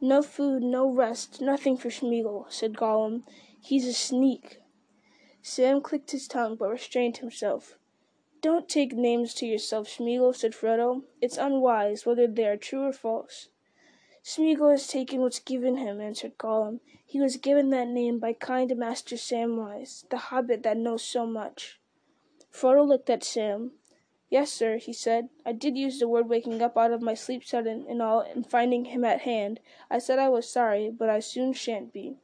"No 0.00 0.22
food, 0.22 0.62
no 0.62 0.88
rest, 0.88 1.40
nothing 1.40 1.76
for 1.76 1.90
Smeagol," 1.90 2.46
said 2.48 2.76
Gollum. 2.76 3.24
"He's 3.60 3.88
a 3.88 3.94
sneak." 3.94 4.60
Sam 5.42 5.80
clicked 5.80 6.12
his 6.12 6.28
tongue, 6.28 6.54
but 6.54 6.68
restrained 6.70 7.16
himself. 7.16 7.76
Don't 8.40 8.68
take 8.68 8.92
names 8.92 9.34
to 9.34 9.46
yourself, 9.46 9.88
Smeagol, 9.88 10.34
said 10.34 10.52
Frodo. 10.52 11.02
It's 11.20 11.36
unwise, 11.36 12.06
whether 12.06 12.28
they 12.28 12.46
are 12.46 12.56
true 12.56 12.84
or 12.84 12.92
false. 12.92 13.48
Smeagol 14.22 14.70
has 14.70 14.86
taken 14.86 15.20
what's 15.20 15.40
given 15.40 15.76
him, 15.76 16.00
answered 16.00 16.38
Gollum. 16.38 16.80
He 17.04 17.20
was 17.20 17.36
given 17.36 17.70
that 17.70 17.88
name 17.88 18.18
by 18.18 18.34
kind 18.34 18.76
Master 18.76 19.16
Samwise, 19.16 20.08
the 20.10 20.18
hobbit 20.18 20.62
that 20.62 20.76
knows 20.76 21.02
so 21.02 21.26
much. 21.26 21.80
Frodo 22.52 22.86
looked 22.86 23.10
at 23.10 23.24
Sam. 23.24 23.72
Yes, 24.30 24.52
sir, 24.52 24.76
he 24.76 24.92
said. 24.92 25.30
I 25.44 25.52
did 25.52 25.76
use 25.76 25.98
the 25.98 26.06
word 26.06 26.28
waking 26.28 26.60
up 26.60 26.76
out 26.76 26.92
of 26.92 27.00
my 27.00 27.14
sleep 27.14 27.44
sudden 27.44 27.86
and 27.88 28.02
all 28.02 28.20
and 28.20 28.48
finding 28.48 28.84
him 28.84 29.04
at 29.04 29.22
hand. 29.22 29.58
I 29.90 29.98
said 29.98 30.18
I 30.18 30.28
was 30.28 30.48
sorry, 30.48 30.90
but 30.90 31.08
I 31.08 31.20
soon 31.20 31.54
shan't 31.54 31.92
be. 31.92 32.18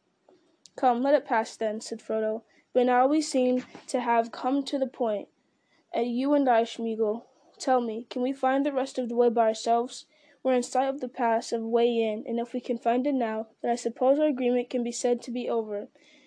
Come, 0.76 1.02
let 1.02 1.14
it 1.14 1.24
pass 1.24 1.56
then, 1.56 1.80
said 1.80 2.00
Frodo. 2.00 2.42
But 2.72 2.86
now 2.86 3.06
we 3.06 3.22
seem 3.22 3.64
to 3.86 4.00
have 4.00 4.30
come 4.30 4.62
to 4.64 4.78
the 4.78 4.86
point. 4.86 5.28
And 5.96 6.10
you 6.10 6.34
and 6.34 6.48
I, 6.48 6.64
Smeagol, 6.64 7.22
tell 7.56 7.80
me, 7.80 8.08
can 8.10 8.20
we 8.20 8.32
find 8.32 8.66
the 8.66 8.72
rest 8.72 8.98
of 8.98 9.08
the 9.08 9.14
way 9.14 9.28
by 9.28 9.46
ourselves? 9.46 10.06
We're 10.42 10.54
in 10.54 10.64
sight 10.64 10.88
of 10.88 11.00
the 11.00 11.08
pass 11.08 11.52
of 11.52 11.62
Way 11.62 12.02
In, 12.02 12.24
and 12.26 12.40
if 12.40 12.52
we 12.52 12.60
can 12.60 12.78
find 12.78 13.06
it 13.06 13.14
now, 13.14 13.46
then 13.62 13.70
I 13.70 13.76
suppose 13.76 14.18
our 14.18 14.26
agreement 14.26 14.70
can 14.70 14.82
be 14.82 14.90
said 14.90 15.22
to 15.22 15.30
be 15.30 15.48
over. 15.48 15.86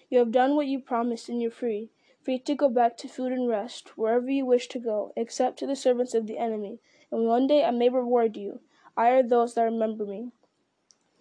You 0.10 0.20
have 0.20 0.32
done 0.32 0.56
what 0.56 0.68
you 0.68 0.80
promised, 0.80 1.28
and 1.28 1.42
you're 1.42 1.52
free. 1.52 1.92
Free 2.24 2.40
to 2.40 2.56
go 2.56 2.70
back 2.70 2.96
to 2.98 3.10
food 3.10 3.34
and 3.34 3.50
rest, 3.50 3.98
wherever 3.98 4.30
you 4.30 4.46
wish 4.46 4.70
to 4.70 4.80
go, 4.80 5.12
except 5.18 5.60
to 5.60 5.68
the 5.68 5.76
servants 5.76 6.14
of 6.14 6.28
the 6.28 6.38
enemy. 6.38 6.80
And 7.12 7.28
one 7.28 7.46
day 7.46 7.66
I 7.66 7.72
may 7.72 7.90
reward 7.90 8.38
you, 8.38 8.62
I 8.96 9.10
or 9.10 9.22
those 9.22 9.56
that 9.56 9.64
remember 9.64 10.06
me. 10.06 10.32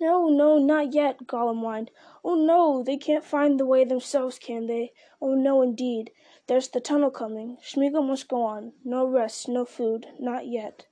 No, 0.00 0.28
no, 0.28 0.58
not 0.58 0.92
yet, 0.92 1.26
Gollum 1.26 1.62
whined. 1.62 1.90
Oh 2.22 2.34
no, 2.34 2.82
they 2.82 2.96
can't 2.96 3.24
find 3.24 3.58
the 3.58 3.66
way 3.66 3.82
themselves, 3.84 4.38
can 4.38 4.66
they? 4.66 4.92
Oh 5.20 5.34
no, 5.34 5.62
indeed. 5.62 6.10
There's 6.48 6.68
the 6.68 6.80
tunnel 6.80 7.10
coming. 7.10 7.58
Smeagol 7.62 8.06
must 8.06 8.28
go 8.28 8.42
on. 8.42 8.72
No 8.84 9.06
rest, 9.06 9.48
no 9.48 9.64
food, 9.64 10.06
not 10.20 10.46
yet. 10.46 10.86